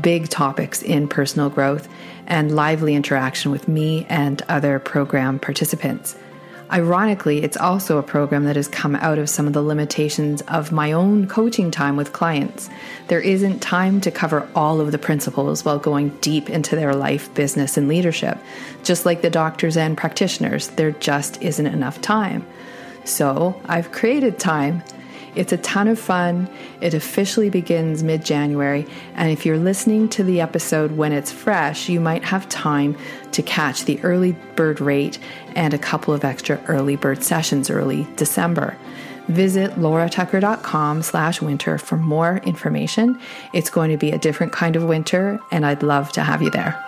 big 0.00 0.28
topics 0.28 0.82
in 0.82 1.06
personal 1.06 1.50
growth, 1.50 1.88
and 2.26 2.56
lively 2.56 2.96
interaction 2.96 3.52
with 3.52 3.68
me 3.68 4.06
and 4.08 4.42
other 4.48 4.80
program 4.80 5.38
participants. 5.38 6.16
Ironically, 6.70 7.42
it's 7.42 7.56
also 7.56 7.96
a 7.96 8.02
program 8.02 8.44
that 8.44 8.56
has 8.56 8.68
come 8.68 8.94
out 8.94 9.18
of 9.18 9.30
some 9.30 9.46
of 9.46 9.54
the 9.54 9.62
limitations 9.62 10.42
of 10.42 10.70
my 10.70 10.92
own 10.92 11.26
coaching 11.26 11.70
time 11.70 11.96
with 11.96 12.12
clients. 12.12 12.68
There 13.06 13.20
isn't 13.20 13.60
time 13.60 14.02
to 14.02 14.10
cover 14.10 14.46
all 14.54 14.80
of 14.80 14.92
the 14.92 14.98
principles 14.98 15.64
while 15.64 15.78
going 15.78 16.10
deep 16.20 16.50
into 16.50 16.76
their 16.76 16.94
life, 16.94 17.32
business, 17.32 17.78
and 17.78 17.88
leadership. 17.88 18.36
Just 18.82 19.06
like 19.06 19.22
the 19.22 19.30
doctors 19.30 19.78
and 19.78 19.96
practitioners, 19.96 20.68
there 20.68 20.90
just 20.90 21.40
isn't 21.42 21.66
enough 21.66 22.02
time. 22.02 22.46
So 23.04 23.58
I've 23.64 23.90
created 23.90 24.38
time 24.38 24.82
it's 25.38 25.52
a 25.52 25.56
ton 25.58 25.86
of 25.86 26.00
fun. 26.00 26.50
It 26.80 26.94
officially 26.94 27.48
begins 27.48 28.02
mid 28.02 28.24
January. 28.24 28.84
And 29.14 29.30
if 29.30 29.46
you're 29.46 29.56
listening 29.56 30.08
to 30.10 30.24
the 30.24 30.40
episode 30.40 30.92
when 30.96 31.12
it's 31.12 31.30
fresh, 31.30 31.88
you 31.88 32.00
might 32.00 32.24
have 32.24 32.48
time 32.48 32.96
to 33.30 33.42
catch 33.42 33.84
the 33.84 34.00
early 34.02 34.32
bird 34.56 34.80
rate 34.80 35.20
and 35.54 35.72
a 35.72 35.78
couple 35.78 36.12
of 36.12 36.24
extra 36.24 36.60
early 36.66 36.96
bird 36.96 37.22
sessions 37.22 37.70
early 37.70 38.08
December. 38.16 38.76
Visit 39.28 39.72
lauratucker.com 39.72 41.02
slash 41.02 41.40
winter 41.40 41.78
for 41.78 41.96
more 41.96 42.38
information. 42.38 43.20
It's 43.52 43.70
going 43.70 43.90
to 43.90 43.96
be 43.96 44.10
a 44.10 44.18
different 44.18 44.52
kind 44.52 44.74
of 44.74 44.84
winter, 44.84 45.38
and 45.52 45.64
I'd 45.64 45.84
love 45.84 46.10
to 46.12 46.22
have 46.22 46.42
you 46.42 46.50
there. 46.50 46.87